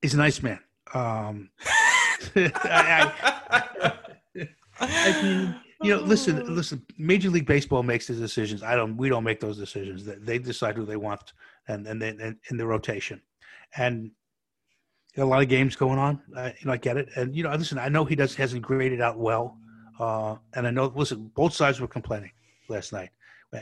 He's 0.00 0.14
a 0.14 0.18
nice 0.18 0.42
man. 0.42 0.60
Um, 0.94 1.50
I, 2.36 3.12
I, 3.50 3.98
I, 4.80 5.22
mean, 5.22 5.54
you 5.82 5.96
know, 5.96 6.02
listen, 6.02 6.54
listen. 6.54 6.84
Major 6.98 7.30
League 7.30 7.46
Baseball 7.46 7.82
makes 7.82 8.06
the 8.06 8.14
decisions. 8.14 8.62
I 8.62 8.74
don't. 8.74 8.96
We 8.96 9.08
don't 9.08 9.24
make 9.24 9.40
those 9.40 9.58
decisions. 9.58 10.04
They 10.04 10.38
decide 10.38 10.76
who 10.76 10.84
they 10.84 10.96
want, 10.96 11.32
and 11.68 11.86
and 11.86 12.00
then 12.00 12.38
in 12.50 12.56
the 12.56 12.66
rotation, 12.66 13.20
and 13.76 14.10
a 15.16 15.24
lot 15.24 15.42
of 15.42 15.48
games 15.48 15.76
going 15.76 15.98
on. 15.98 16.20
I, 16.36 16.48
you 16.48 16.66
know, 16.66 16.72
I 16.72 16.76
get 16.76 16.96
it. 16.96 17.08
And 17.16 17.34
you 17.34 17.42
know, 17.42 17.54
listen. 17.54 17.78
I 17.78 17.88
know 17.88 18.04
he 18.04 18.16
does 18.16 18.34
hasn't 18.34 18.62
graded 18.62 19.00
out 19.00 19.18
well, 19.18 19.58
uh, 20.02 20.36
and 20.54 20.66
I 20.66 20.70
know. 20.70 20.92
Listen, 20.94 21.30
both 21.34 21.52
sides 21.52 21.80
were 21.80 21.88
complaining 21.88 22.32
last 22.68 22.92
night. 22.92 23.10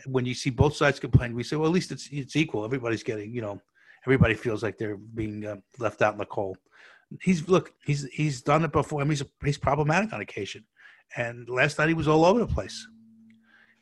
When 0.07 0.24
you 0.24 0.35
see 0.35 0.50
both 0.50 0.76
sides 0.76 1.00
complain, 1.00 1.35
we 1.35 1.42
say, 1.42 1.57
well, 1.57 1.68
at 1.68 1.74
least 1.74 1.90
it's 1.90 2.09
it's 2.12 2.37
equal. 2.37 2.64
Everybody's 2.64 3.03
getting, 3.03 3.35
you 3.35 3.42
know, 3.42 3.61
everybody 4.07 4.35
feels 4.35 4.62
like 4.62 4.79
they're 4.79 4.96
being 4.96 5.44
uh, 5.44 5.57
left 5.79 6.00
out 6.03 6.12
in 6.12 6.18
the 6.18 6.26
cold 6.26 6.59
he's 7.20 7.48
look 7.48 7.72
he's 7.85 8.05
he's 8.12 8.42
done 8.42 8.64
it 8.64 8.72
before. 8.72 9.00
I 9.00 9.05
mean, 9.05 9.11
he's 9.11 9.24
he's 9.44 9.59
problematic 9.59 10.12
on 10.12 10.20
occasion, 10.20 10.64
and 11.16 11.48
last 11.48 11.79
night 11.79 11.88
he 11.88 11.94
was 11.94 12.09
all 12.09 12.24
over 12.24 12.38
the 12.38 12.46
place 12.46 12.87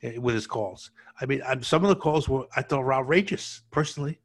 eh, 0.03 0.17
with 0.19 0.35
his 0.35 0.47
calls. 0.47 0.91
I 1.21 1.27
mean, 1.27 1.43
some 1.63 1.85
of 1.85 1.89
the 1.89 1.97
calls 1.97 2.29
were 2.29 2.47
I 2.57 2.63
thought 2.63 2.85
were 2.85 2.95
outrageous 2.95 3.63
personally. 3.71 4.21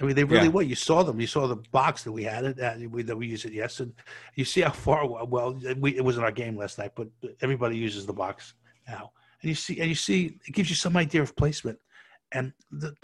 I 0.00 0.04
mean, 0.04 0.14
they 0.14 0.24
really 0.24 0.44
yeah. 0.44 0.52
were. 0.52 0.62
You 0.62 0.76
saw 0.76 1.02
them. 1.02 1.20
You 1.20 1.26
saw 1.26 1.46
the 1.46 1.56
box 1.72 2.04
that 2.04 2.12
we 2.12 2.22
had 2.24 2.44
it 2.44 2.56
that 2.56 2.78
we, 2.78 3.02
that 3.02 3.16
we 3.16 3.26
use 3.26 3.44
it. 3.44 3.52
Yes, 3.52 3.80
and 3.80 3.92
you 4.34 4.44
see 4.44 4.60
how 4.60 4.70
far. 4.70 5.06
Well, 5.06 5.60
we, 5.78 5.96
it 5.96 6.04
wasn't 6.04 6.24
our 6.24 6.30
game 6.30 6.56
last 6.56 6.78
night, 6.78 6.92
but 6.94 7.08
everybody 7.42 7.76
uses 7.76 8.06
the 8.06 8.12
box 8.12 8.54
now, 8.86 9.10
and 9.42 9.48
you 9.48 9.54
see 9.54 9.80
and 9.80 9.88
you 9.88 9.96
see 9.96 10.38
it 10.46 10.54
gives 10.54 10.70
you 10.70 10.76
some 10.76 10.96
idea 10.96 11.22
of 11.22 11.34
placement. 11.34 11.78
And 12.32 12.52
the 12.70 12.94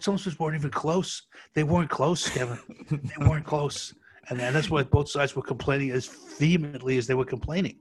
some 0.00 0.14
of 0.14 0.40
weren't 0.40 0.54
even 0.54 0.70
close. 0.70 1.22
They 1.54 1.64
weren't 1.64 1.90
close, 1.90 2.28
Kevin. 2.28 2.58
they 2.90 3.26
weren't 3.26 3.44
close 3.44 3.92
and, 4.28 4.40
and 4.40 4.54
that's 4.54 4.70
why 4.70 4.82
both 4.82 5.08
sides 5.08 5.34
were 5.34 5.42
complaining 5.42 5.90
as 5.90 6.06
vehemently 6.38 6.98
as 6.98 7.06
they 7.06 7.14
were 7.14 7.24
complaining. 7.24 7.76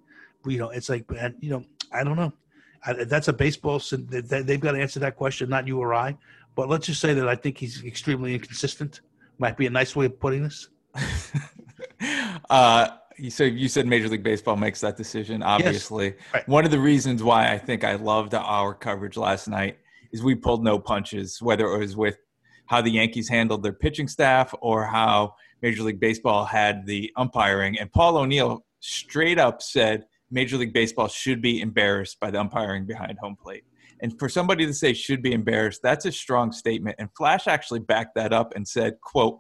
You 0.46 0.60
know, 0.60 0.70
it's 0.70 0.90
like, 0.90 1.06
and 1.18 1.36
you 1.40 1.50
know, 1.50 1.64
I 1.92 2.04
don't 2.04 2.16
know. 2.16 2.32
I, 2.86 2.94
that's 2.94 3.28
a 3.28 3.34
baseball. 3.34 3.82
They've 3.92 4.60
got 4.60 4.72
to 4.72 4.80
answer 4.82 5.00
that 5.02 5.18
question, 5.18 5.50
not 5.50 5.68
you 5.68 5.80
or 5.80 5.94
I. 5.94 6.18
But 6.58 6.70
let's 6.70 6.88
just 6.88 7.00
say 7.00 7.14
that 7.14 7.30
I 7.30 7.36
think 7.36 7.60
he's 7.60 7.84
extremely 7.86 8.34
inconsistent. 8.34 9.02
Might 9.38 9.58
be 9.58 9.68
a 9.68 9.70
nice 9.70 9.96
way 9.96 10.08
of 10.08 10.20
putting 10.20 10.42
this. 10.42 10.70
uh, 12.50 12.88
so 13.30 13.44
you 13.44 13.68
said 13.68 13.86
Major 13.86 14.10
League 14.10 14.24
Baseball 14.24 14.56
makes 14.56 14.82
that 14.82 14.98
decision. 14.98 15.44
Obviously, 15.44 16.06
yes. 16.06 16.16
right. 16.34 16.48
one 16.48 16.66
of 16.66 16.72
the 16.72 16.80
reasons 16.80 17.22
why 17.22 17.52
I 17.52 17.60
think 17.60 17.84
I 17.84 17.94
loved 17.94 18.34
our 18.34 18.74
coverage 18.74 19.18
last 19.18 19.48
night 19.48 19.78
is 20.12 20.24
we 20.24 20.34
pulled 20.34 20.64
no 20.64 20.80
punches, 20.80 21.40
whether 21.44 21.68
it 21.68 21.78
was 21.78 21.96
with 21.96 22.18
how 22.66 22.82
the 22.82 22.90
Yankees 22.90 23.30
handled 23.30 23.62
their 23.62 23.74
pitching 23.74 24.08
staff 24.08 24.52
or 24.60 24.84
how 24.84 25.36
Major 25.62 25.84
League 25.84 26.00
Baseball 26.00 26.44
had 26.44 26.88
the 26.88 27.14
umpiring, 27.18 27.78
and 27.78 27.92
Paul 27.92 28.18
O'Neill 28.18 28.66
straight 28.80 29.38
up 29.38 29.62
said 29.62 30.06
Major 30.32 30.58
League 30.58 30.74
Baseball 30.74 31.08
should 31.08 31.40
be 31.40 31.62
embarrassed 31.62 32.20
by 32.20 32.32
the 32.32 32.40
umpiring 32.40 32.88
behind 32.88 33.20
home 33.20 33.36
plate. 33.36 33.64
And 34.02 34.18
for 34.20 34.30
somebody 34.30 34.66
to 34.66 34.74
say 34.74 34.94
should 34.94 35.22
be 35.22 35.34
embarrassed, 35.34 35.82
that's 35.82 36.06
a 36.06 36.12
strong 36.12 36.52
statement. 36.52 36.98
And 37.00 37.10
Flash 37.18 37.48
actually 37.48 37.80
backed 37.80 38.16
that 38.16 38.32
up 38.32 38.54
and 38.56 38.68
said, 38.68 39.00
quote, 39.02 39.40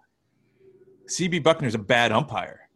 CB 1.08 1.44
Bucknor's 1.44 1.76
a 1.76 1.80
bad 1.80 2.12
umpire. 2.12 2.70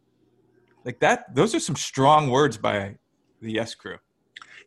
Like 0.84 1.00
that, 1.00 1.34
those 1.34 1.54
are 1.54 1.60
some 1.60 1.76
strong 1.76 2.30
words 2.30 2.56
by 2.56 2.96
the 3.40 3.52
Yes 3.52 3.74
crew. 3.74 3.98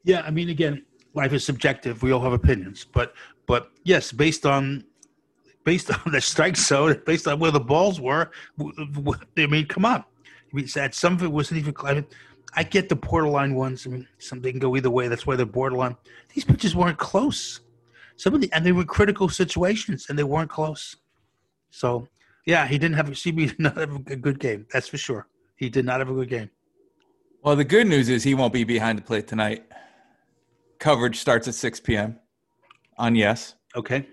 Yeah, 0.04 0.22
I 0.22 0.32
mean, 0.32 0.50
again, 0.50 0.86
life 1.14 1.34
is 1.34 1.46
subjective. 1.46 2.04
We 2.04 2.12
all 2.12 2.22
have 2.22 2.34
opinions, 2.34 2.86
but 2.86 3.14
but 3.48 3.72
yes, 3.84 4.12
based 4.12 4.46
on 4.46 4.86
based 5.64 5.92
on 6.06 6.12
the 6.12 6.22
strike 6.22 6.56
zone, 6.56 7.02
based 7.06 7.28
on 7.28 7.40
where 7.40 7.52
the 7.52 7.60
balls 7.60 8.00
were. 8.00 8.30
I 8.60 9.48
mean, 9.48 9.66
come 9.66 9.86
on. 9.86 10.02
I 10.02 10.56
mean, 10.56 10.68
some 10.68 11.14
of 11.14 11.24
it 11.24 11.32
wasn't 11.32 11.60
even. 11.60 11.74
Mean, 11.84 12.06
I 12.56 12.64
get 12.64 12.90
the 12.90 12.96
borderline 12.96 13.56
ones. 13.56 13.86
I 13.86 13.90
mean, 13.90 14.08
some 14.18 14.42
they 14.42 14.52
can 14.52 14.60
go 14.60 14.76
either 14.76 14.90
way. 14.90 15.08
That's 15.08 15.28
why 15.28 15.36
they're 15.36 15.46
borderline. 15.46 15.96
These 16.34 16.46
pitches 16.46 16.76
weren't 16.76 16.98
close. 16.98 17.62
Some 18.16 18.34
of 18.34 18.42
the 18.42 18.52
and 18.54 18.66
they 18.66 18.72
were 18.72 18.86
critical 18.86 19.28
situations, 19.28 20.08
and 20.10 20.18
they 20.18 20.24
weren't 20.24 20.50
close. 20.50 20.96
So, 21.70 22.08
yeah, 22.46 22.66
he 22.66 22.78
didn't 22.78 22.96
have 22.96 23.08
CB 23.08 23.48
did 23.50 23.60
not 23.60 23.78
have 23.78 23.96
a 24.08 24.16
good 24.16 24.40
game. 24.40 24.66
That's 24.72 24.88
for 24.88 24.98
sure. 24.98 25.28
He 25.58 25.70
did 25.70 25.86
not 25.86 26.00
have 26.00 26.10
a 26.10 26.14
good 26.14 26.30
game. 26.30 26.50
Well, 27.44 27.56
the 27.56 27.66
good 27.66 27.88
news 27.88 28.10
is 28.10 28.24
he 28.24 28.34
won't 28.34 28.54
be 28.54 28.64
behind 28.64 28.98
the 28.98 29.04
plate 29.04 29.28
tonight. 29.28 29.66
Coverage 30.80 31.20
starts 31.20 31.48
at 31.48 31.56
6 31.56 31.80
p.m. 31.82 32.20
on 32.98 33.16
Yes. 33.16 33.56
Okay. 33.76 34.08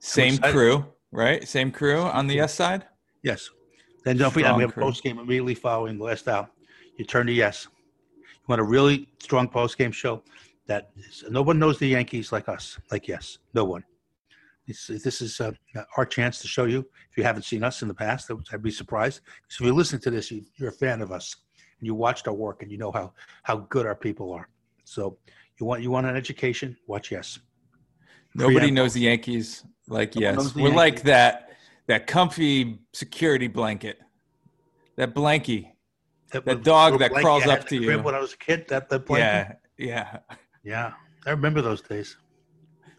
Same 0.00 0.38
crew, 0.38 0.84
right? 1.12 1.46
Same 1.46 1.70
crew 1.70 2.00
on 2.00 2.26
the 2.26 2.34
yes 2.34 2.54
side. 2.54 2.86
Yes. 3.22 3.50
Then 4.04 4.16
don't 4.16 4.30
forget 4.30 4.56
we 4.56 4.62
have 4.62 4.76
a 4.76 4.80
post 4.80 5.02
game 5.02 5.18
immediately 5.18 5.54
following 5.54 5.98
the 5.98 6.04
last 6.04 6.26
out. 6.26 6.50
You 6.96 7.04
turn 7.04 7.26
to 7.26 7.32
yes. 7.32 7.68
You 8.16 8.46
want 8.48 8.60
a 8.60 8.64
really 8.64 9.08
strong 9.22 9.48
post 9.48 9.78
game 9.78 9.92
show 9.92 10.22
that 10.66 10.90
is, 10.96 11.24
no 11.30 11.42
one 11.42 11.58
knows 11.58 11.78
the 11.78 11.88
Yankees 11.88 12.32
like 12.32 12.48
us, 12.48 12.78
like 12.90 13.08
yes, 13.08 13.38
no 13.54 13.64
one. 13.64 13.84
This, 14.66 14.86
this 14.86 15.20
is 15.20 15.40
uh, 15.40 15.50
our 15.96 16.06
chance 16.06 16.40
to 16.42 16.48
show 16.48 16.64
you. 16.66 16.80
If 17.10 17.16
you 17.16 17.24
haven't 17.24 17.42
seen 17.42 17.64
us 17.64 17.82
in 17.82 17.88
the 17.88 17.94
past, 17.94 18.30
I'd 18.52 18.62
be 18.62 18.70
surprised. 18.70 19.20
So 19.48 19.64
if 19.64 19.66
you 19.66 19.74
listen 19.74 19.98
to 20.00 20.10
this, 20.10 20.30
you, 20.30 20.44
you're 20.56 20.68
a 20.68 20.72
fan 20.72 21.02
of 21.02 21.10
us, 21.10 21.34
and 21.78 21.86
you 21.86 21.94
watched 21.94 22.28
our 22.28 22.34
work, 22.34 22.62
and 22.62 22.70
you 22.70 22.78
know 22.78 22.92
how 22.92 23.12
how 23.42 23.66
good 23.68 23.84
our 23.84 23.96
people 23.96 24.32
are. 24.32 24.48
So 24.84 25.18
you 25.58 25.66
want 25.66 25.82
you 25.82 25.90
want 25.90 26.06
an 26.06 26.16
education? 26.16 26.76
Watch 26.86 27.10
yes. 27.10 27.40
Nobody 28.34 28.70
knows 28.70 28.94
the 28.94 29.00
Yankees 29.00 29.64
like 29.88 30.14
yes, 30.14 30.54
we're 30.54 30.62
Yankees. 30.62 30.76
like 30.76 31.02
that 31.02 31.50
that 31.88 32.06
comfy 32.06 32.78
security 32.92 33.48
blanket, 33.48 33.98
that 34.96 35.14
blankie, 35.14 35.72
that, 36.30 36.44
that 36.44 36.62
dog 36.62 36.98
that 36.98 37.12
crawls 37.12 37.46
up 37.46 37.66
to 37.68 37.76
you. 37.76 37.98
When 37.98 38.14
I 38.14 38.20
was 38.20 38.34
a 38.34 38.36
kid, 38.36 38.66
that 38.68 38.88
that 38.88 39.06
blanket. 39.06 39.58
Yeah, 39.76 40.18
yeah, 40.24 40.36
yeah. 40.64 40.92
I 41.26 41.30
remember 41.30 41.62
those 41.62 41.82
days. 41.82 42.16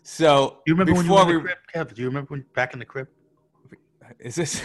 So 0.04 0.60
you 0.66 0.74
remember 0.74 0.94
when 0.94 1.06
you 1.06 1.12
were 1.12 1.22
in 1.22 1.28
the 1.36 1.42
crib, 1.42 1.58
Kev? 1.74 1.96
Do 1.96 2.02
you 2.02 2.08
remember 2.08 2.30
when 2.32 2.46
back 2.56 2.74
in 2.74 2.80
the 2.80 2.86
crib? 2.86 3.08
Is 4.20 4.36
this? 4.36 4.62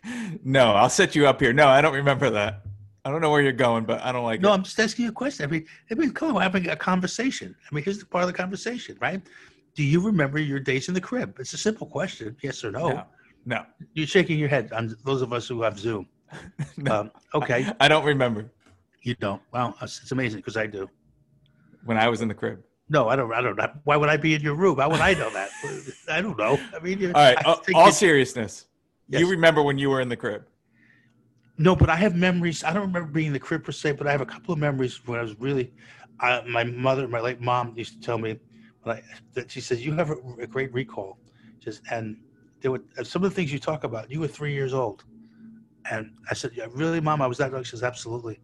no, 0.44 0.72
I'll 0.72 0.90
set 0.90 1.14
you 1.14 1.26
up 1.26 1.40
here. 1.40 1.52
No, 1.52 1.68
I 1.68 1.80
don't 1.80 1.94
remember 1.94 2.30
that. 2.30 2.62
I 3.04 3.10
don't 3.10 3.22
know 3.22 3.30
where 3.30 3.40
you're 3.40 3.52
going, 3.52 3.84
but 3.84 4.02
I 4.02 4.12
don't 4.12 4.24
like 4.24 4.42
no, 4.42 4.50
it. 4.50 4.54
I'm 4.54 4.62
just 4.62 4.78
asking 4.78 5.04
you 5.06 5.10
a 5.10 5.14
question. 5.14 5.44
I 5.44 5.48
mean, 5.50 5.66
I 5.90 5.94
mean, 5.94 6.12
come 6.12 6.28
on, 6.28 6.34
we're 6.34 6.42
having 6.42 6.68
a 6.68 6.76
conversation. 6.76 7.56
I 7.70 7.74
mean, 7.74 7.82
here's 7.82 7.98
the 7.98 8.04
part 8.04 8.24
of 8.24 8.28
the 8.28 8.34
conversation, 8.34 8.98
right? 9.00 9.22
do 9.74 9.82
you 9.82 10.00
remember 10.00 10.38
your 10.38 10.60
days 10.60 10.88
in 10.88 10.94
the 10.94 11.00
crib? 11.00 11.38
It's 11.38 11.52
a 11.52 11.58
simple 11.58 11.86
question, 11.86 12.36
yes 12.42 12.64
or 12.64 12.70
no. 12.70 12.88
No. 12.88 13.04
no. 13.46 13.64
You're 13.94 14.06
shaking 14.06 14.38
your 14.38 14.48
head 14.48 14.72
on 14.72 14.96
those 15.04 15.22
of 15.22 15.32
us 15.32 15.46
who 15.48 15.62
have 15.62 15.78
Zoom. 15.78 16.06
no, 16.76 17.00
um, 17.00 17.10
okay. 17.34 17.66
I, 17.66 17.86
I, 17.86 17.88
don't 17.88 18.04
remember. 18.04 18.50
You 19.02 19.14
don't. 19.16 19.42
Wow, 19.52 19.74
it's 19.82 20.10
amazing 20.12 20.38
because 20.40 20.56
I 20.56 20.66
do. 20.66 20.88
When 21.84 21.96
I 21.96 22.08
was 22.08 22.20
in 22.20 22.28
the 22.28 22.34
crib. 22.34 22.62
No, 22.88 23.08
I 23.08 23.16
don't. 23.16 23.32
I 23.32 23.40
don't. 23.40 23.56
know. 23.56 23.70
Why 23.84 23.96
would 23.96 24.08
I 24.08 24.16
be 24.16 24.34
in 24.34 24.42
your 24.42 24.54
room? 24.54 24.78
How 24.78 24.90
would 24.90 25.00
I 25.00 25.14
know 25.14 25.30
that? 25.30 25.50
I 26.10 26.20
don't 26.20 26.38
know. 26.38 26.58
I 26.74 26.80
mean, 26.80 27.06
All 27.06 27.12
right. 27.12 27.38
I 27.38 27.42
all- 27.42 27.56
think 27.56 27.76
all 27.76 27.88
it- 27.88 27.94
seriousness. 27.94 28.66
Yes. 29.08 29.20
You 29.20 29.28
remember 29.28 29.62
when 29.62 29.76
you 29.76 29.90
were 29.90 30.00
in 30.00 30.08
the 30.08 30.16
crib? 30.16 30.44
No, 31.58 31.74
but 31.74 31.90
I 31.90 31.96
have 31.96 32.14
memories. 32.14 32.62
I 32.64 32.72
don't 32.72 32.82
remember 32.86 33.10
being 33.10 33.28
in 33.28 33.32
the 33.32 33.40
crib 33.40 33.64
per 33.64 33.72
se, 33.72 33.92
but 33.92 34.06
I 34.06 34.12
have 34.12 34.20
a 34.20 34.26
couple 34.26 34.52
of 34.52 34.58
memories 34.58 35.04
when 35.06 35.18
I 35.18 35.22
was 35.22 35.38
really. 35.38 35.72
I, 36.20 36.42
my 36.42 36.64
mother, 36.64 37.08
my 37.08 37.20
late 37.20 37.40
mom, 37.40 37.74
used 37.76 37.94
to 37.94 38.00
tell 38.00 38.18
me 38.18 38.38
when 38.82 38.96
I, 38.96 39.02
that 39.34 39.50
she 39.50 39.60
says 39.60 39.84
you 39.84 39.92
have 39.94 40.10
a, 40.10 40.16
a 40.40 40.46
great 40.46 40.72
recall, 40.72 41.18
just 41.58 41.82
and 41.90 42.16
there 42.60 42.70
were 42.70 42.82
uh, 42.98 43.04
some 43.04 43.24
of 43.24 43.30
the 43.30 43.34
things 43.34 43.52
you 43.52 43.58
talk 43.58 43.84
about. 43.84 44.10
You 44.10 44.20
were 44.20 44.28
three 44.28 44.52
years 44.52 44.74
old, 44.74 45.04
and 45.90 46.12
I 46.30 46.34
said, 46.34 46.52
yeah, 46.54 46.66
"Really, 46.70 47.00
mom? 47.00 47.22
I 47.22 47.26
was 47.26 47.38
that 47.38 47.52
young." 47.52 47.62
She 47.62 47.70
says, 47.70 47.82
"Absolutely." 47.82 48.40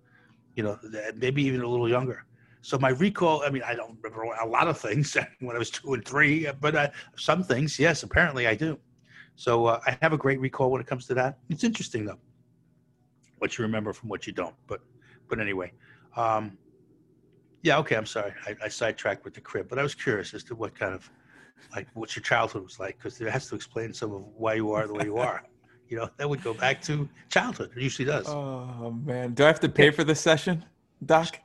You 0.54 0.62
know, 0.62 0.78
maybe 1.16 1.42
even 1.42 1.60
a 1.60 1.68
little 1.68 1.88
younger. 1.88 2.24
So 2.62 2.78
my 2.78 2.90
recall. 2.90 3.42
I 3.44 3.50
mean, 3.50 3.62
I 3.64 3.74
don't 3.74 3.98
remember 4.02 4.22
a 4.22 4.46
lot 4.46 4.68
of 4.68 4.78
things 4.78 5.16
when 5.40 5.54
I 5.54 5.58
was 5.58 5.70
two 5.70 5.94
and 5.94 6.04
three, 6.04 6.48
but 6.60 6.74
uh, 6.74 6.88
some 7.16 7.42
things, 7.42 7.78
yes, 7.78 8.02
apparently 8.02 8.46
I 8.46 8.54
do. 8.54 8.78
So 9.36 9.66
uh, 9.66 9.80
I 9.86 9.96
have 10.02 10.12
a 10.12 10.18
great 10.18 10.40
recall 10.40 10.70
when 10.70 10.80
it 10.80 10.86
comes 10.86 11.06
to 11.06 11.14
that. 11.14 11.38
It's 11.48 11.64
interesting 11.64 12.04
though 12.04 12.18
what 13.38 13.58
you 13.58 13.62
remember 13.62 13.92
from 13.92 14.08
what 14.08 14.26
you 14.26 14.32
don't. 14.32 14.54
But 14.66 14.80
but 15.28 15.40
anyway, 15.40 15.72
um, 16.16 16.56
yeah, 17.62 17.78
okay. 17.78 17.96
I'm 17.96 18.06
sorry, 18.06 18.32
I, 18.46 18.56
I 18.64 18.68
sidetracked 18.68 19.24
with 19.24 19.34
the 19.34 19.40
crib, 19.40 19.68
but 19.68 19.78
I 19.78 19.82
was 19.82 19.94
curious 19.94 20.34
as 20.34 20.44
to 20.44 20.54
what 20.54 20.78
kind 20.78 20.94
of 20.94 21.10
like 21.74 21.88
what 21.94 22.14
your 22.14 22.22
childhood 22.22 22.62
was 22.62 22.78
like 22.78 22.96
because 22.98 23.20
it 23.20 23.30
has 23.30 23.48
to 23.48 23.54
explain 23.54 23.92
some 23.92 24.12
of 24.12 24.22
why 24.36 24.54
you 24.54 24.72
are 24.72 24.86
the 24.86 24.94
way 24.94 25.04
you 25.04 25.16
are. 25.18 25.42
You 25.88 25.98
know, 25.98 26.10
that 26.16 26.28
would 26.28 26.42
go 26.42 26.52
back 26.54 26.82
to 26.82 27.08
childhood. 27.28 27.70
It 27.76 27.82
usually 27.82 28.06
does. 28.06 28.26
Oh 28.28 28.96
man, 29.04 29.34
do 29.34 29.44
I 29.44 29.46
have 29.46 29.60
to 29.60 29.68
pay 29.68 29.90
for 29.90 30.04
this 30.04 30.20
session, 30.20 30.64
Doc? 31.04 31.38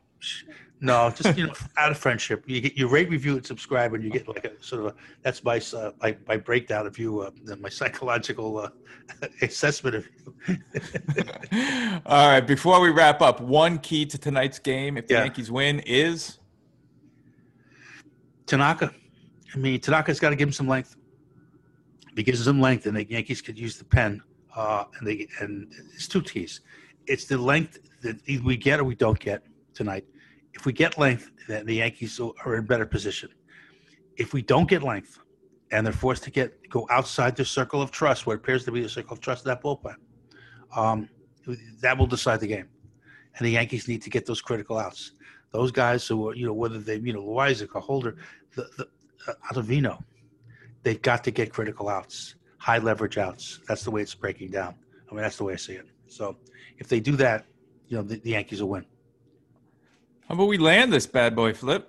No, 0.83 1.11
just 1.15 1.37
you 1.37 1.45
know, 1.45 1.53
out 1.77 1.91
of 1.91 1.97
friendship, 1.97 2.43
you 2.47 2.59
get 2.59 2.75
you 2.75 2.87
rate, 2.87 3.09
review, 3.09 3.33
and 3.35 3.45
subscribe, 3.45 3.93
and 3.93 4.03
you 4.03 4.09
get 4.09 4.27
like 4.27 4.45
a 4.45 4.63
sort 4.63 4.81
of 4.81 4.87
a 4.87 4.95
that's 5.21 5.43
my 5.43 5.61
uh, 5.77 5.91
my, 6.01 6.17
my 6.27 6.37
breakdown 6.37 6.87
of 6.87 6.97
you, 6.97 7.21
uh, 7.21 7.29
my 7.59 7.69
psychological 7.69 8.57
uh, 8.57 8.69
assessment 9.43 9.95
of 9.97 10.07
you. 10.47 10.57
All 12.07 12.29
right. 12.29 12.41
Before 12.41 12.81
we 12.81 12.89
wrap 12.89 13.21
up, 13.21 13.41
one 13.41 13.77
key 13.77 14.07
to 14.07 14.17
tonight's 14.17 14.57
game, 14.57 14.97
if 14.97 15.05
the 15.05 15.13
Yeah. 15.13 15.23
Yankees 15.23 15.51
win, 15.51 15.81
is 15.81 16.39
Tanaka. 18.47 18.91
I 19.53 19.57
mean, 19.57 19.79
Tanaka's 19.79 20.19
got 20.19 20.31
to 20.31 20.35
give 20.35 20.47
him 20.47 20.53
some 20.53 20.67
length. 20.67 20.95
If 22.09 22.17
he 22.17 22.23
gives 22.23 22.39
him 22.39 22.45
some 22.45 22.61
length, 22.61 22.87
and 22.87 22.97
the 22.97 23.07
Yankees 23.07 23.41
could 23.41 23.57
use 23.57 23.77
the 23.77 23.85
pen, 23.85 24.21
uh, 24.55 24.85
and 24.97 25.07
they 25.07 25.27
and 25.39 25.73
it's 25.93 26.07
two 26.07 26.21
T's. 26.21 26.61
It's 27.07 27.25
the 27.25 27.37
length 27.37 27.79
that 28.01 28.17
either 28.27 28.43
we 28.43 28.57
get 28.57 28.79
or 28.79 28.83
we 28.83 28.95
don't 28.95 29.19
get 29.19 29.43
tonight. 29.73 30.05
If 30.53 30.65
we 30.65 30.73
get 30.73 30.97
length, 30.97 31.31
then 31.47 31.65
the 31.65 31.75
Yankees 31.75 32.19
are 32.19 32.55
in 32.55 32.65
better 32.65 32.85
position. 32.85 33.29
If 34.17 34.33
we 34.33 34.41
don't 34.41 34.69
get 34.69 34.83
length, 34.83 35.19
and 35.71 35.85
they're 35.85 35.93
forced 35.93 36.23
to 36.23 36.31
get 36.31 36.69
go 36.69 36.87
outside 36.89 37.35
the 37.35 37.45
circle 37.45 37.81
of 37.81 37.91
trust, 37.91 38.25
where 38.25 38.35
it 38.35 38.39
appears 38.39 38.65
to 38.65 38.71
be 38.71 38.81
the 38.81 38.89
circle 38.89 39.13
of 39.13 39.21
trust 39.21 39.41
of 39.41 39.45
that 39.45 39.63
bullpen, 39.63 39.95
um, 40.75 41.09
that 41.81 41.97
will 41.97 42.07
decide 42.07 42.39
the 42.39 42.47
game. 42.47 42.67
And 43.37 43.47
the 43.47 43.51
Yankees 43.51 43.87
need 43.87 44.01
to 44.01 44.09
get 44.09 44.25
those 44.25 44.41
critical 44.41 44.77
outs. 44.77 45.13
Those 45.51 45.71
guys 45.71 46.05
who 46.05 46.29
are, 46.29 46.35
you 46.35 46.45
know, 46.45 46.53
whether 46.53 46.79
they, 46.79 46.97
you 46.97 47.13
know, 47.13 47.23
Loaisiga 47.23 47.75
or 47.75 47.81
Holder, 47.81 48.17
the, 48.55 48.67
the 48.77 48.87
uh, 49.27 49.97
they've 50.83 51.01
got 51.01 51.23
to 51.23 51.31
get 51.31 51.53
critical 51.53 51.89
outs, 51.89 52.35
high 52.61 52.77
leverage 52.77 53.17
outs. 53.17 53.59
That's 53.67 53.83
the 53.83 53.89
way 53.89 54.03
it's 54.03 54.13
breaking 54.13 54.51
down. 54.51 54.75
I 55.09 55.15
mean, 55.15 55.23
that's 55.23 55.37
the 55.37 55.43
way 55.43 55.53
I 55.53 55.55
see 55.55 55.73
it. 55.73 55.87
So 56.07 56.37
if 56.77 56.87
they 56.87 56.99
do 56.99 57.15
that, 57.15 57.47
you 57.87 57.97
know, 57.97 58.03
the, 58.03 58.17
the 58.19 58.29
Yankees 58.31 58.61
will 58.61 58.69
win. 58.69 58.85
how 60.27 60.35
about 60.35 60.47
we 60.47 60.59
land 60.59 60.93
this 60.93 61.07
bad 61.07 61.35
boy 61.35 61.53
flip? 61.53 61.87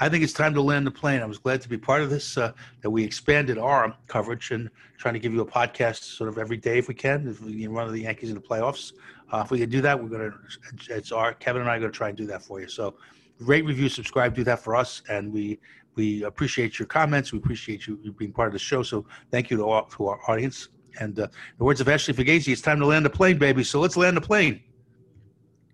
I 0.00 0.08
think 0.08 0.24
it's 0.24 0.32
time 0.32 0.52
to 0.54 0.62
land 0.62 0.84
the 0.84 0.90
plane. 0.90 1.20
I 1.22 1.26
was 1.26 1.38
glad 1.38 1.60
to 1.60 1.68
be 1.68 1.78
part 1.78 2.02
of 2.02 2.10
this, 2.10 2.36
uh, 2.36 2.52
that 2.80 2.90
we 2.90 3.04
expanded 3.04 3.56
our 3.56 3.94
coverage 4.08 4.50
and 4.50 4.68
trying 4.98 5.14
to 5.14 5.20
give 5.20 5.32
you 5.32 5.42
a 5.42 5.46
podcast 5.46 6.02
sort 6.02 6.28
of 6.28 6.38
every 6.38 6.56
day 6.56 6.78
if 6.78 6.88
we 6.88 6.94
can, 6.94 7.28
if 7.28 7.40
we 7.40 7.62
can 7.62 7.72
run 7.72 7.90
the 7.92 8.00
Yankees 8.00 8.30
in 8.30 8.34
the 8.34 8.40
playoffs. 8.40 8.92
Uh, 9.32 9.42
if 9.44 9.52
we 9.52 9.60
can 9.60 9.70
do 9.70 9.80
that, 9.80 10.02
we're 10.02 10.08
going 10.08 10.32
to, 10.32 10.96
it's 10.96 11.12
our, 11.12 11.34
Kevin 11.34 11.62
and 11.62 11.70
I 11.70 11.76
are 11.76 11.78
going 11.78 11.92
to 11.92 11.96
try 11.96 12.08
and 12.08 12.18
do 12.18 12.26
that 12.26 12.42
for 12.42 12.60
you. 12.60 12.66
So 12.68 12.96
rate, 13.38 13.64
review, 13.64 13.88
subscribe, 13.88 14.34
do 14.34 14.42
that 14.42 14.58
for 14.58 14.74
us. 14.74 15.02
And 15.08 15.32
we, 15.32 15.60
we 15.94 16.24
appreciate 16.24 16.78
your 16.78 16.86
comments. 16.86 17.32
We 17.32 17.38
appreciate 17.38 17.86
you, 17.86 17.96
being 18.16 18.32
part 18.32 18.48
of 18.48 18.52
the 18.52 18.58
show. 18.58 18.82
So 18.82 19.04
thank 19.30 19.50
you 19.50 19.56
to, 19.58 19.64
all, 19.64 19.84
to 19.84 20.06
our 20.06 20.20
audience. 20.28 20.68
And 20.98 21.18
uh, 21.18 21.24
in 21.24 21.30
the 21.58 21.64
words 21.64 21.80
of 21.80 21.88
Ashley 21.88 22.14
Fugazi, 22.14 22.52
it's 22.52 22.62
time 22.62 22.78
to 22.80 22.86
land 22.86 23.04
the 23.04 23.10
plane, 23.10 23.38
baby. 23.38 23.64
So 23.64 23.80
let's 23.80 23.96
land 23.96 24.16
the 24.16 24.20
plane. 24.20 24.60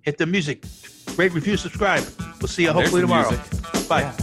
Hit 0.03 0.19
the 0.19 0.27
music. 0.27 0.65
Rate, 1.17 1.33
review, 1.33 1.57
subscribe. 1.57 2.05
We'll 2.41 2.49
see 2.49 2.65
you 2.65 2.73
There's 2.73 2.85
hopefully 2.85 3.03
tomorrow. 3.03 3.31
music. 3.31 3.89
Bye. 3.89 4.01
Yeah. 4.03 4.17